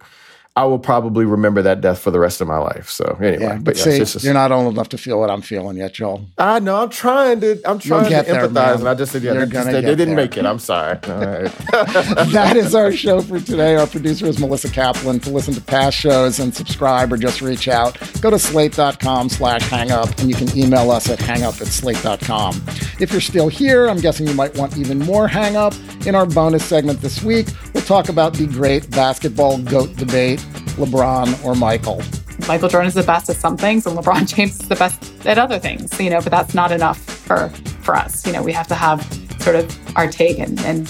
I 0.57 0.63
will 0.63 0.79
probably 0.79 1.25
remember 1.25 1.61
that 1.63 1.81
death 1.81 1.99
for 1.99 2.11
the 2.11 2.19
rest 2.19 2.39
of 2.39 2.47
my 2.47 2.57
life. 2.57 2.89
So 2.89 3.17
anyway, 3.19 3.41
yeah, 3.41 3.55
but, 3.55 3.63
but 3.65 3.77
see, 3.77 3.97
just, 3.97 4.23
you're 4.23 4.33
not 4.33 4.53
old 4.53 4.73
enough 4.73 4.87
to 4.89 4.97
feel 4.97 5.19
what 5.19 5.29
I'm 5.29 5.41
feeling 5.41 5.75
yet, 5.75 5.95
Joel. 5.95 6.25
I 6.37 6.59
know. 6.59 6.81
I'm 6.81 6.89
trying 6.89 7.41
to. 7.41 7.61
I'm 7.69 7.77
trying 7.77 8.09
to 8.09 8.31
empathize, 8.31 8.79
and 8.79 8.87
I 8.87 8.93
just 8.93 9.11
said, 9.11 9.23
yeah, 9.23 9.33
they, 9.33 9.45
just, 9.47 9.65
they, 9.65 9.81
they, 9.81 9.95
didn't 9.95 10.15
make 10.15 10.37
it. 10.37 10.45
I'm 10.45 10.59
sorry. 10.59 10.97
that 11.01 12.53
is 12.55 12.73
our 12.73 12.93
show 12.93 13.19
for 13.19 13.41
today. 13.41 13.75
Our 13.75 13.85
producer 13.85 14.27
is 14.27 14.39
Melissa 14.39 14.69
Kaplan. 14.69 15.19
To 15.21 15.29
listen 15.29 15.53
to 15.55 15.61
past 15.61 15.97
shows 15.97 16.39
and 16.39 16.55
subscribe 16.55 17.11
or 17.11 17.17
just 17.17 17.41
reach 17.41 17.67
out, 17.67 17.99
go 18.21 18.29
to 18.29 18.39
slate.com/slash 18.39 19.61
hangup, 19.63 20.17
and 20.21 20.29
you 20.29 20.35
can 20.37 20.57
email 20.57 20.89
us 20.89 21.09
at 21.09 21.19
hangup 21.19 21.59
at 21.59 21.67
slate.com. 21.67 22.63
If 23.01 23.11
you're 23.11 23.19
still 23.19 23.49
here, 23.49 23.87
I'm 23.87 23.99
guessing 23.99 24.25
you 24.25 24.33
might 24.33 24.55
want 24.55 24.77
even 24.77 24.99
more 24.99 25.27
hangup. 25.27 25.75
In 26.07 26.15
our 26.15 26.25
bonus 26.25 26.63
segment 26.63 27.01
this 27.01 27.21
week, 27.21 27.47
we'll 27.73 27.83
talk 27.83 28.07
about 28.07 28.35
the 28.35 28.47
great 28.47 28.89
basketball 28.91 29.57
goat 29.57 29.93
debate 29.97 30.44
LeBron 30.77 31.43
or 31.43 31.55
Michael. 31.55 32.01
Michael 32.47 32.69
Jordan 32.69 32.87
is 32.87 32.93
the 32.93 33.03
best 33.03 33.29
at 33.29 33.37
some 33.37 33.57
things 33.57 33.85
and 33.85 33.97
LeBron 33.97 34.27
James 34.35 34.59
is 34.59 34.67
the 34.67 34.75
best 34.75 35.25
at 35.25 35.37
other 35.37 35.59
things, 35.59 35.99
you 35.99 36.09
know, 36.09 36.21
but 36.21 36.31
that's 36.31 36.53
not 36.53 36.71
enough 36.71 36.99
for 36.99 37.49
for 37.81 37.95
us. 37.95 38.25
You 38.25 38.33
know, 38.33 38.43
we 38.43 38.51
have 38.51 38.67
to 38.67 38.75
have 38.75 39.01
sort 39.39 39.55
of 39.55 39.97
our 39.97 40.07
take 40.07 40.39
and, 40.39 40.59
and 40.61 40.87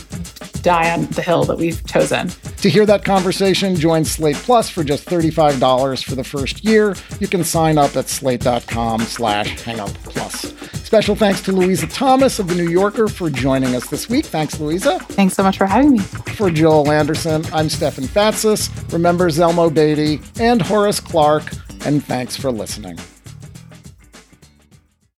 die 0.62 0.92
on 0.92 1.06
the 1.08 1.22
hill 1.22 1.44
that 1.46 1.58
we've 1.58 1.86
chosen. 1.86 2.30
To 2.58 2.70
hear 2.70 2.86
that 2.86 3.06
conversation, 3.06 3.76
join 3.76 4.06
Slate 4.06 4.36
Plus 4.38 4.70
for 4.70 4.84
just 4.84 5.06
$35 5.08 6.04
for 6.04 6.16
the 6.16 6.24
first 6.24 6.64
year. 6.64 6.96
You 7.20 7.28
can 7.28 7.44
sign 7.44 7.78
up 7.78 7.96
at 7.96 8.10
slate.com 8.10 9.02
slash 9.02 9.64
hangup 9.64 9.94
plus. 10.04 10.54
Special 10.84 11.16
thanks 11.16 11.42
to 11.42 11.52
Louisa 11.52 11.88
Thomas 11.88 12.40
of 12.40 12.48
The 12.48 12.56
New 12.56 12.70
Yorker 12.70 13.08
for 13.08 13.30
joining 13.30 13.76
us 13.76 13.88
this 13.90 14.08
week. 14.10 14.26
Thanks, 14.26 14.60
Louisa. 14.60 15.00
Thanks 15.00 15.36
so 15.36 15.44
much 15.44 15.58
for 15.58 15.66
having 15.66 15.94
me. 15.94 16.00
For 16.00 16.50
Joel 16.50 16.92
Anderson, 16.92 17.44
I'm 17.54 17.70
Stefan 17.70 18.06
Fatsis. 18.06 18.70
Remember 18.94 19.30
Zelmo 19.30 19.74
Beatty 19.74 20.22
and 20.40 20.62
Horace 20.62 21.00
Clarke, 21.00 21.52
and 21.86 22.04
thanks 22.04 22.36
for 22.36 22.52
listening. 22.52 22.98